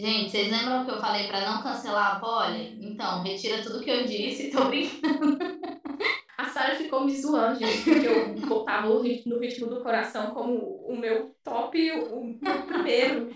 Gente, 0.00 0.30
vocês 0.30 0.50
lembram 0.50 0.82
que 0.86 0.92
eu 0.92 0.98
falei 0.98 1.28
para 1.28 1.42
não 1.42 1.62
cancelar 1.62 2.16
a 2.16 2.20
Polly? 2.20 2.78
Então, 2.80 3.22
retira 3.22 3.62
tudo 3.62 3.82
que 3.82 3.90
eu 3.90 4.06
disse, 4.06 4.48
tô 4.50 4.64
brincando. 4.64 5.38
A 6.38 6.46
Sarah 6.46 6.74
ficou 6.74 7.04
me 7.04 7.14
zoando, 7.14 7.58
gente, 7.58 7.84
porque 7.84 8.06
eu 8.06 8.34
botava 8.48 8.88
no 8.88 9.02
ritmo 9.02 9.66
do 9.66 9.82
coração 9.82 10.30
como 10.30 10.56
o 10.88 10.96
meu 10.96 11.36
top, 11.44 11.78
o 11.92 12.24
meu 12.24 12.62
primeiro. 12.62 13.28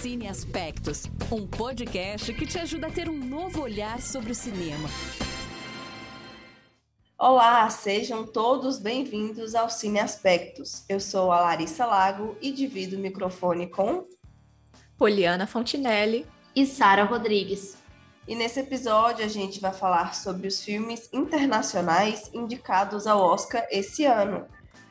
Cine 0.00 0.26
Aspectos, 0.26 1.04
um 1.30 1.46
podcast 1.46 2.32
que 2.32 2.46
te 2.46 2.58
ajuda 2.58 2.86
a 2.86 2.90
ter 2.90 3.10
um 3.10 3.18
novo 3.18 3.60
olhar 3.60 4.00
sobre 4.00 4.32
o 4.32 4.34
cinema. 4.34 4.88
Olá, 7.24 7.70
sejam 7.70 8.26
todos 8.26 8.80
bem-vindos 8.80 9.54
ao 9.54 9.70
Cine 9.70 10.00
Aspectos. 10.00 10.84
Eu 10.88 10.98
sou 10.98 11.30
a 11.30 11.40
Larissa 11.40 11.86
Lago 11.86 12.36
e 12.42 12.50
divido 12.50 12.96
o 12.96 12.98
microfone 12.98 13.68
com 13.68 14.08
Poliana 14.98 15.46
Fontinelli 15.46 16.26
e 16.52 16.66
Sara 16.66 17.04
Rodrigues. 17.04 17.76
E 18.26 18.34
nesse 18.34 18.58
episódio 18.58 19.24
a 19.24 19.28
gente 19.28 19.60
vai 19.60 19.72
falar 19.72 20.16
sobre 20.16 20.48
os 20.48 20.64
filmes 20.64 21.08
internacionais 21.12 22.28
indicados 22.34 23.06
ao 23.06 23.20
Oscar 23.20 23.64
esse 23.70 24.04
ano. 24.04 24.44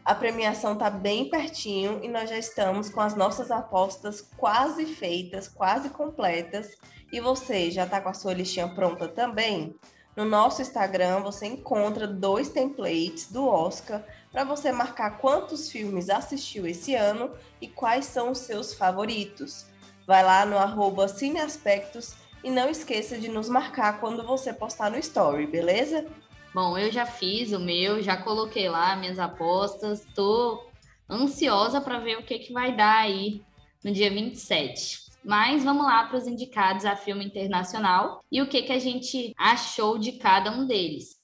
A 0.05 0.15
premiação 0.15 0.71
está 0.71 0.89
bem 0.89 1.29
pertinho 1.29 1.99
e 2.01 2.07
nós 2.07 2.29
já 2.29 2.37
estamos 2.37 2.87
com 2.87 3.01
as 3.01 3.13
nossas 3.13 3.51
apostas 3.51 4.21
quase 4.37 4.85
feitas, 4.85 5.49
quase 5.49 5.89
completas. 5.89 6.77
E 7.11 7.19
você 7.19 7.69
já 7.69 7.83
está 7.83 7.99
com 7.99 8.07
a 8.07 8.13
sua 8.13 8.33
listinha 8.33 8.69
pronta 8.69 9.05
também? 9.05 9.75
No 10.15 10.25
nosso 10.25 10.61
Instagram 10.61 11.21
você 11.21 11.45
encontra 11.45 12.05
dois 12.05 12.49
templates 12.49 13.31
do 13.31 13.47
Oscar 13.47 14.03
para 14.31 14.43
você 14.43 14.71
marcar 14.71 15.19
quantos 15.19 15.71
filmes 15.71 16.09
assistiu 16.09 16.67
esse 16.67 16.95
ano 16.95 17.31
e 17.61 17.67
quais 17.67 18.05
são 18.05 18.31
os 18.31 18.39
seus 18.39 18.73
favoritos. 18.73 19.65
Vai 20.05 20.23
lá 20.23 20.45
no 20.45 20.57
arroba 20.57 21.07
Cineaspectos 21.07 22.15
e 22.43 22.51
não 22.51 22.69
esqueça 22.69 23.17
de 23.17 23.29
nos 23.29 23.47
marcar 23.47 23.99
quando 23.99 24.25
você 24.25 24.51
postar 24.51 24.89
no 24.91 24.97
Story, 24.97 25.47
beleza? 25.47 26.05
Bom, 26.53 26.77
eu 26.77 26.91
já 26.91 27.05
fiz 27.05 27.53
o 27.53 27.59
meu, 27.59 28.01
já 28.01 28.17
coloquei 28.17 28.67
lá 28.67 28.95
minhas 28.95 29.19
apostas, 29.19 30.05
tô 30.13 30.61
ansiosa 31.09 31.79
para 31.79 31.99
ver 31.99 32.17
o 32.17 32.23
que, 32.23 32.39
que 32.39 32.51
vai 32.51 32.75
dar 32.75 32.99
aí 32.99 33.41
no 33.83 33.91
dia 33.91 34.09
27. 34.09 35.10
Mas 35.23 35.63
vamos 35.63 35.85
lá 35.85 36.05
para 36.05 36.17
os 36.17 36.25
indicados 36.25 36.83
a 36.83 36.95
filme 36.95 37.23
internacional 37.23 38.23
e 38.31 38.41
o 38.41 38.49
que, 38.49 38.63
que 38.63 38.71
a 38.73 38.79
gente 38.79 39.33
achou 39.37 39.99
de 39.99 40.13
cada 40.13 40.51
um 40.51 40.65
deles. 40.65 41.21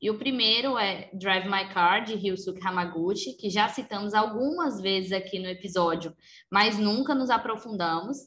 E 0.00 0.08
o 0.08 0.16
primeiro 0.16 0.78
é 0.78 1.10
Drive 1.12 1.46
My 1.48 1.68
Car, 1.72 2.04
de 2.04 2.14
Ryusuke 2.14 2.64
Hamaguchi, 2.64 3.36
que 3.36 3.50
já 3.50 3.68
citamos 3.68 4.14
algumas 4.14 4.80
vezes 4.80 5.10
aqui 5.10 5.40
no 5.40 5.48
episódio, 5.48 6.14
mas 6.48 6.78
nunca 6.78 7.14
nos 7.14 7.30
aprofundamos. 7.30 8.18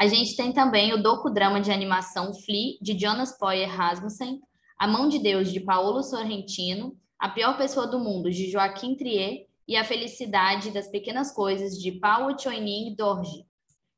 A 0.00 0.06
gente 0.06 0.34
tem 0.34 0.52
também 0.52 0.94
o 0.94 1.02
docudrama 1.02 1.60
de 1.60 1.70
animação 1.70 2.32
Flea, 2.32 2.78
de 2.80 2.98
Jonas 2.98 3.36
Poyer 3.36 3.68
Rasmussen, 3.68 4.40
A 4.78 4.86
Mão 4.86 5.08
de 5.10 5.18
Deus, 5.18 5.52
de 5.52 5.60
Paolo 5.60 6.02
Sorrentino, 6.02 6.96
A 7.18 7.28
Pior 7.28 7.58
Pessoa 7.58 7.86
do 7.86 7.98
Mundo, 7.98 8.30
de 8.30 8.50
Joaquim 8.50 8.94
Trier, 8.96 9.47
e 9.68 9.76
A 9.76 9.84
Felicidade 9.84 10.70
das 10.70 10.88
Pequenas 10.88 11.30
Coisas, 11.30 11.78
de 11.78 11.92
Paulo 11.92 12.34
Choinin 12.40 12.94
Dorji. 12.96 13.44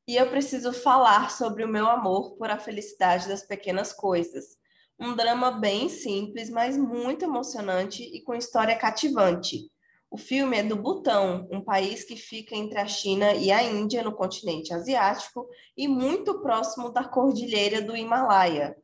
E 0.09 0.17
eu 0.17 0.29
preciso 0.29 0.73
falar 0.73 1.31
sobre 1.31 1.65
o 1.65 1.69
meu 1.69 1.87
amor 1.87 2.37
por 2.37 2.51
A 2.51 2.59
Felicidade 2.59 3.29
das 3.29 3.47
Pequenas 3.47 3.93
Coisas. 3.93 4.59
Um 4.99 5.15
drama 5.15 5.53
bem 5.53 5.89
simples, 5.89 6.51
mas 6.51 6.77
muito 6.77 7.25
emocionante 7.25 8.03
e 8.03 8.21
com 8.21 8.35
história 8.35 8.77
cativante. 8.77 9.71
O 10.11 10.19
filme 10.19 10.59
é 10.59 10.63
do 10.65 10.75
Butão, 10.75 11.47
um 11.53 11.61
país 11.61 12.03
que 12.03 12.17
fica 12.17 12.57
entre 12.57 12.81
a 12.81 12.87
China 12.89 13.33
e 13.35 13.53
a 13.53 13.63
Índia 13.63 14.03
no 14.03 14.13
continente 14.13 14.75
asiático 14.75 15.47
e 15.77 15.87
muito 15.87 16.43
próximo 16.43 16.91
da 16.91 17.05
cordilheira 17.05 17.81
do 17.81 17.97
Himalaia, 17.97 18.77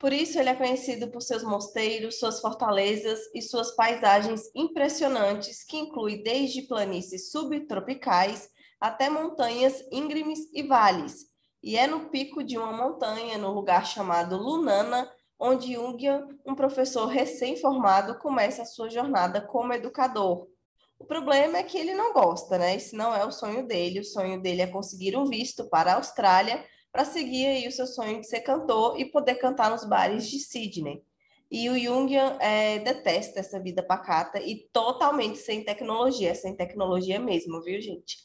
por 0.00 0.14
isso, 0.14 0.38
ele 0.38 0.48
é 0.48 0.54
conhecido 0.54 1.08
por 1.08 1.20
seus 1.20 1.42
mosteiros, 1.42 2.18
suas 2.18 2.40
fortalezas 2.40 3.20
e 3.34 3.42
suas 3.42 3.76
paisagens 3.76 4.50
impressionantes, 4.54 5.62
que 5.62 5.76
inclui 5.76 6.22
desde 6.22 6.62
planícies 6.62 7.30
subtropicais 7.30 8.48
até 8.80 9.10
montanhas 9.10 9.84
íngremes 9.92 10.38
e 10.54 10.62
vales. 10.62 11.26
E 11.62 11.76
é 11.76 11.86
no 11.86 12.08
pico 12.08 12.42
de 12.42 12.56
uma 12.56 12.72
montanha, 12.72 13.36
no 13.36 13.52
lugar 13.52 13.84
chamado 13.84 14.38
Lunana, 14.38 15.06
onde 15.38 15.74
Jungian, 15.74 16.26
um 16.46 16.54
professor 16.54 17.04
recém-formado, 17.04 18.18
começa 18.20 18.62
a 18.62 18.66
sua 18.66 18.88
jornada 18.88 19.42
como 19.42 19.74
educador. 19.74 20.48
O 20.98 21.04
problema 21.04 21.58
é 21.58 21.62
que 21.62 21.76
ele 21.76 21.92
não 21.92 22.14
gosta, 22.14 22.56
né? 22.56 22.74
Esse 22.74 22.96
não 22.96 23.14
é 23.14 23.22
o 23.26 23.30
sonho 23.30 23.66
dele. 23.66 24.00
O 24.00 24.04
sonho 24.04 24.40
dele 24.40 24.62
é 24.62 24.66
conseguir 24.66 25.14
um 25.14 25.26
visto 25.26 25.68
para 25.68 25.92
a 25.92 25.96
Austrália 25.96 26.64
para 26.92 27.04
seguir 27.04 27.46
aí 27.46 27.68
o 27.68 27.72
seu 27.72 27.86
sonho 27.86 28.20
de 28.20 28.26
ser 28.26 28.40
cantor 28.40 28.98
e 28.98 29.04
poder 29.04 29.36
cantar 29.36 29.70
nos 29.70 29.84
bares 29.84 30.28
de 30.28 30.38
Sydney. 30.40 31.02
E 31.50 31.68
o 31.68 31.78
Jungian 31.78 32.36
é, 32.40 32.78
detesta 32.78 33.40
essa 33.40 33.58
vida 33.58 33.82
pacata 33.82 34.40
e 34.40 34.68
totalmente 34.72 35.38
sem 35.38 35.64
tecnologia, 35.64 36.34
sem 36.34 36.54
tecnologia 36.54 37.18
mesmo, 37.18 37.60
viu, 37.60 37.80
gente? 37.80 38.18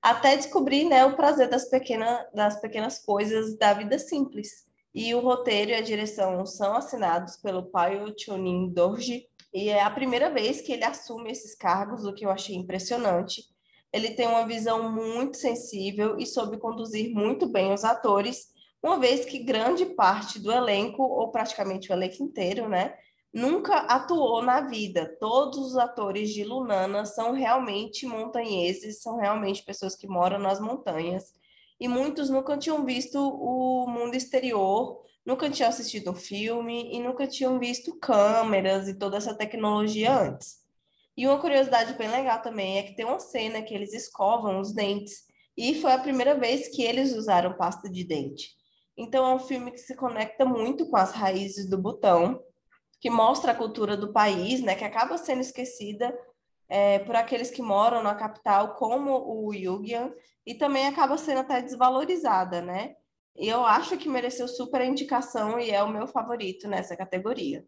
Até 0.00 0.36
descobrir 0.36 0.84
né, 0.84 1.04
o 1.04 1.14
prazer 1.14 1.48
das, 1.48 1.68
pequena, 1.68 2.26
das 2.34 2.60
pequenas 2.60 2.98
coisas 2.98 3.56
da 3.56 3.72
vida 3.72 3.98
simples. 4.00 4.66
E 4.92 5.14
o 5.14 5.20
roteiro 5.20 5.70
e 5.70 5.74
a 5.74 5.80
direção 5.80 6.44
são 6.44 6.74
assinados 6.74 7.36
pelo 7.36 7.66
Paio 7.66 8.12
Chunin 8.18 8.68
Dorji, 8.72 9.28
e 9.54 9.68
é 9.68 9.82
a 9.82 9.90
primeira 9.90 10.30
vez 10.30 10.60
que 10.60 10.72
ele 10.72 10.84
assume 10.84 11.30
esses 11.30 11.54
cargos, 11.54 12.04
o 12.04 12.12
que 12.12 12.26
eu 12.26 12.30
achei 12.30 12.56
impressionante 12.56 13.51
ele 13.92 14.10
tem 14.10 14.26
uma 14.26 14.46
visão 14.46 14.90
muito 14.90 15.36
sensível 15.36 16.18
e 16.18 16.26
soube 16.26 16.58
conduzir 16.58 17.12
muito 17.14 17.46
bem 17.46 17.72
os 17.72 17.84
atores, 17.84 18.52
uma 18.82 18.98
vez 18.98 19.24
que 19.24 19.38
grande 19.38 19.86
parte 19.86 20.38
do 20.38 20.50
elenco, 20.50 21.02
ou 21.02 21.30
praticamente 21.30 21.90
o 21.90 21.94
elenco 21.94 22.22
inteiro, 22.22 22.68
né, 22.68 22.94
nunca 23.32 23.76
atuou 23.80 24.42
na 24.42 24.62
vida. 24.62 25.16
Todos 25.20 25.58
os 25.58 25.76
atores 25.76 26.30
de 26.30 26.44
Lunana 26.44 27.06
são 27.06 27.32
realmente 27.32 28.06
montanheses, 28.06 29.00
são 29.02 29.18
realmente 29.18 29.62
pessoas 29.62 29.94
que 29.94 30.06
moram 30.06 30.38
nas 30.38 30.60
montanhas. 30.60 31.32
E 31.78 31.88
muitos 31.88 32.30
nunca 32.30 32.56
tinham 32.56 32.84
visto 32.84 33.18
o 33.18 33.86
mundo 33.88 34.14
exterior, 34.14 35.00
nunca 35.24 35.50
tinham 35.50 35.68
assistido 35.68 36.10
um 36.10 36.14
filme 36.14 36.94
e 36.94 37.00
nunca 37.00 37.26
tinham 37.26 37.58
visto 37.58 37.98
câmeras 37.98 38.88
e 38.88 38.94
toda 38.94 39.16
essa 39.16 39.34
tecnologia 39.34 40.12
antes. 40.12 40.61
E 41.16 41.26
uma 41.26 41.38
curiosidade 41.38 41.94
bem 41.94 42.08
legal 42.08 42.40
também 42.40 42.78
é 42.78 42.82
que 42.82 42.96
tem 42.96 43.04
uma 43.04 43.20
cena 43.20 43.62
que 43.62 43.74
eles 43.74 43.92
escovam 43.92 44.60
os 44.60 44.72
dentes 44.72 45.24
e 45.56 45.74
foi 45.80 45.92
a 45.92 45.98
primeira 45.98 46.34
vez 46.34 46.68
que 46.68 46.82
eles 46.82 47.14
usaram 47.14 47.56
pasta 47.56 47.88
de 47.88 48.04
dente. 48.04 48.50
Então 48.96 49.26
é 49.26 49.34
um 49.34 49.38
filme 49.38 49.70
que 49.70 49.78
se 49.78 49.94
conecta 49.94 50.44
muito 50.44 50.88
com 50.88 50.96
as 50.96 51.12
raízes 51.12 51.68
do 51.68 51.78
Butão, 51.78 52.42
que 53.00 53.10
mostra 53.10 53.52
a 53.52 53.54
cultura 53.54 53.96
do 53.96 54.12
país, 54.12 54.62
né, 54.62 54.74
que 54.74 54.84
acaba 54.84 55.18
sendo 55.18 55.40
esquecida 55.40 56.16
é, 56.68 57.00
por 57.00 57.16
aqueles 57.16 57.50
que 57.50 57.60
moram 57.60 58.02
na 58.02 58.14
capital, 58.14 58.76
como 58.76 59.12
o 59.12 59.52
Yugian, 59.52 60.12
e 60.46 60.54
também 60.54 60.86
acaba 60.86 61.18
sendo 61.18 61.40
até 61.40 61.60
desvalorizada, 61.60 62.62
né? 62.62 62.94
E 63.36 63.48
eu 63.48 63.64
acho 63.64 63.96
que 63.98 64.08
mereceu 64.08 64.48
super 64.48 64.80
indicação 64.82 65.58
e 65.58 65.70
é 65.70 65.82
o 65.82 65.88
meu 65.88 66.06
favorito 66.06 66.68
nessa 66.68 66.96
categoria. 66.96 67.66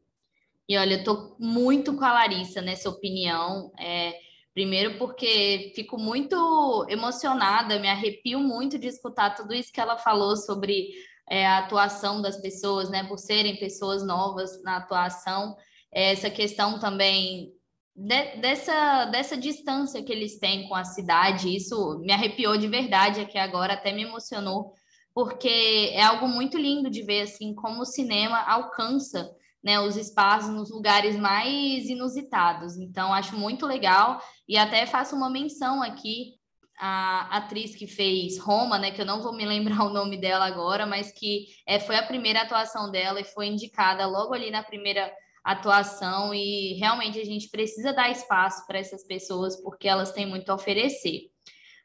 E 0.69 0.79
olha, 0.79 0.95
eu 0.95 1.05
tô 1.05 1.37
muito 1.39 1.95
com 1.95 2.05
a 2.05 2.13
Larissa 2.13 2.63
nessa 2.63 2.89
opinião. 2.89 3.73
É, 3.79 4.15
primeiro 4.55 4.99
porque 4.99 5.73
fico 5.75 5.99
muito 5.99 6.87
emocionada, 6.89 7.79
me 7.79 7.89
arrepio 7.89 8.41
muito 8.41 8.79
de 8.79 8.87
escutar 8.87 9.35
tudo 9.35 9.53
isso 9.53 9.73
que 9.73 9.81
ela 9.81 9.99
falou 9.99 10.37
sobre 10.37 10.89
é, 11.29 11.47
a 11.47 11.59
atuação 11.59 12.23
das 12.23 12.41
pessoas, 12.41 12.89
né? 12.91 13.05
Por 13.05 13.19
serem 13.19 13.57
pessoas 13.57 14.07
novas 14.07 14.63
na 14.63 14.77
atuação. 14.77 15.57
É, 15.93 16.13
essa 16.13 16.31
questão 16.31 16.79
também 16.79 17.53
de, 17.95 18.37
dessa, 18.37 19.05
dessa 19.07 19.37
distância 19.37 20.03
que 20.03 20.13
eles 20.13 20.39
têm 20.39 20.69
com 20.69 20.75
a 20.75 20.85
cidade, 20.85 21.55
isso 21.55 21.99
me 22.01 22.13
arrepiou 22.13 22.57
de 22.57 22.67
verdade 22.67 23.21
aqui 23.21 23.39
agora, 23.39 23.75
até 23.75 23.93
me 23.93 24.03
emocionou, 24.03 24.73
porque 25.15 25.91
é 25.93 26.03
algo 26.03 26.27
muito 26.27 26.59
lindo 26.59 26.91
de 26.91 27.03
ver 27.03 27.23
assim 27.23 27.55
como 27.55 27.83
o 27.83 27.87
cinema 27.87 28.39
alcança 28.39 29.31
né, 29.65 29.81
os 29.81 29.97
espaços 29.97 30.51
nos 30.51 30.71
lugares 30.71 31.17
mais 31.17 31.89
inusitados. 31.89 32.77
Então, 32.77 33.15
acho 33.15 33.35
muito 33.35 33.67
legal 33.67 34.21
e 34.47 34.59
até 34.59 34.85
faço 34.85 35.17
uma 35.17 35.31
menção 35.31 35.83
aqui 35.83 36.35
a 36.77 37.39
atriz 37.39 37.75
que 37.75 37.87
fez 37.87 38.37
Roma, 38.39 38.79
né, 38.79 38.91
que 38.91 39.01
eu 39.01 39.07
não 39.07 39.23
vou 39.23 39.33
me 39.33 39.47
lembrar 39.47 39.83
o 39.87 39.93
nome 39.93 40.21
dela 40.21 40.45
agora, 40.45 40.85
mas 40.85 41.11
que 41.11 41.47
é, 41.67 41.81
foi 41.81 41.97
a 41.97 42.03
primeira 42.03 42.43
atuação 42.43 42.91
dela 42.91 43.21
e 43.21 43.25
foi 43.25 43.47
indicada 43.47 44.07
logo 44.07 44.35
ali 44.35 44.51
na 44.51 44.63
primeira 44.63 45.11
atuação 45.43 46.35
e 46.35 46.75
realmente 46.75 47.19
a 47.19 47.25
gente 47.25 47.49
precisa 47.49 47.93
dar 47.93 48.11
espaço 48.11 48.67
para 48.67 48.79
essas 48.79 49.05
pessoas 49.07 49.61
porque 49.63 49.89
elas 49.89 50.13
têm 50.13 50.27
muito 50.27 50.51
a 50.51 50.55
oferecer. 50.55 51.31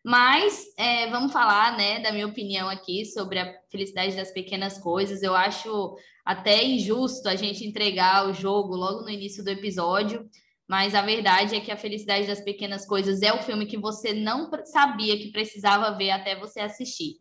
Mas 0.04 0.64
é, 0.78 1.08
vamos 1.08 1.32
falar, 1.32 1.78
né, 1.78 2.00
da 2.00 2.12
minha 2.12 2.28
opinião 2.28 2.70
aqui 2.70 3.06
sobre 3.06 3.38
a 3.38 3.54
felicidade 3.70 4.16
das 4.16 4.32
pequenas 4.32 4.78
coisas. 4.78 5.22
Eu 5.22 5.36
acho 5.36 5.96
até 6.30 6.64
injusto 6.64 7.28
a 7.28 7.36
gente 7.36 7.66
entregar 7.66 8.30
o 8.30 8.34
jogo 8.34 8.76
logo 8.76 9.02
no 9.02 9.10
início 9.10 9.44
do 9.44 9.50
episódio, 9.50 10.30
mas 10.68 10.94
a 10.94 11.02
verdade 11.02 11.56
é 11.56 11.60
que 11.60 11.72
A 11.72 11.76
Felicidade 11.76 12.28
das 12.28 12.40
Pequenas 12.40 12.86
Coisas 12.86 13.24
é 13.24 13.34
o 13.34 13.42
filme 13.42 13.66
que 13.66 13.80
você 13.80 14.14
não 14.14 14.48
sabia 14.66 15.18
que 15.18 15.32
precisava 15.32 15.90
ver 15.98 16.12
até 16.12 16.36
você 16.36 16.60
assistir. 16.60 17.16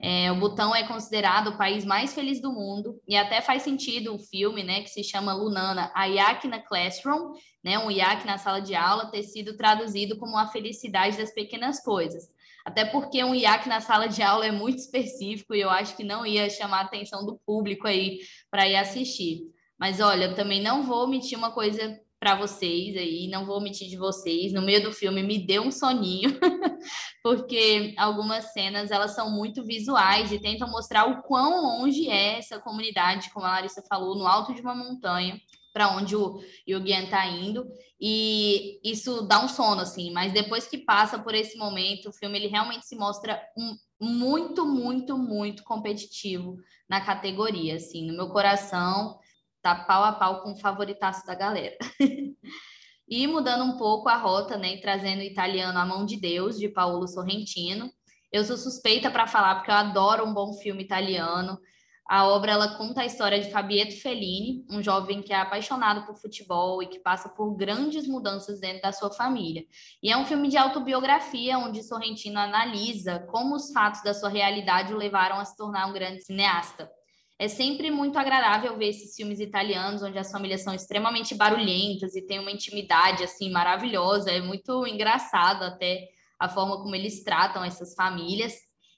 É, 0.00 0.32
o 0.32 0.36
Butão 0.36 0.74
é 0.74 0.88
considerado 0.88 1.48
o 1.48 1.58
país 1.58 1.84
mais 1.84 2.14
feliz 2.14 2.40
do 2.40 2.54
mundo 2.54 2.98
e 3.06 3.14
até 3.14 3.42
faz 3.42 3.62
sentido 3.62 4.14
o 4.14 4.18
filme, 4.18 4.62
né, 4.62 4.80
que 4.80 4.88
se 4.88 5.04
chama 5.04 5.34
Lunana, 5.34 5.92
a 5.94 6.06
Yak 6.06 6.48
na 6.48 6.58
Classroom, 6.58 7.34
né, 7.62 7.78
um 7.78 7.90
Yak 7.90 8.26
na 8.26 8.38
sala 8.38 8.60
de 8.60 8.74
aula, 8.74 9.10
ter 9.10 9.24
sido 9.24 9.58
traduzido 9.58 10.16
como 10.16 10.38
a 10.38 10.46
felicidade 10.46 11.18
das 11.18 11.34
pequenas 11.34 11.82
coisas. 11.82 12.30
Até 12.64 12.84
porque 12.84 13.22
um 13.22 13.34
Yak 13.34 13.68
na 13.68 13.80
sala 13.80 14.08
de 14.08 14.22
aula 14.22 14.46
é 14.46 14.50
muito 14.50 14.78
específico 14.78 15.54
e 15.54 15.60
eu 15.60 15.68
acho 15.68 15.96
que 15.96 16.02
não 16.02 16.24
ia 16.24 16.48
chamar 16.48 16.78
a 16.78 16.84
atenção 16.84 17.26
do 17.26 17.38
público 17.44 17.86
aí 17.86 18.20
para 18.50 18.66
ir 18.66 18.76
assistir. 18.76 19.42
Mas 19.78 20.00
olha, 20.00 20.26
eu 20.26 20.34
também 20.34 20.62
não 20.62 20.84
vou 20.84 21.04
omitir 21.04 21.36
uma 21.36 21.50
coisa 21.50 22.00
para 22.18 22.36
vocês 22.36 22.96
aí, 22.96 23.28
não 23.28 23.44
vou 23.44 23.58
omitir 23.58 23.86
de 23.86 23.98
vocês. 23.98 24.50
No 24.50 24.62
meio 24.62 24.82
do 24.82 24.92
filme 24.92 25.22
me 25.22 25.46
deu 25.46 25.62
um 25.62 25.70
soninho, 25.70 26.30
porque 27.22 27.94
algumas 27.98 28.52
cenas 28.54 28.90
elas 28.90 29.14
são 29.14 29.30
muito 29.30 29.62
visuais 29.62 30.32
e 30.32 30.38
tentam 30.38 30.70
mostrar 30.70 31.04
o 31.04 31.20
quão 31.20 31.60
longe 31.60 32.08
é 32.08 32.38
essa 32.38 32.58
comunidade, 32.58 33.30
como 33.30 33.44
a 33.44 33.50
Larissa 33.50 33.84
falou, 33.86 34.16
no 34.16 34.26
alto 34.26 34.54
de 34.54 34.62
uma 34.62 34.74
montanha, 34.74 35.38
para 35.74 35.94
onde 35.94 36.16
o 36.16 36.40
Yugen 36.66 37.04
está 37.04 37.26
indo. 37.26 37.66
E 38.00 38.80
isso 38.82 39.22
dá 39.22 39.44
um 39.44 39.48
sono 39.48 39.82
assim, 39.82 40.10
mas 40.10 40.32
depois 40.32 40.66
que 40.66 40.78
passa 40.78 41.18
por 41.18 41.34
esse 41.34 41.58
momento, 41.58 42.08
o 42.08 42.12
filme 42.12 42.38
ele 42.38 42.46
realmente 42.46 42.86
se 42.86 42.96
mostra 42.96 43.42
um, 43.58 43.76
muito, 44.00 44.64
muito, 44.64 45.18
muito 45.18 45.62
competitivo 45.64 46.56
na 46.88 47.00
categoria, 47.00 47.76
assim, 47.76 48.06
no 48.06 48.16
meu 48.16 48.28
coração 48.30 49.18
tá 49.64 49.74
pau 49.74 50.04
a 50.04 50.12
pau 50.12 50.42
com 50.42 50.52
o 50.52 50.58
favoritaço 50.58 51.24
da 51.24 51.34
galera. 51.34 51.78
e 53.08 53.26
mudando 53.26 53.64
um 53.64 53.78
pouco 53.78 54.10
a 54.10 54.16
rota, 54.16 54.58
né, 54.58 54.76
trazendo 54.76 55.20
o 55.20 55.24
italiano 55.24 55.78
A 55.78 55.86
Mão 55.86 56.04
de 56.04 56.20
Deus, 56.20 56.58
de 56.58 56.68
Paolo 56.68 57.08
Sorrentino. 57.08 57.90
Eu 58.30 58.44
sou 58.44 58.58
suspeita 58.58 59.10
para 59.10 59.26
falar 59.26 59.54
porque 59.54 59.70
eu 59.70 59.74
adoro 59.74 60.26
um 60.26 60.34
bom 60.34 60.52
filme 60.52 60.82
italiano. 60.82 61.58
A 62.06 62.28
obra 62.28 62.52
ela 62.52 62.76
conta 62.76 63.00
a 63.00 63.06
história 63.06 63.40
de 63.40 63.50
Fabieto 63.50 63.98
Fellini, 64.00 64.66
um 64.70 64.82
jovem 64.82 65.22
que 65.22 65.32
é 65.32 65.36
apaixonado 65.36 66.04
por 66.04 66.16
futebol 66.16 66.82
e 66.82 66.86
que 66.86 66.98
passa 66.98 67.30
por 67.30 67.56
grandes 67.56 68.06
mudanças 68.06 68.60
dentro 68.60 68.82
da 68.82 68.92
sua 68.92 69.10
família. 69.10 69.64
E 70.02 70.12
é 70.12 70.16
um 70.16 70.26
filme 70.26 70.48
de 70.48 70.58
autobiografia 70.58 71.58
onde 71.58 71.82
Sorrentino 71.82 72.38
analisa 72.38 73.20
como 73.30 73.54
os 73.54 73.72
fatos 73.72 74.02
da 74.02 74.12
sua 74.12 74.28
realidade 74.28 74.92
o 74.92 74.98
levaram 74.98 75.36
a 75.36 75.44
se 75.46 75.56
tornar 75.56 75.86
um 75.86 75.94
grande 75.94 76.22
cineasta. 76.22 76.90
É 77.38 77.48
sempre 77.48 77.90
muito 77.90 78.18
agradável 78.18 78.76
ver 78.76 78.90
esses 78.90 79.16
filmes 79.16 79.40
italianos 79.40 80.02
onde 80.02 80.18
as 80.18 80.30
famílias 80.30 80.62
são 80.62 80.74
extremamente 80.74 81.34
barulhentas 81.34 82.14
e 82.14 82.22
tem 82.22 82.38
uma 82.38 82.50
intimidade 82.50 83.24
assim 83.24 83.50
maravilhosa. 83.50 84.30
É 84.30 84.40
muito 84.40 84.86
engraçado 84.86 85.64
até 85.64 86.08
a 86.38 86.48
forma 86.48 86.76
como 86.76 86.94
eles 86.94 87.24
tratam 87.24 87.64
essas 87.64 87.94
famílias. 87.94 88.54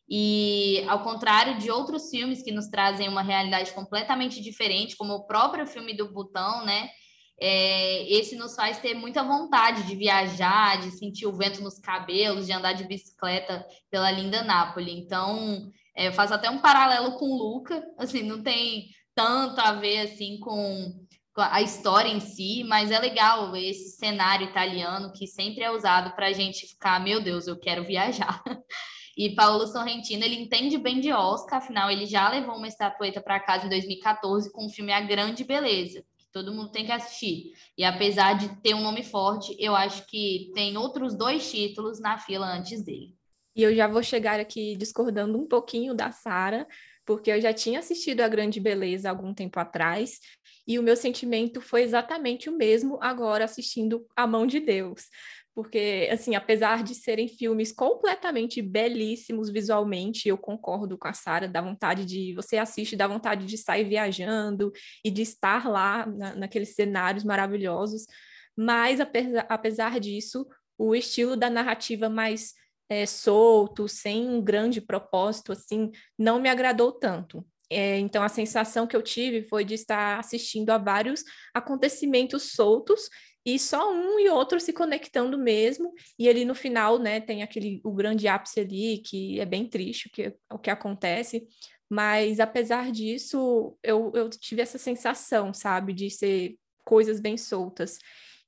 E 0.09 0.85
ao 0.89 1.03
contrário 1.03 1.59
de 1.59 1.71
outros 1.71 2.11
filmes 2.11 2.43
que 2.43 2.53
nos 2.53 2.69
trazem 2.69 3.09
uma 3.09 3.23
realidade 3.23 3.73
completamente 3.73 4.41
diferente, 4.41 4.97
como 4.97 5.15
o 5.15 5.27
próprio 5.27 5.67
filme 5.67 5.97
do 5.97 6.13
Butão, 6.13 6.65
né? 6.65 6.89
É, 7.39 8.11
esse 8.11 8.35
nos 8.37 8.55
faz 8.55 8.79
ter 8.79 8.95
muita 8.95 9.23
vontade 9.23 9.83
de 9.83 9.95
viajar, 9.95 10.81
de 10.81 10.91
sentir 10.93 11.27
o 11.27 11.37
vento 11.37 11.61
nos 11.61 11.79
cabelos, 11.79 12.47
de 12.47 12.53
andar 12.53 12.73
de 12.73 12.85
bicicleta 12.85 13.67
pela 13.91 14.11
linda 14.11 14.43
Nápoles. 14.43 14.95
Então, 14.95 15.71
é, 15.95 16.09
eu 16.09 16.13
faço 16.13 16.33
até 16.33 16.49
um 16.49 16.61
paralelo 16.61 17.19
com 17.19 17.27
Luca, 17.27 17.83
assim, 17.99 18.23
não 18.23 18.43
tem 18.43 18.89
tanto 19.15 19.61
a 19.61 19.73
ver 19.73 19.99
assim 20.01 20.39
com, 20.39 21.05
a 21.39 21.61
história 21.61 22.09
em 22.09 22.21
si, 22.21 22.65
mas 22.65 22.91
é 22.91 22.99
legal 22.99 23.55
esse 23.55 23.97
cenário 23.97 24.49
italiano 24.49 25.13
que 25.13 25.27
sempre 25.27 25.63
é 25.63 25.71
usado 25.71 26.15
para 26.17 26.29
a 26.29 26.33
gente 26.33 26.67
ficar, 26.67 26.99
meu 26.99 27.21
Deus, 27.21 27.47
eu 27.47 27.59
quero 27.59 27.85
viajar. 27.85 28.43
E 29.17 29.35
Paulo 29.35 29.67
Sorrentino, 29.67 30.25
ele 30.25 30.43
entende 30.43 30.77
bem 30.77 31.01
de 31.01 31.11
Oscar, 31.11 31.59
afinal, 31.59 31.91
ele 31.91 32.05
já 32.05 32.29
levou 32.29 32.57
uma 32.57 32.69
estatueta 32.69 33.21
para 33.21 33.41
casa 33.41 33.67
em 33.67 33.71
2014 33.71 34.53
com 34.53 34.67
o 34.67 34.71
filme 34.71 34.93
A 34.93 35.01
Grande 35.01 35.43
Beleza, 35.43 36.05
que 36.19 36.27
todo 36.31 36.53
mundo 36.53 36.71
tem 36.71 36.85
que 36.85 36.93
assistir. 36.93 37.53
E 37.79 37.83
apesar 37.83 38.35
de 38.35 38.61
ter 38.61 38.75
um 38.75 38.83
nome 38.83 39.03
forte, 39.03 39.57
eu 39.59 39.75
acho 39.75 40.07
que 40.07 40.51
tem 40.55 40.77
outros 40.77 41.17
dois 41.17 41.51
títulos 41.51 41.99
na 41.99 42.19
fila 42.19 42.47
antes 42.47 42.83
dele. 42.83 43.15
E 43.57 43.63
eu 43.63 43.75
já 43.75 43.89
vou 43.89 44.03
chegar 44.03 44.39
aqui 44.39 44.77
discordando 44.77 45.39
um 45.39 45.47
pouquinho 45.47 45.95
da 45.95 46.13
Sara, 46.13 46.69
porque 47.07 47.31
eu 47.31 47.41
já 47.41 47.55
tinha 47.55 47.79
assistido 47.79 48.21
A 48.21 48.29
Grande 48.29 48.61
Beleza 48.61 49.09
algum 49.09 49.33
tempo 49.33 49.59
atrás, 49.59 50.21
e 50.67 50.79
o 50.79 50.83
meu 50.83 50.97
sentimento 50.97 51.61
foi 51.61 51.83
exatamente 51.83 52.51
o 52.51 52.57
mesmo 52.57 52.99
agora 53.01 53.45
assistindo 53.45 54.05
A 54.15 54.27
Mão 54.27 54.47
de 54.47 54.61
Deus. 54.61 55.09
Porque, 55.57 56.07
assim, 56.13 56.35
apesar 56.35 56.85
de 56.85 56.95
serem 56.95 57.27
filmes 57.27 57.73
completamente 57.73 58.61
belíssimos 58.61 59.49
visualmente, 59.49 60.29
eu 60.29 60.37
concordo 60.37 60.99
com 60.99 61.09
a 61.09 61.15
Sara, 61.15 61.49
dá 61.49 61.63
vontade 61.63 62.05
de. 62.05 62.35
Você 62.35 62.59
assiste, 62.59 62.95
dá 62.95 63.09
vontade 63.09 63.47
de 63.47 63.57
sair 63.57 63.89
viajando 63.89 64.71
e 65.03 65.11
de 65.11 65.23
estar 65.23 65.67
lá 65.67 66.05
na, 66.05 66.35
naqueles 66.35 66.75
cenários 66.75 67.25
maravilhosos. 67.25 68.07
Mas, 68.55 69.01
apesar, 69.01 69.47
apesar 69.49 69.99
disso, 69.99 70.47
o 70.77 70.95
estilo 70.95 71.35
da 71.35 71.49
narrativa 71.49 72.11
mais 72.11 72.53
é, 72.87 73.07
solto, 73.07 73.89
sem 73.89 74.29
um 74.29 74.43
grande 74.43 74.83
propósito, 74.83 75.53
assim, 75.53 75.91
não 76.19 76.39
me 76.39 76.51
agradou 76.51 76.93
tanto. 76.93 77.43
É, 77.71 77.99
então, 77.99 78.23
a 78.23 78.29
sensação 78.29 78.87
que 78.87 78.95
eu 78.95 79.03
tive 79.03 79.43
foi 79.43 79.65
de 79.65 79.73
estar 79.73 80.21
assistindo 80.21 80.69
a 80.69 80.77
vários 80.77 81.25
acontecimentos 81.55 82.53
soltos 82.53 83.09
e 83.47 83.61
só 83.61 83.93
um 83.93 84.19
e 84.19 84.29
outro 84.29 84.59
se 84.59 84.73
conectando 84.73 85.39
mesmo. 85.39 85.95
E 86.19 86.29
ali 86.29 86.45
no 86.45 86.55
final, 86.55 86.99
né, 86.99 87.21
tem 87.21 87.45
aquele 87.45 87.81
o 87.85 87.93
grande 87.93 88.27
ápice 88.27 88.59
ali, 88.59 88.99
que 88.99 89.39
é 89.39 89.47
bem 89.47 89.69
triste 89.69 90.09
o 90.09 90.11
que, 90.11 90.35
o 90.53 90.59
que 90.59 90.69
acontece. 90.69 91.47
Mas, 91.89 92.41
apesar 92.41 92.91
disso, 92.91 93.79
eu, 93.85 94.11
eu 94.17 94.29
tive 94.29 94.63
essa 94.63 94.79
sensação, 94.79 95.55
sabe, 95.55 95.93
de 95.93 96.11
ser 96.11 96.57
coisas 96.85 97.21
bem 97.21 97.37
soltas. 97.37 97.99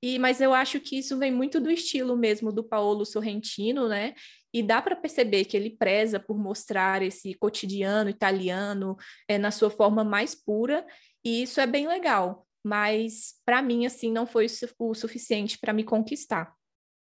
E, 0.03 0.19
mas 0.19 0.41
eu 0.41 0.53
acho 0.53 0.81
que 0.81 0.99
isso 0.99 1.17
vem 1.17 1.33
muito 1.33 1.61
do 1.61 1.71
estilo 1.71 2.17
mesmo 2.17 2.53
do 2.53 2.65
Paolo 2.65 3.05
Sorrentino, 3.07 3.89
né? 3.89 4.15
E 4.53 4.65
dá 4.65 4.83
para 4.83 4.97
perceber 4.97 5.45
que 5.45 5.57
ele 5.57 5.71
preza 5.71 6.19
por 6.19 6.37
mostrar 6.37 7.03
esse 7.03 7.35
cotidiano 7.35 8.11
italiano 8.11 8.97
é, 9.29 9.39
na 9.39 9.53
sua 9.53 9.71
forma 9.71 10.03
mais 10.03 10.35
pura, 10.35 10.85
e 11.25 11.43
isso 11.43 11.61
é 11.61 11.67
bem 11.69 11.87
legal. 11.87 12.48
Mas 12.69 13.41
para 13.47 13.63
mim, 13.63 13.87
assim, 13.87 14.13
não 14.13 14.27
foi 14.27 14.47
o 14.79 14.95
suficiente 14.95 15.59
para 15.59 15.73
me 15.73 15.83
conquistar. 15.83 16.55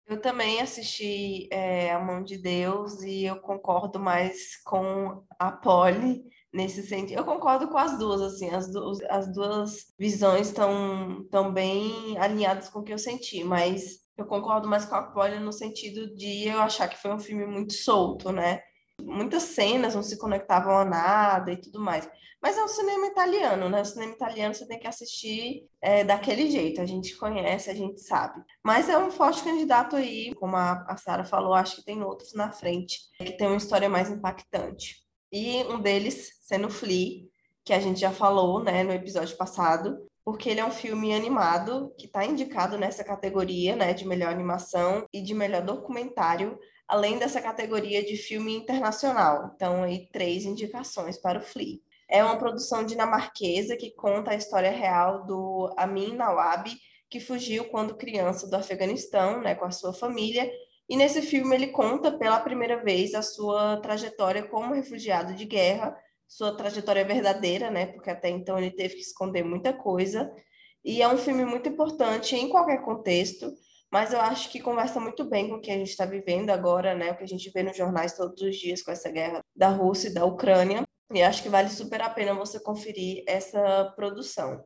Eu 0.05 0.21
também 0.21 0.61
assisti 0.61 1.49
é, 1.51 1.91
A 1.91 1.99
Mão 1.99 2.23
de 2.23 2.37
Deus 2.37 3.01
e 3.01 3.25
eu 3.25 3.41
concordo 3.41 3.99
mais 3.99 4.55
com 4.63 5.25
a 5.39 5.51
Polly 5.51 6.23
nesse 6.53 6.83
sentido. 6.83 7.17
Eu 7.17 7.25
concordo 7.25 7.67
com 7.67 7.77
as 7.77 7.97
duas, 7.97 8.21
assim, 8.21 8.51
as, 8.51 8.71
du 8.71 8.93
as 9.09 9.33
duas 9.33 9.93
visões 9.97 10.47
estão 10.47 11.27
tão 11.31 11.51
bem 11.51 12.15
alinhadas 12.19 12.69
com 12.69 12.79
o 12.79 12.83
que 12.83 12.93
eu 12.93 12.99
senti, 12.99 13.43
mas 13.43 13.97
eu 14.15 14.27
concordo 14.27 14.67
mais 14.67 14.85
com 14.85 14.95
a 14.95 15.11
Polly 15.11 15.39
no 15.39 15.51
sentido 15.51 16.15
de 16.15 16.47
eu 16.47 16.61
achar 16.61 16.87
que 16.87 17.01
foi 17.01 17.11
um 17.11 17.19
filme 17.19 17.47
muito 17.47 17.73
solto, 17.73 18.31
né? 18.31 18.61
Muitas 19.07 19.43
cenas 19.43 19.95
não 19.95 20.03
se 20.03 20.17
conectavam 20.17 20.77
a 20.77 20.85
nada 20.85 21.51
e 21.51 21.57
tudo 21.57 21.79
mais. 21.79 22.09
Mas 22.41 22.57
é 22.57 22.63
um 22.63 22.67
cinema 22.67 23.07
italiano, 23.07 23.69
né? 23.69 23.81
O 23.81 23.85
cinema 23.85 24.13
italiano 24.13 24.53
você 24.53 24.67
tem 24.67 24.77
que 24.77 24.87
assistir 24.87 25.67
é, 25.81 26.03
daquele 26.03 26.51
jeito. 26.51 26.81
A 26.81 26.85
gente 26.85 27.15
conhece, 27.15 27.69
a 27.69 27.73
gente 27.73 27.99
sabe. 28.01 28.43
Mas 28.63 28.89
é 28.89 28.97
um 28.97 29.09
forte 29.09 29.43
candidato 29.43 29.95
aí, 29.95 30.35
como 30.35 30.55
a, 30.55 30.95
Sara 30.97 31.23
falou, 31.23 31.53
acho 31.53 31.77
que 31.77 31.85
tem 31.85 32.03
outros 32.03 32.33
na 32.33 32.51
frente, 32.51 32.99
que 33.17 33.31
tem 33.31 33.47
uma 33.47 33.57
história 33.57 33.89
mais 33.89 34.09
impactante. 34.09 35.03
E 35.31 35.63
um 35.63 35.79
deles 35.79 36.37
sendo 36.41 36.69
Flea, 36.69 37.25
que 37.65 37.73
a 37.73 37.79
gente 37.79 37.99
já 37.99 38.11
falou 38.11 38.63
né, 38.63 38.83
no 38.83 38.93
episódio 38.93 39.35
passado, 39.35 39.97
porque 40.23 40.49
ele 40.49 40.59
é 40.59 40.65
um 40.65 40.71
filme 40.71 41.13
animado 41.13 41.93
que 41.97 42.05
está 42.05 42.25
indicado 42.25 42.77
nessa 42.77 43.03
categoria 43.03 43.75
né, 43.75 43.93
de 43.93 44.05
melhor 44.05 44.31
animação 44.31 45.05
e 45.11 45.21
de 45.21 45.33
melhor 45.33 45.61
documentário, 45.61 46.59
além 46.87 47.17
dessa 47.17 47.41
categoria 47.41 48.03
de 48.03 48.15
filme 48.15 48.55
internacional. 48.55 49.51
Então, 49.55 49.83
aí, 49.83 50.07
três 50.11 50.45
indicações 50.45 51.17
para 51.17 51.39
o 51.39 51.41
Flea. 51.41 51.79
É 52.09 52.23
uma 52.23 52.37
produção 52.37 52.85
dinamarquesa 52.85 53.75
que 53.75 53.91
conta 53.91 54.31
a 54.31 54.35
história 54.35 54.71
real 54.71 55.25
do 55.25 55.73
Amin 55.75 56.15
Nawab, 56.15 56.71
que 57.09 57.19
fugiu 57.19 57.65
quando 57.65 57.97
criança 57.97 58.47
do 58.47 58.55
Afeganistão, 58.55 59.41
né, 59.41 59.55
com 59.55 59.65
a 59.65 59.71
sua 59.71 59.93
família, 59.93 60.49
e 60.89 60.95
nesse 60.95 61.21
filme 61.21 61.53
ele 61.53 61.67
conta 61.67 62.17
pela 62.17 62.39
primeira 62.39 62.81
vez 62.81 63.13
a 63.13 63.21
sua 63.21 63.77
trajetória 63.77 64.43
como 64.43 64.73
refugiado 64.73 65.33
de 65.33 65.43
guerra, 65.43 65.97
sua 66.25 66.55
trajetória 66.55 67.03
verdadeira, 67.05 67.69
né? 67.69 67.87
Porque 67.87 68.09
até 68.09 68.29
então 68.29 68.57
ele 68.57 68.71
teve 68.71 68.95
que 68.95 69.01
esconder 69.01 69.43
muita 69.43 69.73
coisa. 69.73 70.31
E 70.83 71.01
é 71.01 71.07
um 71.07 71.17
filme 71.17 71.43
muito 71.43 71.67
importante 71.67 72.35
em 72.35 72.49
qualquer 72.49 72.81
contexto, 72.83 73.53
mas 73.91 74.13
eu 74.13 74.19
acho 74.19 74.51
que 74.51 74.59
conversa 74.59 74.99
muito 74.99 75.23
bem 75.23 75.49
com 75.49 75.55
o 75.55 75.61
que 75.61 75.71
a 75.71 75.77
gente 75.77 75.89
está 75.89 76.05
vivendo 76.05 76.49
agora, 76.49 76.93
né? 76.95 77.11
O 77.11 77.17
que 77.17 77.23
a 77.23 77.27
gente 77.27 77.49
vê 77.51 77.63
nos 77.63 77.77
jornais 77.77 78.15
todos 78.15 78.41
os 78.41 78.55
dias 78.55 78.81
com 78.81 78.91
essa 78.91 79.09
guerra 79.09 79.41
da 79.55 79.69
Rússia 79.69 80.09
e 80.09 80.13
da 80.13 80.25
Ucrânia. 80.25 80.83
E 81.13 81.21
acho 81.21 81.41
que 81.41 81.49
vale 81.49 81.69
super 81.69 82.01
a 82.01 82.09
pena 82.09 82.33
você 82.33 82.59
conferir 82.59 83.23
essa 83.27 83.93
produção. 83.95 84.63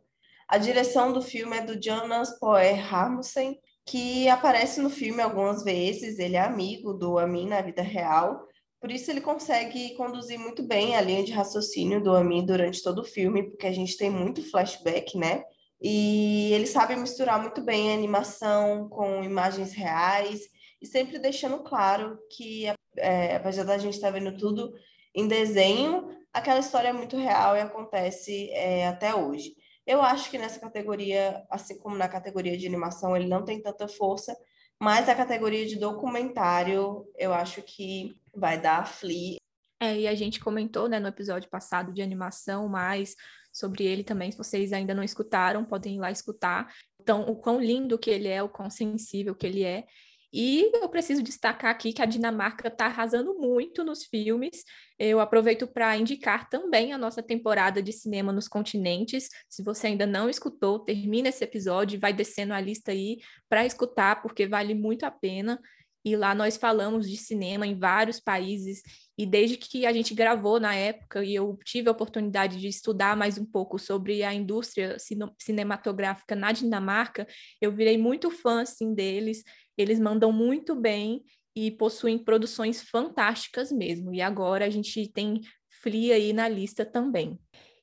A 0.47 0.57
direção 0.57 1.13
do 1.13 1.21
filme 1.21 1.57
é 1.57 1.61
do 1.61 1.81
Jonas 1.81 2.37
Poer 2.39 2.83
Rasmussen, 2.83 3.59
que 3.85 4.27
aparece 4.27 4.81
no 4.81 4.89
filme 4.89 5.21
algumas 5.21 5.63
vezes. 5.63 6.17
Ele 6.19 6.35
é 6.35 6.41
amigo 6.41 6.93
do 6.93 7.19
Amin 7.19 7.47
na 7.47 7.61
vida 7.61 7.81
real, 7.81 8.47
por 8.81 8.89
isso 8.89 9.11
ele 9.11 9.21
consegue 9.21 9.93
conduzir 9.93 10.39
muito 10.39 10.63
bem 10.63 10.95
a 10.95 11.01
linha 11.01 11.23
de 11.23 11.31
raciocínio 11.31 12.01
do 12.01 12.15
Amin 12.15 12.43
durante 12.43 12.81
todo 12.81 13.01
o 13.01 13.05
filme, 13.05 13.43
porque 13.43 13.67
a 13.67 13.71
gente 13.71 13.95
tem 13.95 14.09
muito 14.09 14.49
flashback, 14.49 15.15
né? 15.15 15.43
E 15.81 16.53
ele 16.53 16.67
sabe 16.67 16.95
misturar 16.95 17.41
muito 17.41 17.61
bem 17.61 17.91
animação 17.91 18.87
com 18.87 19.23
imagens 19.23 19.73
reais 19.73 20.41
e 20.79 20.85
sempre 20.85 21.17
deixando 21.17 21.63
claro 21.63 22.19
que, 22.35 22.65
é, 22.97 23.35
apesar 23.35 23.63
da 23.63 23.77
gente 23.77 23.95
estar 23.95 24.11
tá 24.11 24.19
vendo 24.19 24.37
tudo 24.37 24.71
em 25.13 25.27
desenho, 25.27 26.15
aquela 26.31 26.59
história 26.59 26.89
é 26.89 26.93
muito 26.93 27.17
real 27.17 27.55
e 27.55 27.61
acontece 27.61 28.49
é, 28.51 28.87
até 28.87 29.15
hoje. 29.15 29.55
Eu 29.85 30.01
acho 30.01 30.29
que 30.29 30.37
nessa 30.37 30.59
categoria, 30.59 31.43
assim 31.49 31.77
como 31.79 31.97
na 31.97 32.07
categoria 32.07 32.57
de 32.57 32.67
animação, 32.67 33.15
ele 33.15 33.27
não 33.27 33.43
tem 33.43 33.61
tanta 33.61 33.87
força, 33.87 34.37
mas 34.79 35.09
a 35.09 35.15
categoria 35.15 35.65
de 35.65 35.77
documentário, 35.77 37.05
eu 37.17 37.33
acho 37.33 37.61
que 37.63 38.15
vai 38.35 38.59
dar 38.59 38.79
a 38.79 38.85
Flea. 38.85 39.37
É, 39.81 39.97
e 39.97 40.07
a 40.07 40.13
gente 40.13 40.39
comentou, 40.39 40.87
né, 40.87 40.99
no 40.99 41.07
episódio 41.07 41.49
passado 41.49 41.91
de 41.91 42.03
animação, 42.03 42.67
mais 42.67 43.15
sobre 43.51 43.85
ele 43.85 44.03
também. 44.03 44.31
Se 44.31 44.37
vocês 44.37 44.73
ainda 44.73 44.93
não 44.93 45.03
escutaram, 45.03 45.65
podem 45.65 45.95
ir 45.95 45.99
lá 45.99 46.11
escutar. 46.11 46.73
Então, 46.99 47.21
o 47.23 47.35
quão 47.35 47.59
lindo 47.59 47.97
que 47.97 48.09
ele 48.09 48.27
é, 48.27 48.41
o 48.41 48.49
quão 48.49 48.69
sensível 48.69 49.35
que 49.35 49.45
ele 49.45 49.63
é. 49.63 49.85
E 50.33 50.71
eu 50.73 50.87
preciso 50.87 51.21
destacar 51.21 51.69
aqui 51.69 51.91
que 51.91 52.01
a 52.01 52.05
Dinamarca 52.05 52.69
está 52.69 52.85
arrasando 52.85 53.33
muito 53.37 53.83
nos 53.83 54.05
filmes. 54.05 54.63
Eu 54.97 55.19
aproveito 55.19 55.67
para 55.67 55.97
indicar 55.97 56.49
também 56.49 56.93
a 56.93 56.97
nossa 56.97 57.21
temporada 57.21 57.83
de 57.83 57.91
cinema 57.91 58.31
nos 58.31 58.47
continentes. 58.47 59.27
Se 59.49 59.61
você 59.61 59.87
ainda 59.87 60.05
não 60.05 60.29
escutou, 60.29 60.79
termina 60.79 61.27
esse 61.27 61.43
episódio 61.43 61.97
e 61.97 61.99
vai 61.99 62.13
descendo 62.13 62.53
a 62.53 62.61
lista 62.61 62.91
aí 62.91 63.19
para 63.49 63.65
escutar, 63.65 64.21
porque 64.21 64.47
vale 64.47 64.73
muito 64.73 65.05
a 65.05 65.11
pena. 65.11 65.59
E 66.03 66.15
lá 66.15 66.33
nós 66.33 66.57
falamos 66.57 67.09
de 67.09 67.17
cinema 67.17 67.65
em 67.67 67.77
vários 67.77 68.19
países. 68.19 68.81
E 69.17 69.25
desde 69.25 69.57
que 69.57 69.85
a 69.85 69.93
gente 69.93 70.13
gravou 70.13 70.59
na 70.59 70.75
época, 70.75 71.23
e 71.23 71.35
eu 71.35 71.57
tive 71.63 71.89
a 71.89 71.91
oportunidade 71.91 72.59
de 72.59 72.67
estudar 72.67 73.15
mais 73.15 73.37
um 73.37 73.45
pouco 73.45 73.77
sobre 73.77 74.23
a 74.23 74.33
indústria 74.33 74.97
cinematográfica 75.37 76.35
na 76.35 76.51
Dinamarca, 76.51 77.27
eu 77.59 77.71
virei 77.71 77.97
muito 77.97 78.31
fã 78.31 78.61
assim, 78.61 78.93
deles. 78.93 79.43
Eles 79.77 79.99
mandam 79.99 80.31
muito 80.31 80.75
bem 80.75 81.23
e 81.55 81.69
possuem 81.69 82.17
produções 82.17 82.81
fantásticas 82.81 83.71
mesmo. 83.71 84.13
E 84.13 84.21
agora 84.21 84.65
a 84.65 84.69
gente 84.69 85.07
tem 85.11 85.41
Fria 85.81 86.15
aí 86.15 86.31
na 86.31 86.47
lista 86.47 86.85
também. 86.85 87.39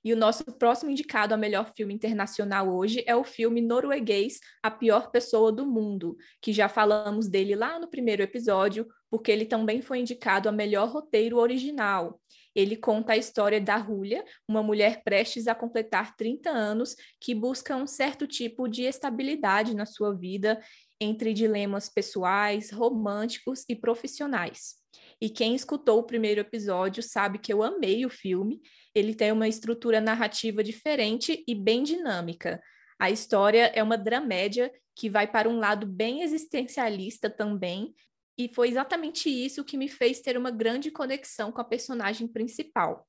E 0.08 0.12
o 0.14 0.16
nosso 0.16 0.42
próximo 0.42 0.90
indicado 0.90 1.34
a 1.34 1.36
melhor 1.36 1.70
filme 1.76 1.92
internacional 1.92 2.74
hoje 2.74 3.04
é 3.06 3.14
o 3.14 3.22
filme 3.22 3.60
norueguês 3.60 4.40
A 4.62 4.70
Pior 4.70 5.10
Pessoa 5.10 5.52
do 5.52 5.66
Mundo, 5.66 6.16
que 6.40 6.50
já 6.50 6.66
falamos 6.66 7.28
dele 7.28 7.54
lá 7.54 7.78
no 7.78 7.90
primeiro 7.90 8.22
episódio, 8.22 8.88
porque 9.10 9.30
ele 9.30 9.44
também 9.44 9.82
foi 9.82 9.98
indicado 9.98 10.48
a 10.48 10.52
melhor 10.52 10.88
roteiro 10.88 11.36
original. 11.36 12.18
Ele 12.54 12.74
conta 12.74 13.12
a 13.12 13.16
história 13.18 13.60
da 13.60 13.78
Julia, 13.84 14.24
uma 14.48 14.62
mulher 14.62 15.04
prestes 15.04 15.46
a 15.46 15.54
completar 15.54 16.16
30 16.16 16.48
anos 16.48 16.96
que 17.20 17.34
busca 17.34 17.76
um 17.76 17.86
certo 17.86 18.26
tipo 18.26 18.66
de 18.66 18.84
estabilidade 18.84 19.76
na 19.76 19.84
sua 19.84 20.16
vida 20.16 20.58
entre 20.98 21.34
dilemas 21.34 21.90
pessoais, 21.90 22.70
românticos 22.70 23.62
e 23.68 23.76
profissionais. 23.76 24.77
E 25.20 25.28
quem 25.28 25.54
escutou 25.54 25.98
o 25.98 26.04
primeiro 26.04 26.40
episódio 26.40 27.02
sabe 27.02 27.38
que 27.38 27.52
eu 27.52 27.62
amei 27.62 28.06
o 28.06 28.10
filme. 28.10 28.60
Ele 28.94 29.14
tem 29.14 29.32
uma 29.32 29.48
estrutura 29.48 30.00
narrativa 30.00 30.62
diferente 30.62 31.44
e 31.46 31.54
bem 31.54 31.82
dinâmica. 31.82 32.60
A 32.98 33.10
história 33.10 33.72
é 33.74 33.82
uma 33.82 33.98
dramédia 33.98 34.72
que 34.94 35.08
vai 35.08 35.26
para 35.26 35.48
um 35.48 35.58
lado 35.58 35.86
bem 35.86 36.22
existencialista 36.22 37.30
também, 37.30 37.94
e 38.38 38.48
foi 38.54 38.68
exatamente 38.68 39.28
isso 39.28 39.64
que 39.64 39.76
me 39.76 39.88
fez 39.88 40.20
ter 40.20 40.36
uma 40.36 40.50
grande 40.50 40.92
conexão 40.92 41.50
com 41.50 41.60
a 41.60 41.64
personagem 41.64 42.28
principal. 42.28 43.04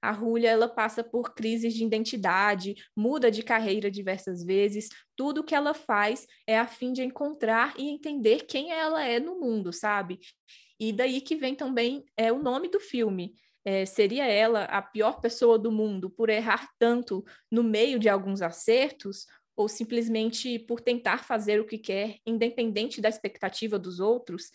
A 0.00 0.12
Julia 0.14 0.48
ela 0.48 0.68
passa 0.68 1.04
por 1.04 1.34
crises 1.34 1.74
de 1.74 1.84
identidade, 1.84 2.74
muda 2.96 3.30
de 3.30 3.42
carreira 3.42 3.90
diversas 3.90 4.42
vezes. 4.44 4.88
Tudo 5.14 5.44
que 5.44 5.54
ela 5.54 5.74
faz 5.74 6.26
é 6.46 6.58
a 6.58 6.66
fim 6.66 6.92
de 6.92 7.02
encontrar 7.02 7.74
e 7.76 7.90
entender 7.90 8.46
quem 8.46 8.72
ela 8.72 9.04
é 9.04 9.20
no 9.20 9.38
mundo, 9.38 9.72
sabe? 9.72 10.18
E 10.80 10.94
daí 10.94 11.20
que 11.20 11.36
vem 11.36 11.54
também 11.54 12.06
é 12.16 12.32
o 12.32 12.42
nome 12.42 12.68
do 12.68 12.80
filme. 12.80 13.34
É, 13.62 13.84
seria 13.84 14.24
ela 14.24 14.64
a 14.64 14.80
pior 14.80 15.20
pessoa 15.20 15.58
do 15.58 15.70
mundo 15.70 16.08
por 16.08 16.30
errar 16.30 16.66
tanto 16.78 17.22
no 17.50 17.62
meio 17.62 17.98
de 17.98 18.08
alguns 18.08 18.40
acertos, 18.40 19.26
ou 19.54 19.68
simplesmente 19.68 20.58
por 20.58 20.80
tentar 20.80 21.24
fazer 21.24 21.60
o 21.60 21.66
que 21.66 21.76
quer, 21.76 22.16
independente 22.26 22.98
da 23.02 23.10
expectativa 23.10 23.78
dos 23.78 24.00
outros? 24.00 24.50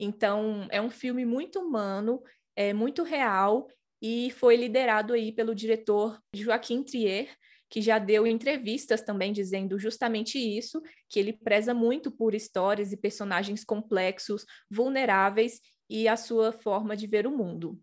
Então, 0.00 0.66
é 0.70 0.80
um 0.80 0.88
filme 0.88 1.26
muito 1.26 1.60
humano, 1.60 2.22
é 2.56 2.72
muito 2.72 3.02
real 3.02 3.68
e 4.00 4.30
foi 4.30 4.56
liderado 4.56 5.12
aí 5.12 5.30
pelo 5.30 5.54
diretor 5.54 6.18
Joaquim 6.34 6.82
Trier, 6.82 7.28
que 7.68 7.80
já 7.80 7.98
deu 7.98 8.26
entrevistas 8.26 9.02
também 9.02 9.32
dizendo 9.32 9.78
justamente 9.78 10.38
isso, 10.38 10.80
que 11.08 11.18
ele 11.18 11.32
preza 11.32 11.74
muito 11.74 12.10
por 12.10 12.34
histórias 12.34 12.92
e 12.92 12.96
personagens 12.96 13.64
complexos, 13.64 14.44
vulneráveis 14.70 15.60
e 15.88 16.08
a 16.08 16.16
sua 16.16 16.52
forma 16.52 16.96
de 16.96 17.06
ver 17.06 17.26
o 17.26 17.36
mundo. 17.36 17.78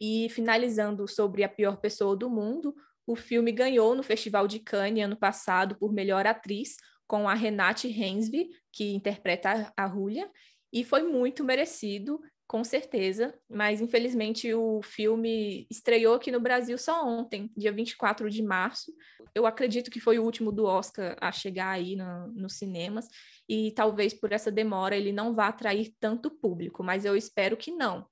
E 0.00 0.28
finalizando 0.30 1.06
sobre 1.08 1.44
a 1.44 1.48
pior 1.48 1.76
pessoa 1.76 2.16
do 2.16 2.28
mundo, 2.28 2.74
o 3.06 3.16
filme 3.16 3.52
ganhou 3.52 3.94
no 3.94 4.02
Festival 4.02 4.46
de 4.46 4.58
Cannes 4.58 5.04
ano 5.04 5.16
passado 5.16 5.76
por 5.78 5.92
melhor 5.92 6.26
atriz 6.26 6.76
com 7.06 7.28
a 7.28 7.34
Renate 7.34 7.88
Hensby, 7.88 8.50
que 8.70 8.92
interpreta 8.92 9.72
a 9.76 9.88
Julia, 9.88 10.30
e 10.72 10.84
foi 10.84 11.02
muito 11.02 11.42
merecido 11.42 12.20
com 12.48 12.64
certeza, 12.64 13.38
mas 13.48 13.82
infelizmente 13.82 14.52
o 14.54 14.80
filme 14.82 15.66
estreou 15.70 16.14
aqui 16.14 16.32
no 16.32 16.40
Brasil 16.40 16.78
só 16.78 17.06
ontem, 17.06 17.52
dia 17.54 17.70
24 17.70 18.30
de 18.30 18.42
março. 18.42 18.90
Eu 19.34 19.44
acredito 19.44 19.90
que 19.90 20.00
foi 20.00 20.18
o 20.18 20.24
último 20.24 20.50
do 20.50 20.64
Oscar 20.64 21.14
a 21.20 21.30
chegar 21.30 21.68
aí 21.68 21.94
no, 21.94 22.28
nos 22.28 22.54
cinemas, 22.54 23.06
e 23.46 23.70
talvez 23.72 24.14
por 24.14 24.32
essa 24.32 24.50
demora 24.50 24.96
ele 24.96 25.12
não 25.12 25.34
vá 25.34 25.48
atrair 25.48 25.94
tanto 26.00 26.30
público, 26.30 26.82
mas 26.82 27.04
eu 27.04 27.14
espero 27.14 27.54
que 27.54 27.70
não. 27.70 28.06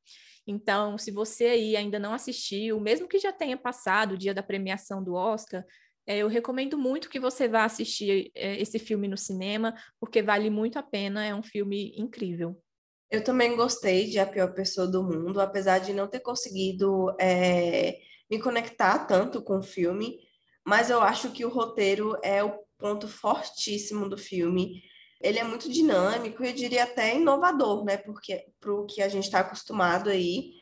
Então, 0.47 0.99
se 0.99 1.11
você 1.11 1.47
aí 1.47 1.75
ainda 1.75 1.99
não 1.99 2.13
assistiu, 2.13 2.79
mesmo 2.79 3.09
que 3.09 3.19
já 3.19 3.33
tenha 3.33 3.57
passado 3.57 4.13
o 4.13 4.19
dia 4.19 4.35
da 4.35 4.43
premiação 4.43 5.03
do 5.03 5.15
Oscar, 5.15 5.65
é, 6.07 6.19
eu 6.19 6.29
recomendo 6.29 6.79
muito 6.79 7.09
que 7.09 7.19
você 7.19 7.49
vá 7.49 7.65
assistir 7.65 8.31
é, 8.35 8.61
esse 8.61 8.79
filme 8.79 9.09
no 9.09 9.17
cinema, 9.17 9.75
porque 9.99 10.23
vale 10.23 10.51
muito 10.51 10.79
a 10.79 10.83
pena, 10.83 11.25
é 11.25 11.35
um 11.35 11.43
filme 11.43 11.95
incrível. 11.97 12.63
Eu 13.11 13.23
também 13.23 13.57
gostei 13.57 14.09
de 14.11 14.19
A 14.19 14.27
Pior 14.27 14.53
Pessoa 14.53 14.87
do 14.87 15.03
Mundo, 15.03 15.41
apesar 15.41 15.79
de 15.79 15.93
não 15.93 16.09
ter 16.09 16.21
conseguido 16.21 17.15
é, 17.21 17.99
me 18.31 18.41
conectar 18.41 19.07
tanto 19.07 19.41
com 19.43 19.59
o 19.59 19.63
filme, 19.63 20.19
mas 20.65 20.91
eu 20.91 21.01
acho 21.01 21.31
que 21.31 21.45
o 21.45 21.49
roteiro 21.49 22.19
é 22.23 22.43
o 22.43 22.59
ponto 22.77 23.07
fortíssimo 23.07 24.09
do 24.09 24.19
filme. 24.19 24.83
Ele 25.21 25.39
é 25.39 25.45
muito 25.45 25.71
dinâmico 25.71 26.43
e 26.45 26.49
eu 26.49 26.53
diria 26.53 26.85
até 26.85 27.15
inovador, 27.17 27.85
né? 27.85 27.97
Porque 27.97 28.45
para 28.61 28.75
o 28.75 28.85
que 28.87 29.01
a 29.01 29.09
gente 29.09 29.25
está 29.25 29.41
acostumado 29.41 30.11
aí. 30.11 30.55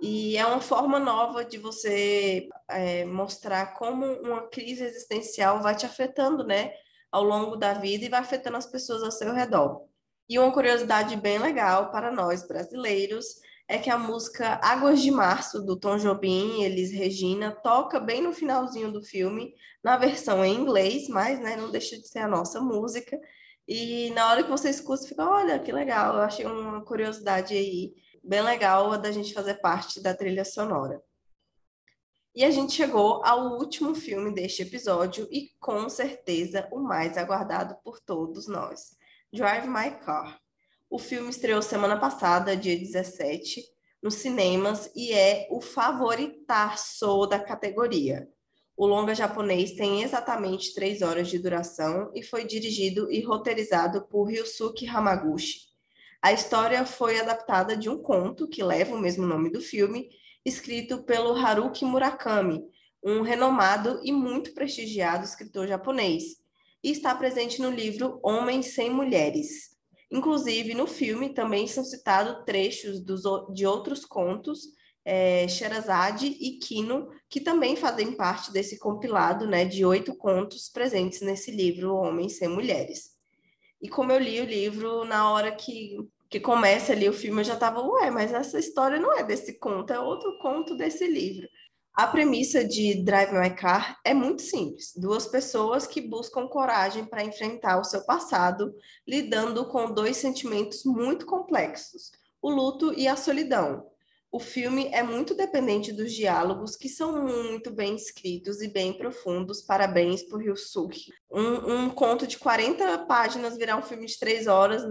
E 0.00 0.36
é 0.38 0.46
uma 0.46 0.62
forma 0.62 0.98
nova 0.98 1.44
de 1.44 1.58
você 1.58 2.48
é, 2.68 3.04
mostrar 3.04 3.74
como 3.74 4.06
uma 4.22 4.48
crise 4.48 4.82
existencial 4.82 5.60
vai 5.60 5.76
te 5.76 5.84
afetando, 5.84 6.42
né? 6.42 6.72
Ao 7.12 7.22
longo 7.22 7.56
da 7.56 7.74
vida 7.74 8.06
e 8.06 8.08
vai 8.08 8.20
afetando 8.20 8.56
as 8.56 8.66
pessoas 8.66 9.02
ao 9.02 9.10
seu 9.10 9.34
redor. 9.34 9.89
E 10.30 10.38
uma 10.38 10.52
curiosidade 10.52 11.16
bem 11.16 11.40
legal 11.40 11.90
para 11.90 12.12
nós 12.12 12.46
brasileiros 12.46 13.40
é 13.66 13.78
que 13.78 13.90
a 13.90 13.98
música 13.98 14.60
Águas 14.62 15.02
de 15.02 15.10
Março, 15.10 15.60
do 15.60 15.76
Tom 15.76 15.98
Jobim 15.98 16.60
e 16.60 16.64
Elis 16.64 16.92
Regina, 16.92 17.50
toca 17.50 17.98
bem 17.98 18.22
no 18.22 18.32
finalzinho 18.32 18.92
do 18.92 19.02
filme, 19.02 19.52
na 19.82 19.96
versão 19.96 20.44
em 20.44 20.54
inglês, 20.54 21.08
mas 21.08 21.40
né, 21.40 21.56
não 21.56 21.68
deixa 21.68 21.98
de 21.98 22.06
ser 22.06 22.20
a 22.20 22.28
nossa 22.28 22.60
música. 22.60 23.18
E 23.66 24.10
na 24.10 24.30
hora 24.30 24.44
que 24.44 24.48
você 24.48 24.70
escuta, 24.70 25.04
fica, 25.04 25.28
olha, 25.28 25.58
que 25.58 25.72
legal, 25.72 26.14
eu 26.14 26.20
achei 26.20 26.46
uma 26.46 26.84
curiosidade 26.84 27.52
aí 27.52 27.92
bem 28.22 28.40
legal 28.40 28.96
da 28.98 29.10
gente 29.10 29.34
fazer 29.34 29.54
parte 29.54 30.00
da 30.00 30.14
trilha 30.14 30.44
sonora. 30.44 31.02
E 32.36 32.44
a 32.44 32.52
gente 32.52 32.74
chegou 32.74 33.20
ao 33.24 33.58
último 33.58 33.96
filme 33.96 34.32
deste 34.32 34.62
episódio 34.62 35.26
e 35.28 35.50
com 35.58 35.88
certeza 35.88 36.68
o 36.70 36.78
mais 36.78 37.18
aguardado 37.18 37.76
por 37.82 37.98
todos 37.98 38.46
nós. 38.46 38.99
Drive 39.32 39.68
My 39.68 39.92
Car. 40.04 40.40
O 40.90 40.98
filme 40.98 41.30
estreou 41.30 41.62
semana 41.62 41.96
passada, 41.96 42.56
dia 42.56 42.76
17, 42.76 43.62
nos 44.02 44.14
cinemas 44.16 44.90
e 44.96 45.12
é 45.12 45.46
o 45.52 45.60
favoritaço 45.60 47.26
da 47.26 47.38
categoria. 47.38 48.28
O 48.76 48.86
longa 48.86 49.14
japonês 49.14 49.70
tem 49.72 50.02
exatamente 50.02 50.74
três 50.74 51.00
horas 51.00 51.28
de 51.28 51.38
duração 51.38 52.10
e 52.12 52.24
foi 52.24 52.44
dirigido 52.44 53.08
e 53.08 53.22
roteirizado 53.22 54.02
por 54.08 54.24
Ryusuke 54.24 54.88
Hamaguchi. 54.88 55.60
A 56.20 56.32
história 56.32 56.84
foi 56.84 57.20
adaptada 57.20 57.76
de 57.76 57.88
um 57.88 58.02
conto 58.02 58.48
que 58.48 58.64
leva 58.64 58.96
o 58.96 59.00
mesmo 59.00 59.24
nome 59.24 59.48
do 59.48 59.60
filme, 59.60 60.10
escrito 60.44 61.04
pelo 61.04 61.36
Haruki 61.36 61.84
Murakami, 61.84 62.64
um 63.00 63.22
renomado 63.22 64.00
e 64.02 64.10
muito 64.10 64.52
prestigiado 64.54 65.24
escritor 65.24 65.68
japonês, 65.68 66.40
e 66.82 66.90
está 66.90 67.14
presente 67.14 67.60
no 67.60 67.70
livro 67.70 68.18
Homens 68.22 68.74
Sem 68.74 68.90
Mulheres. 68.90 69.70
Inclusive, 70.10 70.74
no 70.74 70.86
filme 70.86 71.32
também 71.32 71.66
são 71.66 71.84
citados 71.84 72.44
trechos 72.44 73.00
dos, 73.00 73.22
de 73.52 73.66
outros 73.66 74.04
contos, 74.04 74.60
é, 75.04 75.46
Sherazade 75.46 76.26
e 76.26 76.58
Kino, 76.58 77.08
que 77.28 77.40
também 77.40 77.76
fazem 77.76 78.12
parte 78.12 78.52
desse 78.52 78.78
compilado 78.78 79.46
né, 79.46 79.64
de 79.64 79.84
oito 79.84 80.14
contos 80.16 80.68
presentes 80.68 81.20
nesse 81.20 81.50
livro 81.50 81.94
Homens 81.94 82.38
Sem 82.38 82.48
Mulheres. 82.48 83.10
E 83.80 83.88
como 83.88 84.12
eu 84.12 84.18
li 84.18 84.40
o 84.40 84.44
livro, 84.44 85.04
na 85.04 85.30
hora 85.30 85.52
que, 85.52 85.96
que 86.28 86.38
começa 86.40 86.92
ali 86.92 87.08
o 87.08 87.14
filme, 87.14 87.40
eu 87.40 87.44
já 87.44 87.54
estava, 87.54 87.80
ué, 87.80 88.10
mas 88.10 88.32
essa 88.32 88.58
história 88.58 88.98
não 88.98 89.16
é 89.16 89.22
desse 89.22 89.58
conto, 89.58 89.92
é 89.92 89.98
outro 89.98 90.38
conto 90.38 90.76
desse 90.76 91.06
livro. 91.06 91.48
A 91.92 92.06
premissa 92.06 92.64
de 92.64 93.02
Drive 93.02 93.32
My 93.32 93.54
Car 93.54 93.98
é 94.04 94.14
muito 94.14 94.42
simples. 94.42 94.92
Duas 94.96 95.26
pessoas 95.26 95.86
que 95.86 96.00
buscam 96.00 96.46
coragem 96.46 97.04
para 97.04 97.24
enfrentar 97.24 97.78
o 97.80 97.84
seu 97.84 98.04
passado, 98.04 98.72
lidando 99.06 99.66
com 99.66 99.92
dois 99.92 100.16
sentimentos 100.16 100.84
muito 100.84 101.26
complexos: 101.26 102.12
o 102.40 102.48
luto 102.48 102.94
e 102.94 103.08
a 103.08 103.16
solidão. 103.16 103.86
O 104.32 104.38
filme 104.38 104.88
é 104.92 105.02
muito 105.02 105.34
dependente 105.34 105.92
dos 105.92 106.12
diálogos, 106.12 106.76
que 106.76 106.88
são 106.88 107.26
muito 107.26 107.72
bem 107.72 107.96
escritos 107.96 108.62
e 108.62 108.68
bem 108.68 108.92
profundos. 108.92 109.60
Parabéns 109.60 110.22
por 110.22 110.40
Ryusuke. 110.40 111.12
Um, 111.28 111.74
um 111.74 111.90
conto 111.90 112.24
de 112.24 112.38
40 112.38 112.98
páginas 113.06 113.58
virar 113.58 113.76
um 113.76 113.82
filme 113.82 114.06
de 114.06 114.16
três 114.16 114.46
horas, 114.46 114.82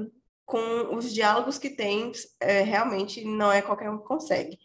com 0.46 0.94
os 0.94 1.14
diálogos 1.14 1.58
que 1.58 1.70
tem, 1.70 2.12
é, 2.42 2.62
realmente 2.62 3.24
não 3.24 3.50
é 3.50 3.62
qualquer 3.62 3.90
um 3.90 4.00
que 4.00 4.08
consegue 4.08 4.60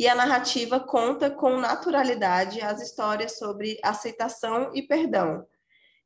e 0.00 0.08
a 0.08 0.14
narrativa 0.14 0.80
conta 0.80 1.30
com 1.30 1.60
naturalidade 1.60 2.62
as 2.62 2.80
histórias 2.80 3.36
sobre 3.36 3.78
aceitação 3.82 4.70
e 4.74 4.80
perdão. 4.80 5.46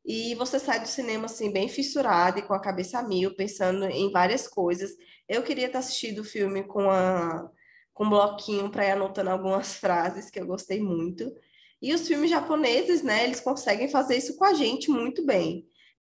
E 0.04 0.34
você 0.34 0.58
sai 0.58 0.80
do 0.80 0.88
cinema 0.88 1.26
assim 1.26 1.52
bem 1.52 1.68
fissurado 1.68 2.40
e 2.40 2.42
com 2.42 2.54
a 2.54 2.60
cabeça 2.60 2.98
a 2.98 3.04
mil, 3.04 3.36
pensando 3.36 3.84
em 3.84 4.10
várias 4.10 4.48
coisas. 4.48 4.90
Eu 5.28 5.44
queria 5.44 5.68
ter 5.68 5.78
assistido 5.78 6.22
o 6.22 6.24
filme 6.24 6.64
com 6.64 6.90
a 6.90 7.48
com 7.92 8.06
um 8.06 8.10
bloquinho 8.10 8.68
para 8.68 8.84
ir 8.84 8.90
anotando 8.90 9.30
algumas 9.30 9.74
frases 9.78 10.28
que 10.28 10.40
eu 10.40 10.46
gostei 10.46 10.80
muito. 10.80 11.32
E 11.80 11.94
os 11.94 12.08
filmes 12.08 12.30
japoneses, 12.30 13.00
né, 13.00 13.22
eles 13.22 13.38
conseguem 13.38 13.88
fazer 13.88 14.16
isso 14.16 14.36
com 14.36 14.44
a 14.44 14.54
gente 14.54 14.90
muito 14.90 15.24
bem. 15.24 15.68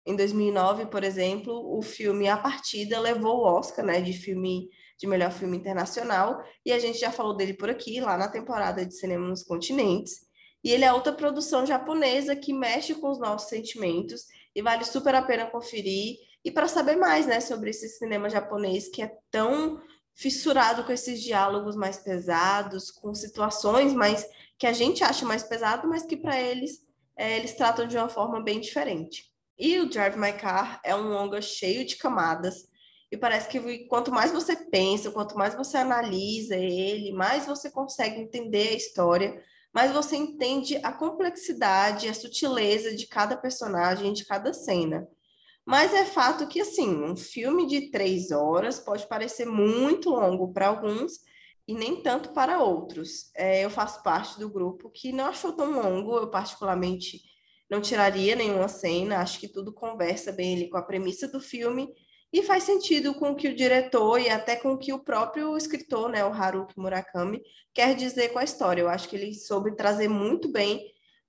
Em 0.06 0.16
2009, 0.16 0.86
por 0.86 1.04
exemplo, 1.04 1.76
o 1.76 1.82
filme 1.82 2.28
A 2.28 2.38
Partida 2.38 3.00
levou 3.00 3.38
o 3.38 3.44
Oscar, 3.44 3.84
né, 3.84 4.02
de 4.02 4.14
filme 4.14 4.70
de 5.02 5.08
melhor 5.08 5.32
filme 5.32 5.58
internacional, 5.58 6.44
e 6.64 6.72
a 6.72 6.78
gente 6.78 7.00
já 7.00 7.12
falou 7.12 7.36
dele 7.36 7.56
por 7.56 7.72
aqui, 7.72 8.00
lá 8.00 8.16
na 8.16 8.28
temporada 8.28 8.86
de 8.86 8.96
Cinema 8.96 9.28
nos 9.28 9.42
Continentes. 9.42 10.28
E 10.64 10.70
ele 10.70 10.86
é 10.86 10.94
outra 10.94 11.12
produção 11.12 11.66
japonesa 11.66 12.36
que 12.36 12.54
mexe 12.54 12.94
com 12.94 13.10
os 13.10 13.20
nossos 13.20 13.50
sentimentos 13.50 14.26
e 14.56 14.62
vale 14.62 14.86
super 14.86 15.16
a 15.16 15.24
pena 15.24 15.50
conferir. 15.50 16.18
E 16.46 16.52
para 16.52 16.68
saber 16.68 16.98
mais 16.98 17.26
né, 17.26 17.40
sobre 17.40 17.72
esse 17.72 17.90
cinema 17.90 18.30
japonês 18.30 18.90
que 18.90 19.02
é 19.02 19.12
tão 19.32 19.82
fissurado 20.14 20.84
com 20.84 20.92
esses 20.92 21.20
diálogos 21.24 21.76
mais 21.76 21.98
pesados, 21.98 22.92
com 22.92 23.12
situações 23.16 23.96
mais 23.96 24.24
que 24.60 24.68
a 24.68 24.74
gente 24.74 25.04
acha 25.04 25.26
mais 25.26 25.42
pesado, 25.42 25.88
mas 25.88 26.06
que 26.06 26.16
para 26.16 26.40
eles 26.40 26.80
é, 27.18 27.38
eles 27.38 27.56
tratam 27.56 27.88
de 27.88 27.98
uma 27.98 28.08
forma 28.08 28.40
bem 28.44 28.60
diferente. 28.60 29.26
E 29.58 29.80
o 29.80 29.90
Drive 29.90 30.16
My 30.16 30.34
Car 30.34 30.80
é 30.86 30.96
um 30.96 31.10
longa 31.10 31.42
cheio 31.42 31.84
de 31.86 31.96
camadas 31.96 32.70
e 33.12 33.18
parece 33.18 33.50
que 33.50 33.86
quanto 33.88 34.10
mais 34.10 34.32
você 34.32 34.56
pensa, 34.56 35.12
quanto 35.12 35.38
mais 35.38 35.54
você 35.54 35.78
analisa 35.78 36.56
ele, 36.56 37.12
mais 37.12 37.46
você 37.46 37.70
consegue 37.70 38.22
entender 38.22 38.70
a 38.70 38.76
história, 38.76 39.44
mais 39.74 39.92
você 39.92 40.16
entende 40.16 40.78
a 40.78 40.94
complexidade, 40.94 42.08
a 42.08 42.14
sutileza 42.14 42.96
de 42.96 43.06
cada 43.08 43.36
personagem, 43.36 44.14
de 44.14 44.26
cada 44.26 44.54
cena. 44.54 45.06
Mas 45.66 45.94
é 45.94 46.06
fato 46.06 46.48
que, 46.48 46.62
assim, 46.62 47.04
um 47.04 47.16
filme 47.16 47.68
de 47.68 47.92
três 47.92 48.32
horas 48.32 48.80
pode 48.80 49.08
parecer 49.08 49.46
muito 49.46 50.10
longo 50.10 50.52
para 50.54 50.68
alguns 50.68 51.20
e 51.68 51.74
nem 51.74 52.02
tanto 52.02 52.34
para 52.34 52.64
outros. 52.64 53.30
É, 53.36 53.64
eu 53.64 53.70
faço 53.70 54.02
parte 54.04 54.40
do 54.40 54.50
grupo 54.50 54.90
que 54.90 55.12
não 55.12 55.26
achou 55.26 55.54
tão 55.54 55.72
longo, 55.82 56.18
eu 56.18 56.30
particularmente 56.30 57.22
não 57.70 57.80
tiraria 57.80 58.36
nenhuma 58.36 58.68
cena, 58.68 59.20
acho 59.20 59.40
que 59.40 59.48
tudo 59.48 59.72
conversa 59.72 60.32
bem 60.32 60.56
ali 60.56 60.70
com 60.70 60.78
a 60.78 60.82
premissa 60.82 61.28
do 61.28 61.40
filme 61.40 61.94
e 62.34 62.44
faz 62.44 62.64
sentido 62.64 63.14
com 63.14 63.32
o 63.32 63.36
que 63.36 63.50
o 63.50 63.56
diretor 63.56 64.20
e 64.20 64.30
até 64.30 64.56
com 64.56 64.74
o 64.74 64.78
que 64.78 64.94
o 64.94 65.04
próprio 65.04 65.58
escritor, 65.58 66.10
né, 66.10 66.24
o 66.24 66.32
Haruki 66.32 66.80
Murakami, 66.80 67.42
quer 67.74 67.96
dizer 67.96 68.30
com 68.30 68.40
a 68.40 68.44
história. 68.44 68.82
Eu 68.82 68.90
acho 68.90 69.10
que 69.10 69.16
ele 69.16 69.34
soube 69.34 69.76
trazer 69.76 70.08
muito 70.08 70.50
bem 70.50 70.82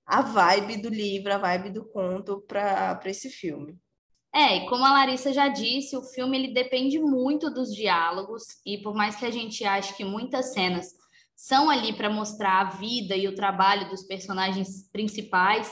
a 0.05 0.21
vibe 0.21 0.77
do 0.77 0.89
livro, 0.89 1.33
a 1.33 1.37
vibe 1.37 1.71
do 1.71 1.85
conto 1.85 2.41
para 2.41 3.01
esse 3.05 3.29
filme. 3.29 3.77
É, 4.35 4.57
e 4.57 4.67
como 4.67 4.83
a 4.83 4.91
Larissa 4.91 5.31
já 5.31 5.47
disse, 5.47 5.95
o 5.95 6.01
filme 6.01 6.37
ele 6.37 6.53
depende 6.53 6.99
muito 6.99 7.53
dos 7.53 7.73
diálogos, 7.73 8.43
e 8.65 8.79
por 8.79 8.95
mais 8.95 9.15
que 9.15 9.25
a 9.25 9.31
gente 9.31 9.63
ache 9.63 9.95
que 9.95 10.03
muitas 10.03 10.53
cenas 10.53 10.87
são 11.35 11.69
ali 11.69 11.93
para 11.93 12.09
mostrar 12.09 12.61
a 12.61 12.69
vida 12.71 13.15
e 13.15 13.27
o 13.27 13.35
trabalho 13.35 13.89
dos 13.89 14.03
personagens 14.03 14.89
principais, 14.91 15.71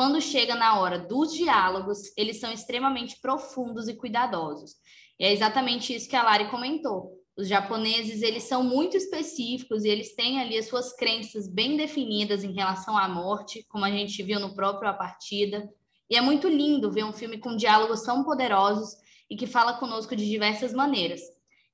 quando 0.00 0.18
chega 0.18 0.54
na 0.54 0.80
hora 0.80 0.98
dos 0.98 1.30
diálogos, 1.30 2.10
eles 2.16 2.40
são 2.40 2.50
extremamente 2.50 3.20
profundos 3.20 3.86
e 3.86 3.92
cuidadosos. 3.92 4.76
E 5.18 5.26
é 5.26 5.30
exatamente 5.30 5.94
isso 5.94 6.08
que 6.08 6.16
a 6.16 6.22
Lari 6.22 6.50
comentou. 6.50 7.20
Os 7.36 7.46
japoneses, 7.46 8.22
eles 8.22 8.44
são 8.44 8.62
muito 8.62 8.96
específicos 8.96 9.84
e 9.84 9.90
eles 9.90 10.14
têm 10.14 10.40
ali 10.40 10.56
as 10.56 10.68
suas 10.68 10.96
crenças 10.96 11.46
bem 11.46 11.76
definidas 11.76 12.42
em 12.42 12.54
relação 12.54 12.96
à 12.96 13.06
morte, 13.10 13.62
como 13.68 13.84
a 13.84 13.90
gente 13.90 14.22
viu 14.22 14.40
no 14.40 14.54
próprio 14.54 14.88
A 14.88 14.94
Partida. 14.94 15.68
E 16.08 16.16
é 16.16 16.22
muito 16.22 16.48
lindo 16.48 16.90
ver 16.90 17.04
um 17.04 17.12
filme 17.12 17.36
com 17.36 17.54
diálogos 17.54 18.00
tão 18.00 18.24
poderosos 18.24 18.96
e 19.28 19.36
que 19.36 19.46
fala 19.46 19.74
conosco 19.74 20.16
de 20.16 20.26
diversas 20.26 20.72
maneiras. 20.72 21.20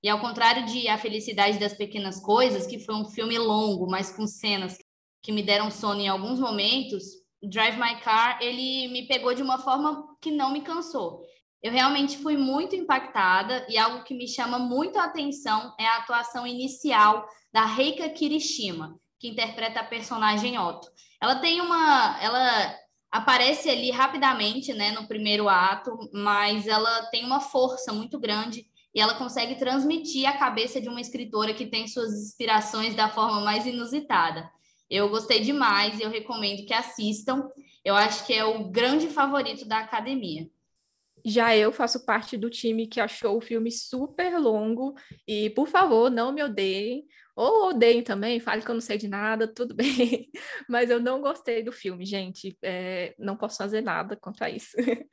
E 0.03 0.09
ao 0.09 0.19
contrário 0.19 0.67
de 0.67 0.89
A 0.89 0.99
Felicidade 0.99 1.61
das 1.61 1.75
Pequenas 1.75 2.19
Coisas, 2.19 2.67
que 2.67 2.81
foi 2.81 2.97
um 2.97 3.05
filme 3.05 3.39
longo, 3.39 3.89
mas 3.89 4.11
com 4.11 4.27
cenas 4.27 4.77
que 5.23 5.31
me 5.31 5.45
deram 5.45 5.71
sono 5.71 6.01
em 6.01 6.09
alguns 6.09 6.41
momentos, 6.41 7.25
Drive 7.43 7.77
My 7.77 8.01
Car, 8.01 8.39
ele 8.41 8.89
me 8.89 9.07
pegou 9.07 9.35
de 9.35 9.43
uma 9.43 9.59
forma 9.59 10.17
que 10.21 10.31
não 10.31 10.53
me 10.53 10.63
cansou. 10.63 11.23
Eu 11.63 11.73
realmente 11.73 12.19
fui 12.19 12.37
muito 12.37 12.77
impactada 12.77 13.67
e 13.69 13.77
algo 13.77 14.05
que 14.05 14.15
me 14.15 14.29
chama 14.29 14.59
muito 14.59 14.99
a 14.99 15.05
atenção 15.05 15.75
é 15.79 15.87
a 15.87 15.97
atuação 15.97 16.47
inicial 16.47 17.27
da 17.53 17.65
Reika 17.65 18.09
Kirishima, 18.09 18.99
que 19.19 19.29
interpreta 19.29 19.81
a 19.81 19.85
personagem 19.85 20.59
Otto. 20.59 20.89
Ela 21.21 21.37
tem 21.37 21.61
uma, 21.61 22.19
ela 22.21 22.77
aparece 23.11 23.71
ali 23.71 23.91
rapidamente, 23.91 24.73
né, 24.75 24.93
no 24.93 25.09
primeiro 25.09 25.49
ato, 25.49 25.91
mas 26.13 26.67
ela 26.67 27.07
tem 27.07 27.25
uma 27.25 27.41
força 27.41 27.93
muito 27.93 28.19
grande 28.19 28.67
e 28.95 29.01
ela 29.01 29.15
consegue 29.15 29.57
transmitir 29.57 30.29
a 30.29 30.37
cabeça 30.37 30.81
de 30.81 30.89
uma 30.89 31.01
escritora 31.01 31.55
que 31.55 31.67
tem 31.67 31.89
suas 31.89 32.13
inspirações 32.13 32.95
da 32.95 33.09
forma 33.09 33.41
mais 33.41 33.67
inusitada. 33.67 34.51
Eu 34.91 35.09
gostei 35.09 35.41
demais 35.41 35.99
e 35.99 36.03
eu 36.03 36.11
recomendo 36.11 36.65
que 36.67 36.73
assistam. 36.73 37.49
Eu 37.85 37.95
acho 37.95 38.27
que 38.27 38.33
é 38.33 38.45
o 38.45 38.69
grande 38.69 39.09
favorito 39.09 39.67
da 39.67 39.79
academia. 39.79 40.49
Já 41.25 41.57
eu 41.57 41.73
faço 41.73 42.07
parte 42.07 42.37
do 42.37 42.49
time 42.49 42.87
que 42.87 43.01
achou 43.01 43.37
o 43.37 43.41
filme 43.41 43.71
super 43.73 44.39
longo 44.39 44.95
e, 45.27 45.51
por 45.51 45.67
favor, 45.67 46.09
não 46.09 46.31
me 46.33 46.43
odeiem. 46.43 47.05
Ou 47.37 47.69
odeiem 47.69 48.03
também, 48.03 48.41
fale 48.41 48.63
que 48.63 48.71
eu 48.71 48.75
não 48.75 48.81
sei 48.81 48.97
de 48.97 49.07
nada, 49.07 49.47
tudo 49.47 49.75
bem. 49.75 50.31
Mas 50.67 50.89
eu 50.89 50.99
não 50.99 51.21
gostei 51.21 51.63
do 51.63 51.71
filme, 51.71 52.07
gente. 52.07 52.57
É, 52.63 53.15
não 53.19 53.37
posso 53.37 53.59
fazer 53.59 53.83
nada 53.83 54.17
contra 54.17 54.49
isso. 54.49 54.75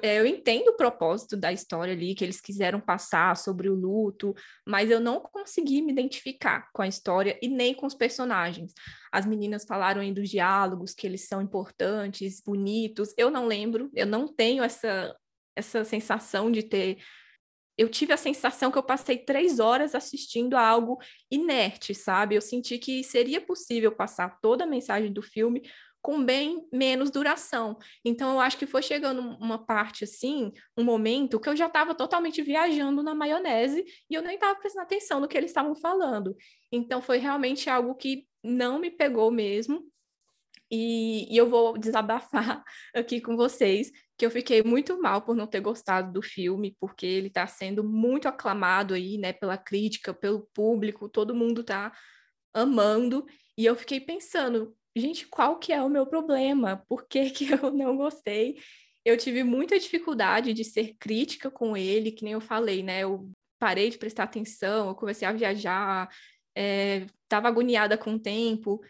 É, 0.00 0.18
eu 0.18 0.24
entendo 0.24 0.68
o 0.68 0.76
propósito 0.78 1.36
da 1.36 1.52
história 1.52 1.92
ali, 1.92 2.14
que 2.14 2.24
eles 2.24 2.40
quiseram 2.40 2.80
passar 2.80 3.36
sobre 3.36 3.68
o 3.68 3.74
luto, 3.74 4.34
mas 4.66 4.90
eu 4.90 4.98
não 4.98 5.20
consegui 5.20 5.82
me 5.82 5.92
identificar 5.92 6.70
com 6.72 6.80
a 6.80 6.88
história 6.88 7.38
e 7.42 7.48
nem 7.48 7.74
com 7.74 7.84
os 7.84 7.94
personagens. 7.94 8.72
As 9.12 9.26
meninas 9.26 9.66
falaram 9.66 10.00
aí 10.00 10.10
dos 10.10 10.30
diálogos, 10.30 10.94
que 10.94 11.06
eles 11.06 11.28
são 11.28 11.42
importantes, 11.42 12.40
bonitos. 12.40 13.12
Eu 13.18 13.30
não 13.30 13.46
lembro, 13.46 13.90
eu 13.94 14.06
não 14.06 14.26
tenho 14.26 14.64
essa, 14.64 15.14
essa 15.54 15.84
sensação 15.84 16.50
de 16.50 16.62
ter 16.62 16.96
eu 17.76 17.88
tive 17.88 18.12
a 18.12 18.16
sensação 18.16 18.70
que 18.70 18.78
eu 18.78 18.82
passei 18.82 19.18
três 19.18 19.58
horas 19.58 19.94
assistindo 19.94 20.54
a 20.54 20.66
algo 20.66 20.98
inerte, 21.30 21.94
sabe? 21.94 22.34
Eu 22.34 22.40
senti 22.40 22.78
que 22.78 23.02
seria 23.02 23.40
possível 23.40 23.92
passar 23.92 24.38
toda 24.40 24.64
a 24.64 24.66
mensagem 24.66 25.12
do 25.12 25.22
filme 25.22 25.62
com 26.04 26.22
bem 26.22 26.68
menos 26.70 27.10
duração. 27.10 27.78
Então, 28.04 28.34
eu 28.34 28.40
acho 28.40 28.58
que 28.58 28.66
foi 28.66 28.82
chegando 28.82 29.20
uma 29.40 29.64
parte 29.64 30.04
assim, 30.04 30.52
um 30.76 30.84
momento 30.84 31.40
que 31.40 31.48
eu 31.48 31.56
já 31.56 31.66
estava 31.66 31.94
totalmente 31.94 32.42
viajando 32.42 33.02
na 33.02 33.14
maionese 33.14 33.82
e 34.10 34.14
eu 34.14 34.20
nem 34.20 34.34
estava 34.34 34.54
prestando 34.54 34.84
atenção 34.84 35.18
no 35.18 35.26
que 35.26 35.34
eles 35.34 35.50
estavam 35.50 35.74
falando. 35.74 36.36
Então, 36.70 37.00
foi 37.00 37.16
realmente 37.16 37.70
algo 37.70 37.94
que 37.94 38.26
não 38.42 38.78
me 38.78 38.90
pegou 38.90 39.30
mesmo. 39.30 39.82
E, 40.74 41.32
e 41.32 41.36
eu 41.36 41.48
vou 41.48 41.78
desabafar 41.78 42.62
aqui 42.94 43.20
com 43.20 43.36
vocês 43.36 43.90
que 44.16 44.24
eu 44.24 44.30
fiquei 44.30 44.62
muito 44.62 45.00
mal 45.00 45.22
por 45.22 45.34
não 45.34 45.46
ter 45.46 45.60
gostado 45.60 46.12
do 46.12 46.22
filme, 46.22 46.76
porque 46.80 47.06
ele 47.06 47.28
está 47.28 47.46
sendo 47.46 47.82
muito 47.82 48.28
aclamado 48.28 48.94
aí, 48.94 49.18
né, 49.18 49.32
pela 49.32 49.58
crítica, 49.58 50.14
pelo 50.14 50.48
público, 50.54 51.08
todo 51.08 51.34
mundo 51.34 51.62
está 51.62 51.92
amando, 52.54 53.26
e 53.58 53.66
eu 53.66 53.74
fiquei 53.74 54.00
pensando, 54.00 54.76
gente, 54.96 55.26
qual 55.26 55.58
que 55.58 55.72
é 55.72 55.82
o 55.82 55.88
meu 55.88 56.06
problema? 56.06 56.84
Por 56.88 57.06
que 57.08 57.30
que 57.30 57.50
eu 57.50 57.72
não 57.72 57.96
gostei? 57.96 58.56
eu 59.04 59.16
tive 59.18 59.44
muita 59.44 59.78
dificuldade 59.78 60.52
de 60.52 60.64
ser 60.64 60.94
crítica 60.98 61.50
com 61.50 61.76
ele, 61.76 62.10
que 62.10 62.24
nem 62.24 62.32
eu 62.32 62.40
falei, 62.40 62.82
né? 62.82 63.00
Eu 63.00 63.30
parei 63.58 63.90
de 63.90 63.98
prestar 63.98 64.24
atenção, 64.24 64.88
eu 64.88 64.94
comecei 64.94 65.28
a 65.28 65.32
viajar, 65.32 66.08
estava 66.56 67.48
é, 67.48 67.50
agoniada 67.50 67.98
com 67.98 68.14
o 68.14 68.18
tempo. 68.18 68.80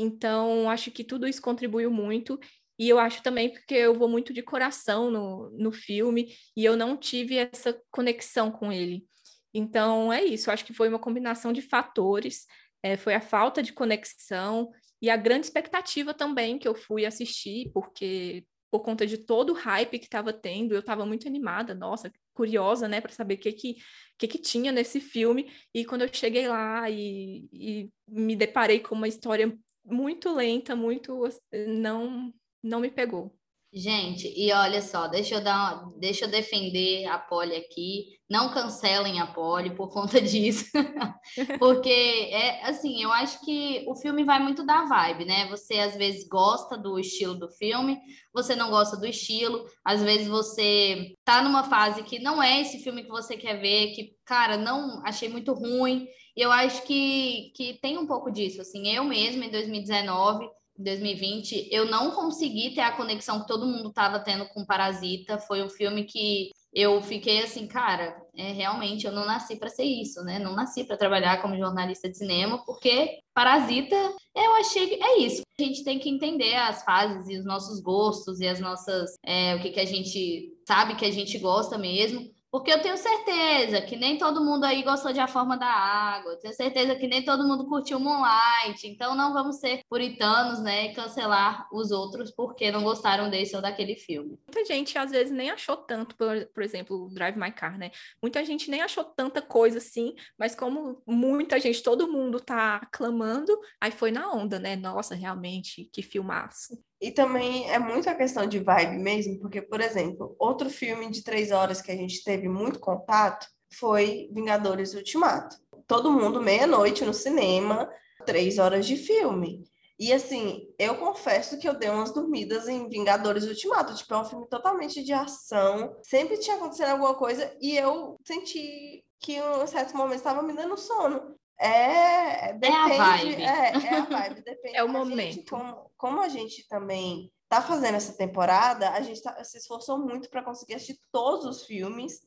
Então, 0.00 0.70
acho 0.70 0.92
que 0.92 1.02
tudo 1.02 1.26
isso 1.26 1.42
contribuiu 1.42 1.90
muito. 1.90 2.38
E 2.78 2.88
eu 2.88 3.00
acho 3.00 3.20
também 3.20 3.50
porque 3.50 3.74
eu 3.74 3.92
vou 3.92 4.08
muito 4.08 4.32
de 4.32 4.42
coração 4.42 5.10
no, 5.10 5.50
no 5.50 5.72
filme 5.72 6.32
e 6.56 6.64
eu 6.64 6.76
não 6.76 6.96
tive 6.96 7.36
essa 7.36 7.76
conexão 7.90 8.52
com 8.52 8.70
ele. 8.70 9.04
Então, 9.52 10.12
é 10.12 10.22
isso. 10.22 10.52
Acho 10.52 10.64
que 10.64 10.72
foi 10.72 10.88
uma 10.88 11.00
combinação 11.00 11.52
de 11.52 11.60
fatores. 11.60 12.46
É, 12.80 12.96
foi 12.96 13.14
a 13.14 13.20
falta 13.20 13.60
de 13.60 13.72
conexão 13.72 14.70
e 15.02 15.10
a 15.10 15.16
grande 15.16 15.46
expectativa 15.46 16.14
também 16.14 16.58
que 16.58 16.68
eu 16.68 16.76
fui 16.76 17.04
assistir, 17.04 17.68
porque 17.72 18.44
por 18.70 18.80
conta 18.80 19.04
de 19.04 19.18
todo 19.18 19.50
o 19.50 19.56
hype 19.56 19.98
que 19.98 20.04
estava 20.04 20.32
tendo, 20.32 20.74
eu 20.74 20.80
estava 20.80 21.04
muito 21.06 21.26
animada, 21.26 21.74
nossa, 21.74 22.12
curiosa, 22.34 22.86
né, 22.86 23.00
para 23.00 23.10
saber 23.10 23.34
o 23.34 23.38
que 23.38 23.50
que, 23.52 23.76
que 24.18 24.28
que 24.28 24.38
tinha 24.38 24.70
nesse 24.70 25.00
filme. 25.00 25.50
E 25.74 25.84
quando 25.84 26.02
eu 26.02 26.08
cheguei 26.12 26.46
lá 26.46 26.88
e, 26.88 27.48
e 27.52 27.90
me 28.06 28.36
deparei 28.36 28.78
com 28.78 28.94
uma 28.94 29.08
história 29.08 29.58
muito 29.90 30.34
lenta, 30.34 30.76
muito 30.76 31.28
não 31.52 32.32
não 32.62 32.80
me 32.80 32.90
pegou. 32.90 33.38
Gente, 33.70 34.32
e 34.34 34.50
olha 34.50 34.80
só, 34.80 35.06
deixa 35.08 35.34
eu 35.34 35.44
dar, 35.44 35.84
deixa 35.98 36.24
eu 36.24 36.30
defender 36.30 37.04
a 37.04 37.18
Polly 37.18 37.54
aqui. 37.54 38.06
Não 38.28 38.50
cancelem 38.50 39.20
a 39.20 39.26
Polly 39.26 39.74
por 39.74 39.92
conta 39.92 40.20
disso. 40.22 40.64
Porque 41.58 41.90
é 41.90 42.66
assim, 42.66 43.02
eu 43.02 43.12
acho 43.12 43.44
que 43.44 43.84
o 43.86 43.94
filme 43.94 44.24
vai 44.24 44.38
muito 44.42 44.64
da 44.64 44.86
vibe, 44.86 45.26
né? 45.26 45.48
Você 45.50 45.74
às 45.74 45.94
vezes 45.96 46.26
gosta 46.26 46.78
do 46.78 46.98
estilo 46.98 47.34
do 47.34 47.50
filme, 47.50 47.98
você 48.32 48.56
não 48.56 48.70
gosta 48.70 48.96
do 48.96 49.06
estilo, 49.06 49.66
às 49.84 50.02
vezes 50.02 50.28
você 50.28 51.14
tá 51.22 51.42
numa 51.42 51.64
fase 51.64 52.02
que 52.02 52.18
não 52.18 52.42
é 52.42 52.62
esse 52.62 52.78
filme 52.78 53.02
que 53.02 53.10
você 53.10 53.36
quer 53.36 53.60
ver, 53.60 53.92
que, 53.92 54.14
cara, 54.24 54.56
não 54.56 55.02
achei 55.04 55.28
muito 55.28 55.52
ruim. 55.52 56.06
E 56.38 56.40
eu 56.40 56.52
acho 56.52 56.84
que, 56.84 57.50
que 57.56 57.80
tem 57.82 57.98
um 57.98 58.06
pouco 58.06 58.30
disso, 58.30 58.60
assim, 58.60 58.86
eu 58.94 59.02
mesma 59.02 59.44
em 59.44 59.50
2019 59.50 60.48
2020, 60.78 61.68
eu 61.72 61.86
não 61.86 62.12
consegui 62.12 62.72
ter 62.76 62.82
a 62.82 62.96
conexão 62.96 63.40
que 63.40 63.48
todo 63.48 63.66
mundo 63.66 63.88
estava 63.88 64.20
tendo 64.20 64.46
com 64.50 64.64
Parasita. 64.64 65.36
Foi 65.40 65.60
um 65.60 65.68
filme 65.68 66.04
que 66.04 66.52
eu 66.72 67.02
fiquei 67.02 67.42
assim, 67.42 67.66
cara, 67.66 68.16
é, 68.36 68.52
realmente 68.52 69.04
eu 69.04 69.10
não 69.10 69.26
nasci 69.26 69.56
para 69.56 69.68
ser 69.68 69.82
isso, 69.82 70.22
né? 70.22 70.38
Não 70.38 70.54
nasci 70.54 70.84
para 70.84 70.96
trabalhar 70.96 71.42
como 71.42 71.58
jornalista 71.58 72.08
de 72.08 72.16
cinema, 72.16 72.62
porque 72.64 73.18
Parasita, 73.34 73.96
eu 74.36 74.54
achei 74.54 74.86
que 74.86 75.02
é 75.02 75.18
isso. 75.18 75.42
A 75.58 75.64
gente 75.64 75.82
tem 75.82 75.98
que 75.98 76.08
entender 76.08 76.54
as 76.54 76.84
fases 76.84 77.28
e 77.28 77.36
os 77.36 77.44
nossos 77.44 77.80
gostos 77.80 78.38
e 78.38 78.46
as 78.46 78.60
nossas, 78.60 79.16
é, 79.26 79.56
o 79.56 79.60
que, 79.60 79.70
que 79.70 79.80
a 79.80 79.84
gente 79.84 80.52
sabe 80.64 80.94
que 80.94 81.04
a 81.04 81.10
gente 81.10 81.36
gosta 81.38 81.76
mesmo. 81.76 82.30
Porque 82.50 82.72
eu 82.72 82.80
tenho 82.80 82.96
certeza 82.96 83.82
que 83.82 83.96
nem 83.96 84.16
todo 84.16 84.44
mundo 84.44 84.64
aí 84.64 84.82
gostou 84.82 85.12
de 85.12 85.20
A 85.20 85.28
Forma 85.28 85.56
da 85.56 85.66
Água, 85.66 86.38
tenho 86.40 86.54
certeza 86.54 86.94
que 86.96 87.06
nem 87.06 87.22
todo 87.22 87.46
mundo 87.46 87.66
curtiu 87.66 88.00
Moonlight, 88.00 88.86
então 88.86 89.14
não 89.14 89.34
vamos 89.34 89.58
ser 89.58 89.82
puritanos, 89.88 90.60
né, 90.60 90.86
e 90.86 90.94
cancelar 90.94 91.68
os 91.72 91.90
outros 91.90 92.30
porque 92.30 92.70
não 92.70 92.82
gostaram 92.82 93.28
desse 93.28 93.54
ou 93.54 93.60
daquele 93.60 93.96
filme. 93.96 94.38
Muita 94.46 94.64
gente 94.64 94.96
às 94.96 95.10
vezes 95.10 95.30
nem 95.30 95.50
achou 95.50 95.76
tanto, 95.76 96.16
por, 96.16 96.46
por 96.54 96.62
exemplo, 96.62 97.10
Drive 97.12 97.36
My 97.36 97.52
Car, 97.52 97.78
né? 97.78 97.90
Muita 98.22 98.44
gente 98.44 98.70
nem 98.70 98.80
achou 98.80 99.04
tanta 99.04 99.42
coisa 99.42 99.78
assim, 99.78 100.14
mas 100.38 100.54
como 100.54 101.02
muita 101.06 101.60
gente, 101.60 101.82
todo 101.82 102.10
mundo 102.10 102.40
tá 102.40 102.76
aclamando, 102.76 103.58
aí 103.80 103.90
foi 103.90 104.10
na 104.10 104.32
onda, 104.32 104.58
né? 104.58 104.74
Nossa, 104.74 105.14
realmente, 105.14 105.88
que 105.92 106.02
filmaço. 106.02 106.78
E 107.00 107.12
também 107.12 107.70
é 107.70 107.78
muito 107.78 108.10
a 108.10 108.14
questão 108.14 108.46
de 108.46 108.58
vibe 108.58 108.98
mesmo, 108.98 109.38
porque, 109.38 109.62
por 109.62 109.80
exemplo, 109.80 110.34
outro 110.38 110.68
filme 110.68 111.10
de 111.10 111.22
três 111.22 111.52
horas 111.52 111.80
que 111.80 111.92
a 111.92 111.96
gente 111.96 112.24
teve 112.24 112.48
muito 112.48 112.80
contato 112.80 113.46
foi 113.72 114.28
Vingadores 114.32 114.94
Ultimato. 114.94 115.56
Todo 115.86 116.10
mundo, 116.10 116.42
meia-noite 116.42 117.04
no 117.04 117.14
cinema, 117.14 117.88
três 118.26 118.58
horas 118.58 118.86
de 118.86 118.96
filme. 118.96 119.62
E 119.98 120.12
assim, 120.12 120.68
eu 120.78 120.96
confesso 120.96 121.58
que 121.58 121.68
eu 121.68 121.74
dei 121.74 121.90
umas 121.90 122.12
dormidas 122.12 122.68
em 122.68 122.88
Vingadores 122.88 123.44
Ultimato. 123.44 123.94
Tipo, 123.96 124.14
é 124.14 124.18
um 124.18 124.24
filme 124.24 124.48
totalmente 124.48 125.02
de 125.02 125.12
ação. 125.12 125.96
Sempre 126.02 126.38
tinha 126.38 126.56
acontecido 126.56 126.86
alguma 126.86 127.14
coisa 127.14 127.52
e 127.60 127.76
eu 127.76 128.16
senti 128.24 129.04
que 129.20 129.36
em 129.36 129.66
certos 129.66 129.94
momentos 129.94 130.20
estava 130.20 130.42
me 130.42 130.52
dando 130.52 130.76
sono. 130.76 131.34
É, 131.60 132.52
depende, 132.52 132.76
é 132.76 133.00
a 133.00 133.16
vibe. 133.16 133.42
É, 133.42 133.46
é 133.46 133.98
a 133.98 134.04
vibe, 134.04 134.42
depende. 134.42 134.76
é 134.76 134.84
o 134.84 134.88
momento. 134.88 135.34
Gente, 135.34 135.50
como, 135.50 135.90
como 135.96 136.20
a 136.20 136.28
gente 136.28 136.66
também 136.68 137.32
tá 137.48 137.60
fazendo 137.62 137.96
essa 137.96 138.12
temporada, 138.12 138.90
a 138.90 139.00
gente 139.00 139.22
tá, 139.22 139.42
se 139.42 139.58
esforçou 139.58 139.98
muito 139.98 140.30
para 140.30 140.42
conseguir 140.42 140.74
assistir 140.74 141.00
todos 141.10 141.44
os 141.46 141.64
filmes 141.64 142.20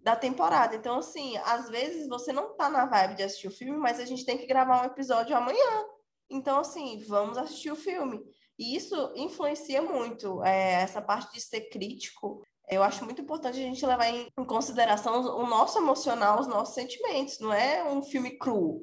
da 0.00 0.16
temporada. 0.16 0.74
Então, 0.74 0.98
assim, 0.98 1.36
às 1.38 1.68
vezes 1.68 2.08
você 2.08 2.32
não 2.32 2.56
tá 2.56 2.68
na 2.70 2.86
vibe 2.86 3.16
de 3.16 3.22
assistir 3.24 3.48
o 3.48 3.52
filme, 3.52 3.78
mas 3.78 4.00
a 4.00 4.04
gente 4.04 4.24
tem 4.24 4.38
que 4.38 4.46
gravar 4.46 4.82
um 4.82 4.86
episódio 4.86 5.36
amanhã. 5.36 5.84
Então, 6.30 6.60
assim, 6.60 6.98
vamos 7.06 7.36
assistir 7.36 7.70
o 7.70 7.76
filme. 7.76 8.22
E 8.58 8.76
isso 8.76 9.12
influencia 9.16 9.82
muito. 9.82 10.42
É, 10.44 10.82
essa 10.82 11.02
parte 11.02 11.32
de 11.34 11.40
ser 11.40 11.68
crítico 11.68 12.42
eu 12.74 12.82
acho 12.82 13.04
muito 13.04 13.20
importante 13.20 13.58
a 13.58 13.62
gente 13.62 13.84
levar 13.84 14.08
em, 14.08 14.28
consideração 14.46 15.20
o 15.36 15.46
nosso 15.46 15.78
emocional, 15.78 16.40
os 16.40 16.46
nossos 16.46 16.74
sentimentos. 16.74 17.38
Não 17.38 17.52
é 17.52 17.84
um 17.84 18.02
filme 18.02 18.38
cru. 18.38 18.82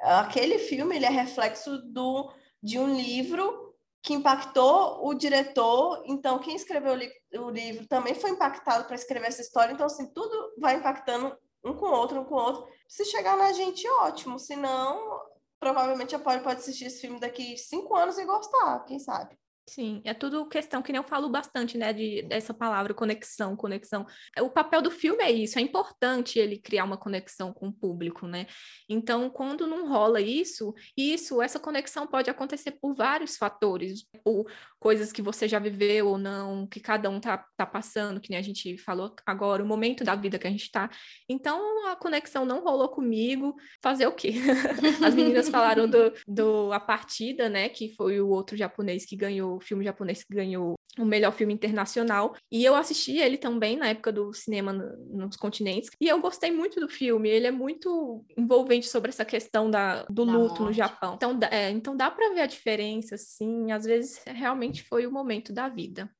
Aquele 0.00 0.58
filme 0.58 0.96
ele 0.96 1.06
é 1.06 1.10
reflexo 1.10 1.78
do, 1.92 2.30
de 2.62 2.78
um 2.78 2.94
livro 2.94 3.74
que 4.02 4.14
impactou 4.14 5.06
o 5.06 5.14
diretor. 5.14 6.02
Então, 6.06 6.38
quem 6.38 6.54
escreveu 6.54 6.92
o, 6.92 6.96
li 6.96 7.10
o 7.38 7.50
livro 7.50 7.86
também 7.88 8.14
foi 8.14 8.30
impactado 8.30 8.84
para 8.84 8.94
escrever 8.94 9.28
essa 9.28 9.42
história. 9.42 9.72
Então, 9.72 9.86
assim, 9.86 10.12
tudo 10.12 10.54
vai 10.58 10.76
impactando 10.76 11.36
um 11.64 11.74
com 11.74 11.86
o 11.86 11.92
outro, 11.92 12.20
um 12.20 12.24
com 12.24 12.34
o 12.34 12.38
outro. 12.38 12.66
Se 12.88 13.04
chegar 13.04 13.36
na 13.36 13.52
gente, 13.52 13.88
ótimo. 13.88 14.38
Se 14.38 14.54
não, 14.54 15.20
provavelmente 15.58 16.14
a 16.14 16.18
Polly 16.18 16.40
pode 16.40 16.60
assistir 16.60 16.84
esse 16.84 17.00
filme 17.00 17.18
daqui 17.18 17.56
cinco 17.56 17.96
anos 17.96 18.18
e 18.18 18.24
gostar, 18.24 18.84
quem 18.84 18.98
sabe. 18.98 19.36
Sim, 19.68 20.00
é 20.04 20.14
tudo 20.14 20.46
questão 20.46 20.80
que 20.80 20.92
nem 20.92 21.00
eu 21.00 21.08
falo 21.08 21.28
bastante, 21.28 21.76
né, 21.76 21.92
de, 21.92 22.22
dessa 22.22 22.54
palavra 22.54 22.94
conexão, 22.94 23.56
conexão. 23.56 24.06
O 24.40 24.48
papel 24.48 24.80
do 24.80 24.92
filme 24.92 25.24
é 25.24 25.30
isso, 25.30 25.58
é 25.58 25.62
importante 25.62 26.38
ele 26.38 26.56
criar 26.56 26.84
uma 26.84 26.96
conexão 26.96 27.52
com 27.52 27.66
o 27.68 27.72
público, 27.72 28.28
né? 28.28 28.46
Então, 28.88 29.28
quando 29.28 29.66
não 29.66 29.88
rola 29.88 30.20
isso, 30.20 30.72
isso, 30.96 31.42
essa 31.42 31.58
conexão 31.58 32.06
pode 32.06 32.30
acontecer 32.30 32.78
por 32.80 32.94
vários 32.94 33.36
fatores, 33.36 34.06
por 34.22 34.46
coisas 34.78 35.10
que 35.10 35.20
você 35.20 35.48
já 35.48 35.58
viveu 35.58 36.06
ou 36.06 36.18
não, 36.18 36.64
que 36.64 36.78
cada 36.78 37.10
um 37.10 37.18
tá, 37.18 37.44
tá 37.56 37.66
passando, 37.66 38.20
que 38.20 38.30
nem 38.30 38.38
a 38.38 38.42
gente 38.42 38.78
falou 38.78 39.16
agora, 39.26 39.64
o 39.64 39.66
momento 39.66 40.04
da 40.04 40.14
vida 40.14 40.38
que 40.38 40.46
a 40.46 40.50
gente 40.50 40.70
tá. 40.70 40.88
Então, 41.28 41.88
a 41.88 41.96
conexão 41.96 42.44
não 42.44 42.62
rolou 42.62 42.88
comigo, 42.88 43.56
fazer 43.82 44.06
o 44.06 44.12
quê? 44.12 44.34
As 45.04 45.14
meninas 45.14 45.48
falaram 45.48 45.88
do, 45.90 46.12
do 46.24 46.72
A 46.72 46.78
Partida, 46.78 47.48
né, 47.48 47.68
que 47.68 47.92
foi 47.96 48.20
o 48.20 48.28
outro 48.28 48.56
japonês 48.56 49.04
que 49.04 49.16
ganhou 49.16 49.55
o 49.56 49.60
filme 49.60 49.84
japonês 49.84 50.22
que 50.22 50.34
ganhou 50.34 50.76
o 50.98 51.04
melhor 51.04 51.32
filme 51.32 51.52
internacional. 51.52 52.34
E 52.50 52.64
eu 52.64 52.74
assisti 52.74 53.18
ele 53.18 53.36
também 53.36 53.76
na 53.76 53.88
época 53.88 54.12
do 54.12 54.32
cinema 54.32 54.72
nos 54.72 55.36
continentes. 55.36 55.90
E 56.00 56.08
eu 56.08 56.20
gostei 56.20 56.50
muito 56.50 56.80
do 56.80 56.88
filme. 56.88 57.28
Ele 57.28 57.46
é 57.46 57.50
muito 57.50 58.24
envolvente 58.36 58.86
sobre 58.88 59.10
essa 59.10 59.24
questão 59.24 59.70
da, 59.70 60.04
do 60.04 60.24
da 60.24 60.32
luto 60.32 60.48
morte. 60.48 60.62
no 60.62 60.72
Japão. 60.72 61.14
Então, 61.14 61.38
é, 61.50 61.70
então 61.70 61.96
dá 61.96 62.10
para 62.10 62.32
ver 62.32 62.40
a 62.40 62.46
diferença, 62.46 63.16
sim. 63.16 63.70
Às 63.72 63.84
vezes 63.84 64.22
realmente 64.26 64.82
foi 64.82 65.06
o 65.06 65.12
momento 65.12 65.52
da 65.52 65.68
vida. 65.68 66.10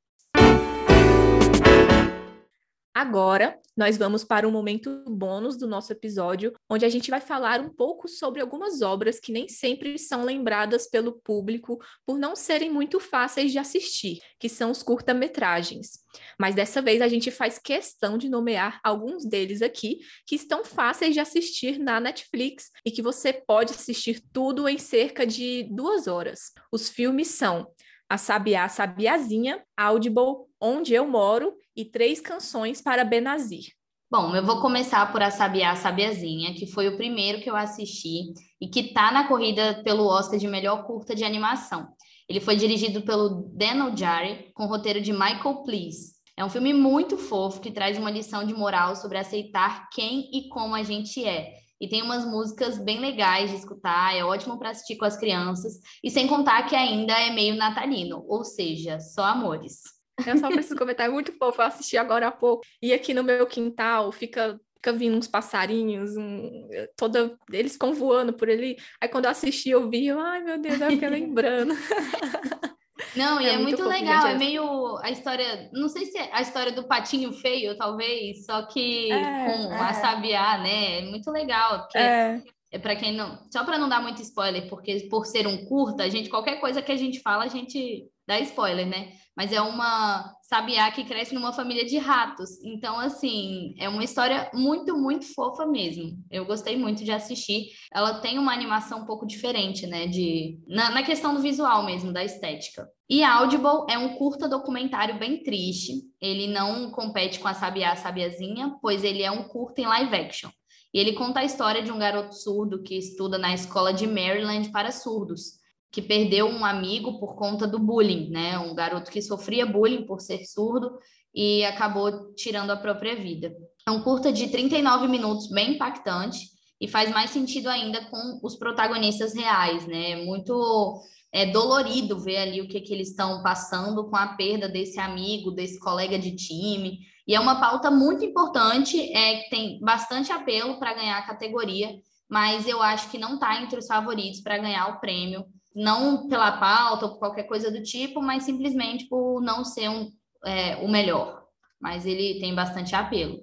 Agora, 2.96 3.60
nós 3.76 3.98
vamos 3.98 4.24
para 4.24 4.48
um 4.48 4.50
momento 4.50 5.04
bônus 5.06 5.58
do 5.58 5.66
nosso 5.66 5.92
episódio, 5.92 6.54
onde 6.66 6.82
a 6.86 6.88
gente 6.88 7.10
vai 7.10 7.20
falar 7.20 7.60
um 7.60 7.68
pouco 7.68 8.08
sobre 8.08 8.40
algumas 8.40 8.80
obras 8.80 9.20
que 9.20 9.30
nem 9.30 9.50
sempre 9.50 9.98
são 9.98 10.24
lembradas 10.24 10.88
pelo 10.88 11.12
público 11.12 11.78
por 12.06 12.18
não 12.18 12.34
serem 12.34 12.70
muito 12.70 12.98
fáceis 12.98 13.52
de 13.52 13.58
assistir, 13.58 14.20
que 14.40 14.48
são 14.48 14.70
os 14.70 14.82
curta-metragens. 14.82 15.98
Mas 16.40 16.54
dessa 16.54 16.80
vez 16.80 17.02
a 17.02 17.08
gente 17.08 17.30
faz 17.30 17.58
questão 17.58 18.16
de 18.16 18.30
nomear 18.30 18.80
alguns 18.82 19.26
deles 19.26 19.60
aqui 19.60 19.98
que 20.26 20.34
estão 20.34 20.64
fáceis 20.64 21.12
de 21.12 21.20
assistir 21.20 21.78
na 21.78 22.00
Netflix 22.00 22.70
e 22.82 22.90
que 22.90 23.02
você 23.02 23.30
pode 23.30 23.74
assistir 23.74 24.24
tudo 24.32 24.66
em 24.66 24.78
cerca 24.78 25.26
de 25.26 25.64
duas 25.64 26.06
horas. 26.06 26.50
Os 26.72 26.88
filmes 26.88 27.28
são 27.28 27.70
A 28.08 28.16
Sabiá 28.16 28.70
Sabiazinha, 28.70 29.62
Audible, 29.76 30.46
Onde 30.58 30.94
Eu 30.94 31.06
Moro 31.06 31.54
e 31.76 31.84
três 31.84 32.20
canções 32.20 32.80
para 32.80 33.04
Benazir. 33.04 33.66
Bom, 34.10 34.34
eu 34.36 34.46
vou 34.46 34.60
começar 34.60 35.10
por 35.10 35.20
A 35.20 35.30
Sabiá 35.30 35.74
Sabiazinha, 35.74 36.54
que 36.54 36.66
foi 36.66 36.88
o 36.88 36.96
primeiro 36.96 37.42
que 37.42 37.50
eu 37.50 37.56
assisti 37.56 38.32
e 38.60 38.68
que 38.68 38.80
está 38.80 39.10
na 39.10 39.26
corrida 39.26 39.82
pelo 39.82 40.06
Oscar 40.06 40.38
de 40.38 40.46
melhor 40.46 40.86
curta 40.86 41.14
de 41.14 41.24
animação. 41.24 41.88
Ele 42.28 42.40
foi 42.40 42.54
dirigido 42.54 43.02
pelo 43.02 43.50
Dan 43.52 43.84
Ojari, 43.84 44.52
com 44.54 44.66
roteiro 44.66 45.00
de 45.00 45.12
Michael 45.12 45.64
Please. 45.64 46.14
É 46.36 46.44
um 46.44 46.50
filme 46.50 46.72
muito 46.72 47.18
fofo 47.18 47.60
que 47.60 47.72
traz 47.72 47.98
uma 47.98 48.10
lição 48.10 48.44
de 48.44 48.54
moral 48.54 48.94
sobre 48.94 49.18
aceitar 49.18 49.88
quem 49.90 50.30
e 50.32 50.48
como 50.50 50.74
a 50.74 50.82
gente 50.82 51.24
é. 51.24 51.54
E 51.80 51.88
tem 51.88 52.02
umas 52.02 52.24
músicas 52.24 52.78
bem 52.78 53.00
legais 53.00 53.50
de 53.50 53.56
escutar, 53.56 54.14
é 54.14 54.24
ótimo 54.24 54.58
para 54.58 54.70
assistir 54.70 54.96
com 54.96 55.04
as 55.04 55.16
crianças, 55.16 55.74
e 56.02 56.10
sem 56.10 56.26
contar 56.26 56.62
que 56.64 56.76
ainda 56.76 57.12
é 57.12 57.30
meio 57.30 57.56
natalino, 57.56 58.24
ou 58.28 58.44
seja, 58.44 58.98
só 59.00 59.24
amores. 59.24 59.95
Eu 60.24 60.38
só 60.38 60.48
preciso 60.48 60.76
comentar, 60.76 61.06
é 61.06 61.10
muito 61.10 61.32
fofo. 61.32 61.60
Eu 61.60 61.66
assisti 61.66 61.96
agora 61.96 62.28
há 62.28 62.32
pouco. 62.32 62.64
E 62.80 62.92
aqui 62.92 63.12
no 63.12 63.24
meu 63.24 63.46
quintal 63.46 64.12
fica 64.12 64.60
fica 64.76 64.92
vindo 64.92 65.16
uns 65.16 65.26
passarinhos, 65.26 66.16
um, 66.16 66.68
toda, 66.96 67.36
eles 67.50 67.72
ficam 67.72 67.92
voando 67.92 68.32
por 68.32 68.48
ali. 68.48 68.76
Aí 69.00 69.08
quando 69.08 69.24
eu 69.24 69.30
assisti, 69.32 69.70
eu 69.70 69.90
vi, 69.90 70.06
eu, 70.06 70.20
ai 70.20 70.42
meu 70.42 70.58
Deus, 70.58 70.80
eu 70.80 70.90
fiquei 70.90 71.08
lembrando. 71.08 71.74
Não, 73.16 73.40
e 73.40 73.46
é, 73.46 73.54
é 73.54 73.58
muito, 73.58 73.82
muito 73.82 73.88
legal, 73.88 74.26
é 74.26 74.34
meio 74.34 74.98
a 74.98 75.10
história, 75.10 75.70
não 75.72 75.88
sei 75.88 76.06
se 76.06 76.18
é 76.18 76.28
a 76.32 76.42
história 76.42 76.72
do 76.72 76.86
patinho 76.86 77.32
feio, 77.32 77.76
talvez, 77.76 78.44
só 78.44 78.62
que 78.66 79.10
é, 79.10 79.46
com 79.46 79.72
é. 79.72 79.80
a 79.80 79.94
sabiá, 79.94 80.58
né? 80.58 81.00
É 81.00 81.02
muito 81.02 81.30
legal, 81.30 81.80
porque 81.80 81.98
é, 81.98 82.42
é 82.70 82.78
para 82.78 82.96
quem 82.96 83.14
não, 83.14 83.38
só 83.50 83.64
para 83.64 83.78
não 83.78 83.88
dar 83.88 84.02
muito 84.02 84.20
spoiler, 84.20 84.68
porque 84.68 85.08
por 85.10 85.24
ser 85.24 85.46
um 85.46 85.64
curta, 85.64 86.04
a 86.04 86.08
gente 86.08 86.28
qualquer 86.28 86.60
coisa 86.60 86.82
que 86.82 86.92
a 86.92 86.96
gente 86.96 87.20
fala, 87.20 87.44
a 87.44 87.48
gente 87.48 88.06
dá 88.26 88.40
spoiler, 88.40 88.86
né? 88.86 89.12
Mas 89.36 89.52
é 89.52 89.60
uma 89.60 90.34
sabiá 90.42 90.90
que 90.90 91.04
cresce 91.04 91.34
numa 91.34 91.52
família 91.52 91.84
de 91.84 91.98
ratos. 91.98 92.58
Então, 92.64 92.98
assim, 92.98 93.74
é 93.78 93.88
uma 93.88 94.02
história 94.02 94.50
muito, 94.54 94.96
muito 94.96 95.26
fofa 95.34 95.66
mesmo. 95.66 96.16
Eu 96.30 96.46
gostei 96.46 96.76
muito 96.76 97.04
de 97.04 97.12
assistir. 97.12 97.68
Ela 97.92 98.20
tem 98.20 98.38
uma 98.38 98.52
animação 98.52 99.00
um 99.00 99.04
pouco 99.04 99.26
diferente, 99.26 99.86
né? 99.86 100.06
De, 100.06 100.58
na, 100.66 100.90
na 100.90 101.02
questão 101.02 101.34
do 101.34 101.42
visual 101.42 101.84
mesmo, 101.84 102.12
da 102.12 102.24
estética. 102.24 102.88
E 103.08 103.22
Audible 103.22 103.86
é 103.90 103.98
um 103.98 104.16
curta 104.16 104.48
documentário 104.48 105.18
bem 105.18 105.42
triste. 105.42 106.02
Ele 106.20 106.46
não 106.46 106.90
compete 106.90 107.38
com 107.38 107.48
a 107.48 107.54
Sabiá 107.54 107.94
Sabiazinha, 107.94 108.74
pois 108.80 109.04
ele 109.04 109.22
é 109.22 109.30
um 109.30 109.44
curta 109.44 109.82
em 109.82 109.86
live 109.86 110.16
action. 110.16 110.50
E 110.94 110.98
ele 110.98 111.12
conta 111.12 111.40
a 111.40 111.44
história 111.44 111.82
de 111.82 111.92
um 111.92 111.98
garoto 111.98 112.34
surdo 112.34 112.82
que 112.82 112.96
estuda 112.96 113.36
na 113.36 113.52
escola 113.52 113.92
de 113.92 114.06
Maryland 114.06 114.70
para 114.70 114.90
surdos 114.90 115.65
que 115.96 116.02
perdeu 116.02 116.46
um 116.46 116.62
amigo 116.62 117.18
por 117.18 117.36
conta 117.36 117.66
do 117.66 117.78
bullying, 117.78 118.28
né? 118.28 118.58
Um 118.58 118.74
garoto 118.74 119.10
que 119.10 119.22
sofria 119.22 119.64
bullying 119.64 120.04
por 120.04 120.20
ser 120.20 120.44
surdo 120.44 120.98
e 121.34 121.64
acabou 121.64 122.34
tirando 122.34 122.68
a 122.68 122.76
própria 122.76 123.16
vida. 123.16 123.50
É 123.88 123.90
um 123.90 124.02
curta 124.02 124.30
de 124.30 124.48
39 124.48 125.08
minutos, 125.08 125.48
bem 125.48 125.70
impactante, 125.70 126.50
e 126.78 126.86
faz 126.86 127.10
mais 127.10 127.30
sentido 127.30 127.70
ainda 127.70 128.04
com 128.10 128.40
os 128.42 128.56
protagonistas 128.56 129.34
reais, 129.34 129.86
né? 129.86 130.16
Muito 130.16 131.00
é, 131.32 131.46
dolorido 131.46 132.20
ver 132.20 132.36
ali 132.36 132.60
o 132.60 132.68
que, 132.68 132.82
que 132.82 132.92
eles 132.92 133.08
estão 133.08 133.42
passando 133.42 134.10
com 134.10 134.16
a 134.16 134.34
perda 134.36 134.68
desse 134.68 135.00
amigo, 135.00 135.50
desse 135.50 135.80
colega 135.80 136.18
de 136.18 136.36
time. 136.36 136.98
E 137.26 137.34
é 137.34 137.40
uma 137.40 137.58
pauta 137.58 137.90
muito 137.90 138.22
importante, 138.22 139.00
é, 139.14 139.36
que 139.36 139.48
tem 139.48 139.80
bastante 139.80 140.30
apelo 140.30 140.78
para 140.78 140.92
ganhar 140.92 141.16
a 141.16 141.26
categoria, 141.26 141.88
mas 142.28 142.68
eu 142.68 142.82
acho 142.82 143.10
que 143.10 143.16
não 143.16 143.36
está 143.36 143.62
entre 143.62 143.78
os 143.78 143.86
favoritos 143.86 144.42
para 144.42 144.58
ganhar 144.58 144.88
o 144.88 145.00
prêmio 145.00 145.46
não 145.76 146.26
pela 146.26 146.52
pauta 146.52 147.04
ou 147.04 147.12
por 147.12 147.18
qualquer 147.18 147.42
coisa 147.42 147.70
do 147.70 147.82
tipo, 147.82 148.22
mas 148.22 148.44
simplesmente 148.44 149.04
por 149.04 149.42
não 149.42 149.62
ser 149.62 149.90
um, 149.90 150.10
é, 150.44 150.76
o 150.76 150.88
melhor. 150.88 151.44
Mas 151.78 152.06
ele 152.06 152.40
tem 152.40 152.54
bastante 152.54 152.96
apelo. 152.96 153.38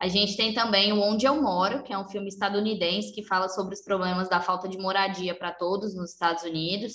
A 0.00 0.08
gente 0.08 0.34
tem 0.34 0.54
também 0.54 0.94
o 0.94 1.00
Onde 1.00 1.26
Eu 1.26 1.40
Moro, 1.42 1.82
que 1.82 1.92
é 1.92 1.98
um 1.98 2.08
filme 2.08 2.28
estadunidense 2.28 3.12
que 3.12 3.22
fala 3.22 3.50
sobre 3.50 3.74
os 3.74 3.82
problemas 3.82 4.30
da 4.30 4.40
falta 4.40 4.66
de 4.66 4.78
moradia 4.78 5.34
para 5.34 5.52
todos 5.52 5.94
nos 5.94 6.12
Estados 6.12 6.42
Unidos. 6.42 6.94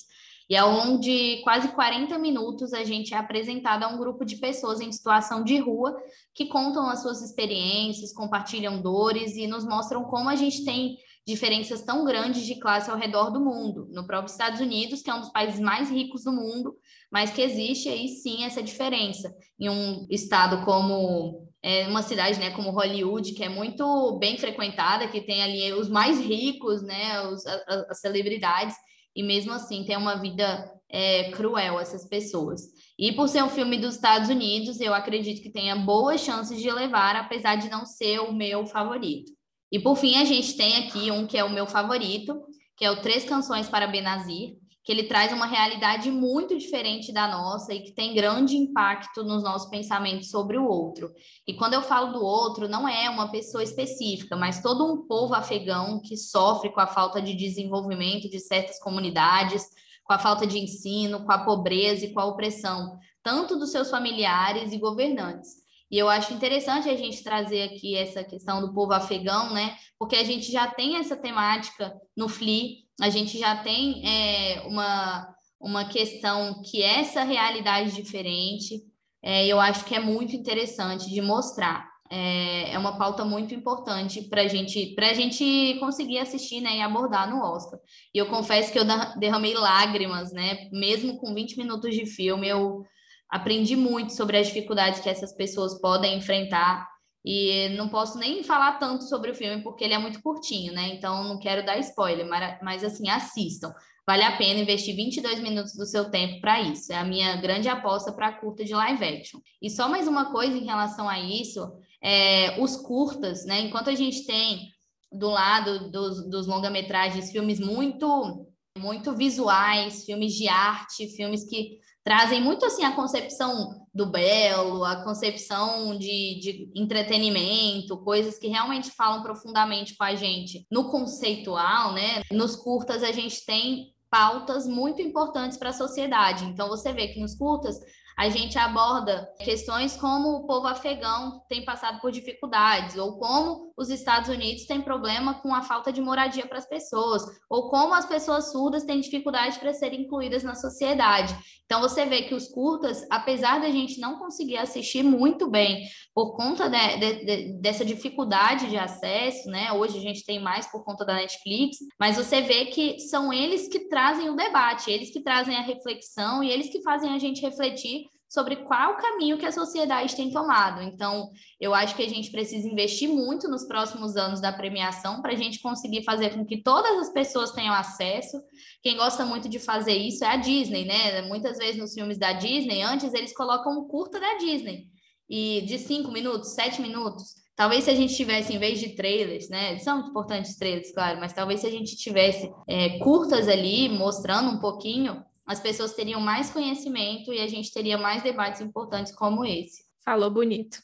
E 0.49 0.55
é 0.55 0.63
onde 0.63 1.41
quase 1.43 1.67
40 1.69 2.17
minutos 2.17 2.73
a 2.73 2.83
gente 2.83 3.13
é 3.13 3.17
apresentado 3.17 3.83
a 3.83 3.87
um 3.89 3.97
grupo 3.97 4.25
de 4.25 4.37
pessoas 4.37 4.81
em 4.81 4.91
situação 4.91 5.43
de 5.43 5.57
rua 5.59 5.95
que 6.33 6.47
contam 6.47 6.89
as 6.89 7.01
suas 7.01 7.21
experiências, 7.21 8.11
compartilham 8.11 8.81
dores 8.81 9.35
e 9.35 9.45
nos 9.45 9.65
mostram 9.65 10.03
como 10.05 10.29
a 10.29 10.35
gente 10.35 10.65
tem 10.65 10.97
diferenças 11.27 11.81
tão 11.81 12.05
grandes 12.05 12.45
de 12.45 12.55
classe 12.55 12.89
ao 12.89 12.97
redor 12.97 13.31
do 13.31 13.41
mundo. 13.41 13.89
No 13.91 14.07
próprio 14.07 14.31
Estados 14.31 14.61
Unidos, 14.61 15.01
que 15.01 15.09
é 15.09 15.13
um 15.13 15.19
dos 15.19 15.29
países 15.29 15.59
mais 15.59 15.89
ricos 15.89 16.23
do 16.23 16.31
mundo, 16.31 16.73
mas 17.11 17.31
que 17.31 17.41
existe 17.41 17.89
aí 17.89 18.07
sim 18.07 18.45
essa 18.45 18.63
diferença. 18.63 19.35
Em 19.59 19.69
um 19.69 20.07
estado 20.09 20.63
como 20.63 21.45
é, 21.61 21.85
uma 21.87 22.01
cidade, 22.01 22.39
né, 22.39 22.51
como 22.51 22.71
Hollywood, 22.71 23.33
que 23.33 23.43
é 23.43 23.49
muito 23.49 24.17
bem 24.17 24.37
frequentada, 24.37 25.09
que 25.09 25.19
tem 25.19 25.43
ali 25.43 25.73
os 25.73 25.89
mais 25.89 26.17
ricos, 26.17 26.81
né, 26.81 27.21
os, 27.27 27.45
as 27.45 27.99
celebridades, 27.99 28.75
e 29.13 29.21
mesmo 29.21 29.51
assim 29.51 29.83
tem 29.83 29.97
uma 29.97 30.15
vida 30.15 30.71
é, 30.89 31.29
cruel 31.31 31.77
essas 31.77 32.07
pessoas. 32.07 32.61
E 32.97 33.11
por 33.11 33.27
ser 33.27 33.43
um 33.43 33.49
filme 33.49 33.77
dos 33.77 33.95
Estados 33.95 34.29
Unidos, 34.29 34.79
eu 34.79 34.93
acredito 34.93 35.41
que 35.41 35.51
tenha 35.51 35.75
boas 35.75 36.21
chances 36.21 36.61
de 36.61 36.71
levar, 36.71 37.17
apesar 37.17 37.57
de 37.57 37.69
não 37.69 37.85
ser 37.85 38.19
o 38.19 38.31
meu 38.31 38.65
favorito. 38.65 39.37
E 39.71 39.79
por 39.79 39.97
fim, 39.97 40.17
a 40.17 40.25
gente 40.25 40.55
tem 40.55 40.77
aqui 40.77 41.11
um 41.11 41.27
que 41.27 41.37
é 41.37 41.43
o 41.43 41.49
meu 41.49 41.67
favorito, 41.67 42.41
que 42.75 42.85
é 42.85 42.91
o 42.91 43.01
Três 43.01 43.25
Canções 43.25 43.67
para 43.67 43.87
Benazir, 43.87 44.55
que 44.87 44.91
ele 44.93 45.03
traz 45.03 45.33
uma 45.33 45.45
realidade 45.45 46.09
muito 46.09 46.57
diferente 46.57 47.11
da 47.11 47.27
nossa 47.27 47.73
e 47.73 47.81
que 47.81 47.91
tem 47.91 48.15
grande 48.15 48.55
impacto 48.55 49.21
nos 49.21 49.43
nossos 49.43 49.69
pensamentos 49.69 50.29
sobre 50.29 50.57
o 50.57 50.65
outro. 50.65 51.11
E 51.45 51.53
quando 51.53 51.73
eu 51.73 51.81
falo 51.81 52.13
do 52.13 52.23
outro, 52.23 52.69
não 52.69 52.87
é 52.87 53.09
uma 53.09 53.29
pessoa 53.29 53.61
específica, 53.61 54.37
mas 54.37 54.61
todo 54.61 54.89
um 54.89 55.05
povo 55.05 55.33
afegão 55.33 56.01
que 56.01 56.15
sofre 56.15 56.71
com 56.71 56.79
a 56.79 56.87
falta 56.87 57.21
de 57.21 57.35
desenvolvimento 57.35 58.29
de 58.29 58.39
certas 58.39 58.79
comunidades, 58.79 59.65
com 60.05 60.13
a 60.13 60.19
falta 60.19 60.47
de 60.47 60.57
ensino, 60.57 61.25
com 61.25 61.33
a 61.33 61.43
pobreza 61.43 62.05
e 62.05 62.13
com 62.13 62.21
a 62.21 62.25
opressão, 62.25 62.97
tanto 63.21 63.59
dos 63.59 63.73
seus 63.73 63.89
familiares 63.89 64.71
e 64.71 64.77
governantes. 64.77 65.66
E 65.89 65.97
eu 65.97 66.09
acho 66.09 66.33
interessante 66.33 66.89
a 66.89 66.97
gente 66.97 67.23
trazer 67.23 67.63
aqui 67.63 67.95
essa 67.95 68.23
questão 68.23 68.61
do 68.61 68.73
povo 68.73 68.93
afegão, 68.93 69.53
né? 69.53 69.75
Porque 69.97 70.15
a 70.15 70.23
gente 70.23 70.51
já 70.51 70.67
tem 70.67 70.97
essa 70.97 71.15
temática 71.15 71.93
no 72.15 72.27
FLI, 72.27 72.85
a 73.01 73.09
gente 73.09 73.37
já 73.37 73.55
tem 73.55 74.05
é, 74.05 74.61
uma, 74.67 75.33
uma 75.59 75.85
questão 75.85 76.61
que 76.61 76.81
é 76.81 76.99
essa 76.99 77.23
realidade 77.23 77.95
diferente, 77.95 78.83
é, 79.23 79.47
eu 79.47 79.59
acho 79.59 79.85
que 79.85 79.95
é 79.95 79.99
muito 79.99 80.35
interessante 80.35 81.09
de 81.09 81.21
mostrar. 81.21 81.87
É, 82.09 82.71
é 82.71 82.79
uma 82.79 82.97
pauta 82.97 83.25
muito 83.25 83.53
importante 83.53 84.21
para 84.23 84.47
gente, 84.47 84.95
a 84.97 85.13
gente 85.13 85.77
conseguir 85.79 86.19
assistir 86.19 86.61
né, 86.61 86.77
e 86.77 86.81
abordar 86.81 87.29
no 87.29 87.41
Oscar. 87.43 87.79
E 88.13 88.17
eu 88.17 88.27
confesso 88.27 88.71
que 88.71 88.79
eu 88.79 88.85
derramei 89.19 89.53
lágrimas, 89.53 90.31
né? 90.31 90.69
Mesmo 90.71 91.17
com 91.17 91.33
20 91.33 91.57
minutos 91.57 91.93
de 91.93 92.05
filme, 92.05 92.47
eu 92.47 92.85
aprendi 93.29 93.75
muito 93.75 94.13
sobre 94.13 94.37
as 94.37 94.47
dificuldades 94.47 94.99
que 94.99 95.09
essas 95.09 95.33
pessoas 95.33 95.79
podem 95.79 96.17
enfrentar. 96.17 96.87
E 97.25 97.69
não 97.75 97.89
posso 97.89 98.17
nem 98.17 98.41
falar 98.41 98.79
tanto 98.79 99.03
sobre 99.03 99.31
o 99.31 99.35
filme 99.35 99.61
porque 99.61 99.83
ele 99.83 99.93
é 99.93 99.97
muito 99.97 100.21
curtinho, 100.21 100.71
né? 100.71 100.87
Então 100.93 101.25
não 101.25 101.39
quero 101.39 101.65
dar 101.65 101.77
spoiler, 101.79 102.25
mas, 102.61 102.83
assim, 102.83 103.09
assistam. 103.09 103.73
Vale 104.07 104.23
a 104.23 104.37
pena 104.37 104.61
investir 104.61 104.95
22 104.95 105.41
minutos 105.41 105.73
do 105.73 105.85
seu 105.85 106.09
tempo 106.09 106.39
para 106.39 106.61
isso. 106.61 106.93
É 106.93 106.95
a 106.95 107.03
minha 107.03 107.35
grande 107.35 107.67
aposta 107.67 108.13
para 108.13 108.31
curta 108.31 108.63
de 108.63 108.73
live 108.73 109.03
action. 109.03 109.41
E 109.61 109.69
só 109.69 109.89
mais 109.89 110.07
uma 110.07 110.31
coisa 110.31 110.57
em 110.57 110.63
relação 110.63 111.09
a 111.09 111.19
isso: 111.19 111.69
é, 112.01 112.57
os 112.61 112.77
curtas, 112.77 113.45
né? 113.45 113.59
Enquanto 113.59 113.89
a 113.89 113.95
gente 113.95 114.25
tem 114.25 114.71
do 115.11 115.29
lado 115.29 115.91
dos, 115.91 116.29
dos 116.29 116.47
longa-metragens 116.47 117.31
filmes 117.31 117.59
muito, 117.59 118.47
muito 118.77 119.13
visuais, 119.13 120.05
filmes 120.05 120.33
de 120.33 120.47
arte, 120.47 121.09
filmes 121.09 121.43
que 121.43 121.77
trazem 122.07 122.39
muito 122.39 122.65
assim 122.65 122.85
a 122.85 122.95
concepção 122.95 123.85
do 123.93 124.05
belo, 124.05 124.85
a 124.85 125.03
concepção 125.03 125.99
de, 125.99 126.39
de, 126.39 126.71
entretenimento, 126.73 128.01
coisas 128.01 128.39
que 128.39 128.47
realmente 128.47 128.91
falam 128.91 129.21
profundamente 129.21 129.93
com 129.97 130.05
a 130.05 130.15
gente 130.15 130.65
no 130.71 130.89
conceitual, 130.89 131.91
né? 131.91 132.21
Nos 132.31 132.55
curtas 132.55 133.03
a 133.03 133.11
gente 133.11 133.45
tem 133.45 133.87
pautas 134.09 134.65
muito 134.65 135.01
importantes 135.01 135.57
para 135.57 135.71
a 135.71 135.73
sociedade. 135.73 136.45
Então 136.45 136.69
você 136.69 136.93
vê 136.93 137.09
que 137.09 137.19
nos 137.19 137.35
curtas 137.35 137.77
a 138.17 138.29
gente 138.29 138.57
aborda 138.57 139.31
questões 139.39 139.95
como 139.95 140.29
o 140.29 140.47
povo 140.47 140.65
afegão 140.65 141.43
tem 141.47 141.63
passado 141.63 142.01
por 142.01 142.11
dificuldades, 142.11 142.97
ou 142.97 143.19
como 143.19 143.71
os 143.77 143.91
Estados 143.91 144.27
Unidos 144.27 144.65
têm 144.65 144.81
problema 144.81 145.35
com 145.35 145.53
a 145.53 145.61
falta 145.61 145.93
de 145.93 146.01
moradia 146.01 146.47
para 146.47 146.57
as 146.57 146.67
pessoas, 146.67 147.21
ou 147.47 147.69
como 147.69 147.93
as 147.93 148.07
pessoas 148.07 148.51
surdas 148.51 148.83
têm 148.85 148.99
dificuldade 148.99 149.59
para 149.59 149.71
serem 149.71 150.01
incluídas 150.01 150.43
na 150.43 150.55
sociedade. 150.55 151.37
Então 151.65 151.79
você 151.79 152.05
vê 152.05 152.23
que 152.23 152.33
os 152.33 152.47
curtas, 152.47 153.05
apesar 153.11 153.59
da 153.59 153.69
gente 153.69 153.99
não 153.99 154.17
conseguir 154.17 154.57
assistir 154.57 155.03
muito 155.03 155.47
bem 155.47 155.85
por 156.15 156.35
conta 156.35 156.67
de, 156.69 156.97
de, 156.97 157.25
de, 157.25 157.61
dessa 157.61 157.85
dificuldade 157.85 158.69
de 158.69 158.77
acesso, 158.77 159.47
né? 159.49 159.71
Hoje 159.73 159.97
a 159.97 160.01
gente 160.01 160.25
tem 160.25 160.39
mais 160.39 160.65
por 160.71 160.83
conta 160.83 161.05
da 161.05 161.13
Netflix, 161.13 161.77
mas 161.99 162.15
você 162.15 162.41
vê 162.41 162.65
que 162.65 162.99
são 163.01 163.31
eles 163.31 163.67
que 163.67 163.81
trazem 163.89 164.29
o 164.29 164.35
debate, 164.35 164.89
eles 164.89 165.11
que 165.11 165.21
trazem 165.21 165.55
a 165.55 165.61
reflexão 165.61 166.41
e 166.43 166.49
eles 166.49 166.71
que 166.71 166.81
fazem 166.81 167.13
a 167.13 167.19
gente 167.19 167.41
refletir 167.41 168.06
sobre 168.27 168.57
qual 168.57 168.93
o 168.93 168.97
caminho 168.97 169.37
que 169.37 169.45
a 169.45 169.51
sociedade 169.51 170.15
tem 170.15 170.31
tomado. 170.31 170.81
Então, 170.81 171.29
eu 171.59 171.73
acho 171.73 171.95
que 171.95 172.03
a 172.03 172.09
gente 172.09 172.29
precisa 172.29 172.67
investir 172.67 173.07
muito 173.07 173.47
nos 173.47 173.65
próximos 173.65 174.17
anos 174.17 174.41
da 174.41 174.51
premiação 174.51 175.21
para 175.21 175.31
a 175.31 175.35
gente 175.35 175.61
conseguir 175.61 176.03
fazer 176.03 176.31
com 176.31 176.45
que 176.45 176.61
todas 176.61 176.97
as 176.99 177.09
pessoas 177.13 177.51
tenham 177.51 177.73
acesso. 177.73 178.41
Quem 178.83 178.97
gosta 178.97 179.25
muito 179.25 179.47
de 179.47 179.59
fazer 179.59 179.95
isso 179.95 180.25
é 180.25 180.27
a 180.27 180.35
Disney, 180.35 180.85
né? 180.85 181.21
Muitas 181.21 181.57
vezes 181.57 181.79
nos 181.79 181.93
filmes 181.93 182.17
da 182.17 182.33
Disney, 182.33 182.81
antes 182.81 183.13
eles 183.13 183.33
colocam 183.33 183.79
um 183.79 183.87
curta 183.87 184.19
da 184.19 184.37
Disney. 184.37 184.87
E 185.29 185.61
de 185.61 185.77
cinco 185.79 186.11
minutos, 186.11 186.53
sete 186.53 186.81
minutos. 186.81 187.35
Talvez 187.55 187.85
se 187.85 187.89
a 187.89 187.95
gente 187.95 188.15
tivesse, 188.15 188.53
em 188.53 188.59
vez 188.59 188.79
de 188.79 188.89
trailers, 188.89 189.49
né? 189.49 189.79
São 189.79 190.09
importantes 190.09 190.55
trailers, 190.57 190.93
claro, 190.93 191.19
mas 191.19 191.33
talvez 191.33 191.61
se 191.61 191.67
a 191.67 191.71
gente 191.71 191.95
tivesse 191.95 192.51
é, 192.67 192.99
curtas 192.99 193.47
ali, 193.47 193.89
mostrando 193.89 194.51
um 194.51 194.59
pouquinho 194.59 195.25
as 195.47 195.61
pessoas 195.61 195.93
teriam 195.93 196.19
mais 196.19 196.49
conhecimento 196.49 197.33
e 197.33 197.39
a 197.39 197.47
gente 197.47 197.71
teria 197.71 197.97
mais 197.97 198.21
debates 198.21 198.59
importantes 198.59 199.15
como 199.15 199.45
esse. 199.45 199.85
Falou 200.03 200.29
bonito. 200.29 200.79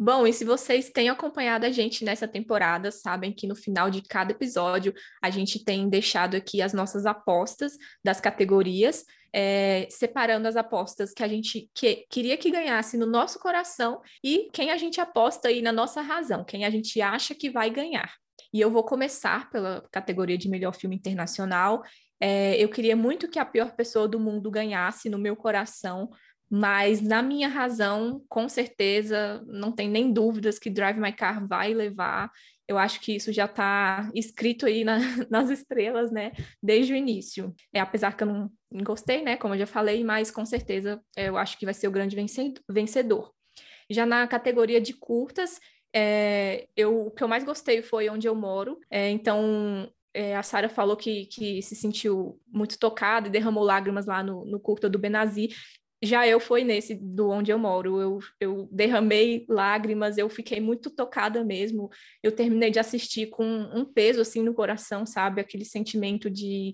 Bom, 0.00 0.26
e 0.26 0.32
se 0.32 0.44
vocês 0.44 0.90
têm 0.90 1.08
acompanhado 1.10 1.66
a 1.66 1.70
gente 1.70 2.04
nessa 2.04 2.26
temporada, 2.26 2.90
sabem 2.90 3.32
que 3.32 3.46
no 3.48 3.54
final 3.54 3.90
de 3.90 4.00
cada 4.00 4.30
episódio 4.30 4.94
a 5.20 5.28
gente 5.28 5.62
tem 5.62 5.88
deixado 5.88 6.36
aqui 6.36 6.62
as 6.62 6.72
nossas 6.72 7.04
apostas 7.04 7.76
das 8.02 8.20
categorias, 8.20 9.04
é, 9.32 9.86
separando 9.90 10.48
as 10.48 10.56
apostas 10.56 11.12
que 11.12 11.22
a 11.22 11.28
gente 11.28 11.68
que, 11.74 12.06
queria 12.08 12.38
que 12.38 12.50
ganhasse 12.50 12.96
no 12.96 13.06
nosso 13.06 13.38
coração 13.38 14.00
e 14.24 14.48
quem 14.52 14.70
a 14.70 14.76
gente 14.76 15.00
aposta 15.00 15.48
aí 15.48 15.60
na 15.60 15.72
nossa 15.72 16.00
razão, 16.00 16.44
quem 16.44 16.64
a 16.64 16.70
gente 16.70 17.02
acha 17.02 17.34
que 17.34 17.50
vai 17.50 17.68
ganhar. 17.68 18.10
E 18.52 18.60
eu 18.60 18.70
vou 18.70 18.82
começar 18.82 19.50
pela 19.50 19.86
categoria 19.90 20.38
de 20.38 20.48
melhor 20.48 20.74
filme 20.74 20.96
internacional. 20.96 21.82
É, 22.20 22.56
eu 22.62 22.68
queria 22.68 22.96
muito 22.96 23.28
que 23.28 23.38
a 23.38 23.44
pior 23.44 23.72
pessoa 23.74 24.08
do 24.08 24.18
mundo 24.18 24.50
ganhasse 24.50 25.08
no 25.08 25.18
meu 25.18 25.36
coração, 25.36 26.10
mas 26.50 27.02
na 27.02 27.22
minha 27.22 27.48
razão, 27.48 28.24
com 28.28 28.48
certeza, 28.48 29.44
não 29.46 29.70
tem 29.70 29.88
nem 29.88 30.12
dúvidas 30.12 30.58
que 30.58 30.70
Drive 30.70 30.98
My 30.98 31.12
Car 31.12 31.46
vai 31.46 31.74
levar. 31.74 32.30
Eu 32.66 32.78
acho 32.78 33.00
que 33.00 33.14
isso 33.14 33.32
já 33.32 33.44
está 33.44 34.10
escrito 34.14 34.66
aí 34.66 34.82
na, 34.82 34.98
nas 35.30 35.50
estrelas, 35.50 36.10
né? 36.10 36.32
Desde 36.62 36.92
o 36.92 36.96
início. 36.96 37.54
É, 37.72 37.80
apesar 37.80 38.16
que 38.16 38.22
eu 38.22 38.26
não 38.26 38.50
gostei, 38.82 39.22
né? 39.22 39.36
Como 39.36 39.54
eu 39.54 39.58
já 39.58 39.66
falei, 39.66 40.02
mas 40.02 40.30
com 40.30 40.44
certeza 40.44 41.00
eu 41.16 41.36
acho 41.36 41.58
que 41.58 41.66
vai 41.66 41.74
ser 41.74 41.86
o 41.86 41.92
grande 41.92 42.16
vencedor. 42.68 43.32
Já 43.90 44.04
na 44.04 44.26
categoria 44.26 44.80
de 44.80 44.92
curtas, 44.94 45.58
é, 45.94 46.68
eu, 46.76 47.06
o 47.06 47.10
que 47.10 47.22
eu 47.22 47.28
mais 47.28 47.44
gostei 47.44 47.82
foi 47.82 48.08
Onde 48.08 48.26
Eu 48.26 48.34
Moro. 48.34 48.78
É, 48.90 49.10
então, 49.10 49.90
é, 50.12 50.36
a 50.36 50.42
Sara 50.42 50.68
falou 50.68 50.96
que, 50.96 51.26
que 51.26 51.62
se 51.62 51.74
sentiu 51.74 52.40
muito 52.46 52.78
tocada 52.78 53.28
e 53.28 53.30
derramou 53.30 53.64
lágrimas 53.64 54.06
lá 54.06 54.22
no, 54.22 54.44
no 54.44 54.60
curta 54.60 54.88
do 54.88 54.98
Benazir. 54.98 55.54
Já 56.02 56.26
eu 56.28 56.38
fui 56.38 56.62
nesse 56.62 56.94
do 56.94 57.28
onde 57.28 57.50
eu 57.50 57.58
moro, 57.58 58.00
eu, 58.00 58.18
eu 58.40 58.68
derramei 58.70 59.44
lágrimas, 59.48 60.16
eu 60.16 60.28
fiquei 60.28 60.60
muito 60.60 60.90
tocada 60.90 61.44
mesmo. 61.44 61.90
Eu 62.22 62.30
terminei 62.30 62.70
de 62.70 62.78
assistir 62.78 63.26
com 63.30 63.44
um 63.44 63.84
peso 63.84 64.20
assim 64.20 64.42
no 64.42 64.54
coração, 64.54 65.04
sabe? 65.04 65.40
Aquele 65.40 65.64
sentimento 65.64 66.30
de 66.30 66.72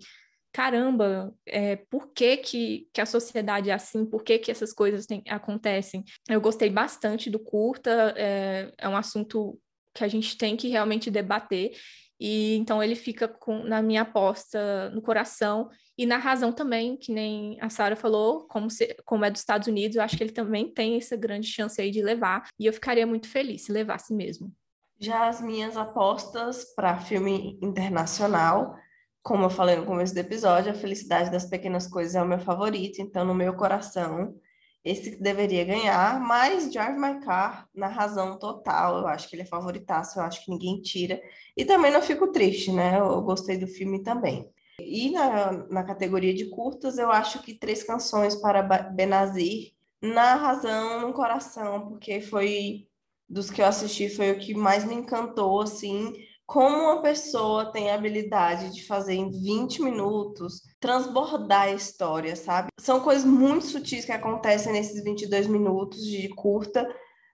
caramba, 0.55 1.35
é, 1.45 1.75
por 1.75 2.13
que, 2.13 2.37
que, 2.37 2.89
que, 2.93 3.01
a 3.01 3.07
sociedade 3.07 3.71
é 3.71 3.73
assim, 3.73 4.07
por 4.07 4.23
que, 4.23 4.39
que 4.39 4.53
essas 4.53 4.73
coisas 4.73 5.05
tem, 5.05 5.21
acontecem. 5.29 6.05
Eu 6.29 6.41
gostei 6.41 6.71
bastante 6.71 7.29
do 7.29 7.41
curta, 7.41 8.15
é, 8.17 8.73
é 8.79 8.89
um 8.89 8.97
assunto 8.97 9.59
que 9.93 10.05
a 10.05 10.09
gente 10.09 10.39
tem 10.39 10.57
que 10.57 10.69
realmente 10.69 11.11
debater, 11.11 11.73
e 12.21 12.55
então 12.55 12.81
ele 12.81 12.95
fica 12.95 13.27
com, 13.27 13.65
na 13.65 13.83
minha 13.83 14.03
aposta 14.03 14.91
no 14.91 15.03
coração 15.03 15.69
e 15.99 16.07
na 16.07 16.19
razão 16.19 16.53
também, 16.53 16.97
que 16.97 17.13
nem 17.13 17.59
a 17.61 17.69
Sara 17.69 17.97
falou, 17.97 18.47
como, 18.47 18.71
se, 18.71 18.97
como 19.05 19.25
é 19.25 19.31
dos 19.33 19.41
Estados 19.41 19.67
Unidos, 19.67 19.97
eu 19.97 20.03
acho 20.05 20.17
que 20.17 20.23
ele 20.23 20.33
também 20.33 20.73
tem 20.73 20.97
essa 20.97 21.17
grande 21.17 21.49
chance 21.49 21.81
aí 21.81 21.91
de 21.91 22.01
levar, 22.01 22.49
e 22.61 22.67
eu 22.67 22.73
ficaria 22.73 23.07
muito 23.07 23.29
feliz 23.29 23.65
se 23.65 23.73
levasse 23.73 24.15
mesmo. 24.15 24.53
Já 25.01 25.29
as 25.29 25.41
minhas 25.41 25.77
apostas 25.77 26.65
para 26.77 26.97
filme 26.99 27.59
internacional, 27.61 28.77
como 29.25 29.45
eu 29.47 29.51
falei 29.51 29.75
no 29.75 29.87
começo 29.87 30.13
do 30.13 30.21
episódio, 30.21 30.71
A 30.71 30.75
Felicidade 30.75 31.31
das 31.31 31.47
Pequenas 31.47 31.87
Coisas 31.87 32.15
é 32.15 32.23
o 32.23 32.27
meu 32.29 32.39
favorito, 32.39 33.01
então 33.01 33.25
no 33.25 33.35
meu 33.35 33.55
coração 33.55 34.37
esse 34.85 35.17
deveria 35.19 35.65
ganhar, 35.65 36.21
mas 36.21 36.71
Drive 36.71 36.99
My 36.99 37.19
Car, 37.25 37.67
na 37.75 37.89
razão 37.89 38.39
total, 38.39 38.99
eu 38.99 39.07
acho 39.07 39.27
que 39.27 39.35
ele 39.35 39.43
é 39.43 39.47
favoritaço, 39.47 40.19
eu 40.19 40.23
acho 40.23 40.45
que 40.45 40.51
ninguém 40.51 40.83
tira. 40.83 41.23
E 41.57 41.65
também 41.65 41.91
não 41.91 42.03
fico 42.03 42.31
triste, 42.31 42.71
né? 42.71 43.01
Eu 43.01 43.23
gostei 43.23 43.57
do 43.57 43.67
filme 43.67 44.03
também. 44.03 44.47
E 44.79 45.11
na, 45.11 45.53
na 45.71 45.85
categoria 45.85 46.35
de 46.35 46.51
curtas, 46.51 46.99
eu 46.99 47.11
acho 47.11 47.43
que 47.43 47.55
Três 47.55 47.83
Canções 47.83 48.35
para 48.35 48.63
Benazir, 48.63 49.73
na 50.03 50.35
razão, 50.35 51.01
no 51.01 51.15
coração, 51.15 51.89
porque 51.89 52.21
foi 52.21 52.87
dos 53.27 53.51
que 53.51 53.63
eu 53.63 53.67
assisti, 53.67 54.11
foi 54.11 54.33
o 54.33 54.39
que 54.39 54.53
mais 54.55 54.85
me 54.85 54.95
encantou, 54.95 55.63
assim, 55.63 56.13
como 56.47 56.77
uma 56.77 57.03
pessoa 57.03 57.73
tem 57.73 57.91
a 57.91 57.95
habilidade 57.95 58.73
de 58.75 58.87
fazer 58.87 59.15
em 59.15 59.31
20 59.31 59.83
minutos 59.83 60.63
transbordar 60.79 61.63
a 61.63 61.73
história, 61.73 62.37
sabe? 62.37 62.69
São 62.79 63.01
coisas 63.01 63.25
muito 63.25 63.65
sutis 63.65 64.05
que 64.05 64.13
acontecem 64.13 64.73
nesses 64.73 65.03
22 65.03 65.47
minutos 65.47 66.05
de 66.05 66.29
curta, 66.31 66.87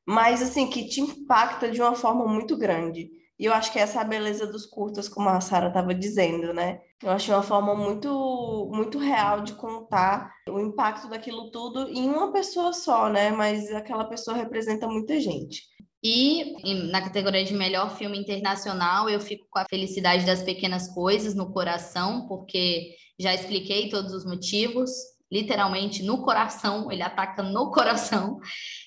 mas 0.07 0.42
assim 0.42 0.68
que 0.68 0.88
te 0.88 1.01
impacta 1.01 1.70
de 1.70 1.81
uma 1.81 1.94
forma 1.94 2.27
muito 2.27 2.57
grande. 2.57 3.11
E 3.38 3.46
eu 3.46 3.55
acho 3.55 3.73
que 3.73 3.79
essa 3.79 3.99
é 3.99 4.03
a 4.03 4.05
beleza 4.05 4.46
dos 4.46 4.66
curtas, 4.66 5.09
como 5.09 5.31
a 5.31 5.40
Sara 5.40 5.68
estava 5.68 5.94
dizendo, 5.94 6.53
né? 6.53 6.81
Eu 7.03 7.11
achei 7.11 7.33
uma 7.33 7.42
forma 7.42 7.75
muito, 7.75 8.70
muito 8.70 8.99
real 8.99 9.40
de 9.40 9.55
contar 9.55 10.31
o 10.46 10.61
impacto 10.61 11.09
daquilo 11.09 11.51
tudo 11.51 11.88
em 11.88 12.07
uma 12.07 12.31
pessoa 12.33 12.75
só, 12.75 13.09
né? 13.09 13.31
Mas 13.31 13.73
aquela 13.73 14.05
pessoa 14.05 14.37
representa 14.37 14.87
muita 14.87 15.18
gente. 15.18 15.62
E 16.03 16.75
na 16.91 17.03
categoria 17.03 17.45
de 17.45 17.53
melhor 17.53 17.97
filme 17.97 18.19
internacional, 18.19 19.09
eu 19.09 19.21
fico 19.21 19.47
com 19.51 19.59
a 19.59 19.67
felicidade 19.69 20.25
das 20.25 20.43
pequenas 20.43 20.89
coisas 20.95 21.35
no 21.35 21.53
coração, 21.53 22.27
porque 22.27 22.95
já 23.19 23.35
expliquei 23.35 23.91
todos 23.91 24.15
os 24.15 24.25
motivos, 24.25 24.91
literalmente 25.31 26.03
no 26.03 26.23
coração, 26.23 26.89
ele 26.91 27.03
ataca 27.03 27.43
no 27.43 27.71
coração, 27.71 28.41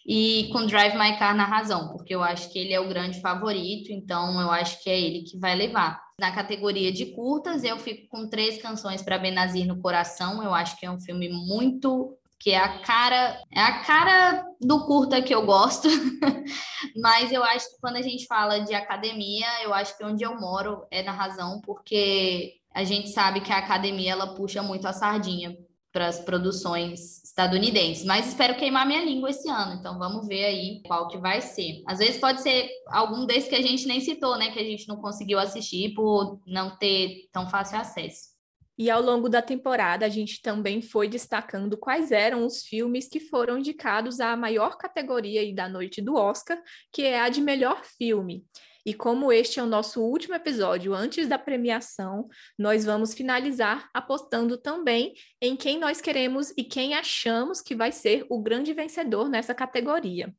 e 0.05 0.49
com 0.51 0.65
Drive 0.65 0.97
My 0.97 1.17
Car 1.19 1.35
na 1.35 1.45
razão, 1.45 1.89
porque 1.89 2.15
eu 2.15 2.23
acho 2.23 2.51
que 2.51 2.57
ele 2.57 2.73
é 2.73 2.79
o 2.79 2.89
grande 2.89 3.21
favorito, 3.21 3.91
então 3.91 4.41
eu 4.41 4.49
acho 4.49 4.81
que 4.83 4.89
é 4.89 4.99
ele 4.99 5.21
que 5.21 5.37
vai 5.37 5.55
levar. 5.55 6.01
Na 6.19 6.31
categoria 6.31 6.91
de 6.91 7.07
curtas, 7.07 7.63
eu 7.63 7.77
fico 7.77 8.07
com 8.07 8.27
três 8.27 8.61
canções 8.61 9.03
para 9.03 9.19
Benazir 9.19 9.67
no 9.67 9.79
coração, 9.79 10.43
eu 10.43 10.53
acho 10.53 10.77
que 10.79 10.85
é 10.85 10.91
um 10.91 10.99
filme 10.99 11.29
muito 11.29 12.17
que 12.43 12.51
é 12.51 12.57
a 12.57 12.79
cara, 12.79 13.41
é 13.49 13.61
a 13.61 13.79
cara 13.85 14.45
do 14.59 14.85
curta 14.85 15.21
que 15.21 15.33
eu 15.33 15.45
gosto, 15.45 15.87
mas 17.01 17.31
eu 17.31 17.41
acho 17.41 17.69
que 17.69 17.79
quando 17.79 17.95
a 17.95 18.01
gente 18.01 18.25
fala 18.27 18.59
de 18.59 18.73
academia, 18.73 19.47
eu 19.63 19.73
acho 19.73 19.97
que 19.97 20.03
onde 20.03 20.25
eu 20.25 20.37
moro 20.37 20.85
é 20.91 21.01
na 21.01 21.13
razão, 21.13 21.61
porque 21.61 22.55
a 22.75 22.83
gente 22.83 23.11
sabe 23.11 23.39
que 23.39 23.51
a 23.53 23.59
academia 23.59 24.11
ela 24.11 24.35
puxa 24.35 24.61
muito 24.61 24.85
a 24.85 24.91
sardinha 24.91 25.55
para 25.89 26.07
as 26.07 26.19
produções 26.19 27.23
estadunidenses, 27.23 28.03
mas 28.03 28.27
espero 28.27 28.57
queimar 28.57 28.85
minha 28.85 29.05
língua 29.05 29.29
esse 29.29 29.49
ano, 29.49 29.75
então 29.79 29.97
vamos 29.97 30.27
ver 30.27 30.43
aí 30.43 30.81
qual 30.85 31.07
que 31.07 31.17
vai 31.17 31.39
ser. 31.39 31.81
Às 31.87 31.99
vezes 31.99 32.19
pode 32.19 32.41
ser 32.41 32.67
algum 32.87 33.25
desses 33.25 33.47
que 33.47 33.55
a 33.55 33.61
gente 33.61 33.87
nem 33.87 34.01
citou, 34.01 34.37
né, 34.37 34.51
que 34.51 34.59
a 34.59 34.65
gente 34.65 34.85
não 34.89 34.97
conseguiu 34.97 35.39
assistir 35.39 35.93
por 35.93 36.41
não 36.45 36.77
ter 36.77 37.29
tão 37.31 37.49
fácil 37.49 37.77
acesso. 37.77 38.32
E 38.77 38.89
ao 38.89 39.01
longo 39.01 39.29
da 39.29 39.41
temporada, 39.41 40.05
a 40.05 40.09
gente 40.09 40.41
também 40.41 40.81
foi 40.81 41.07
destacando 41.07 41.77
quais 41.77 42.11
eram 42.11 42.43
os 42.45 42.63
filmes 42.63 43.07
que 43.07 43.19
foram 43.19 43.59
indicados 43.59 44.19
à 44.19 44.35
maior 44.35 44.77
categoria 44.77 45.53
da 45.53 45.69
noite 45.69 46.01
do 46.01 46.15
Oscar, 46.15 46.59
que 46.91 47.03
é 47.03 47.19
a 47.19 47.29
de 47.29 47.39
melhor 47.39 47.83
filme. 47.83 48.43
E 48.85 48.93
como 48.93 49.31
este 49.31 49.59
é 49.59 49.63
o 49.63 49.67
nosso 49.67 50.01
último 50.01 50.35
episódio 50.35 50.93
antes 50.93 51.27
da 51.27 51.37
premiação, 51.37 52.27
nós 52.57 52.83
vamos 52.83 53.13
finalizar 53.13 53.89
apostando 53.93 54.57
também 54.57 55.13
em 55.39 55.55
quem 55.55 55.79
nós 55.79 56.01
queremos 56.01 56.51
e 56.57 56.63
quem 56.63 56.93
achamos 56.95 57.61
que 57.61 57.75
vai 57.75 57.91
ser 57.91 58.25
o 58.29 58.41
grande 58.41 58.73
vencedor 58.73 59.29
nessa 59.29 59.53
categoria. 59.53 60.33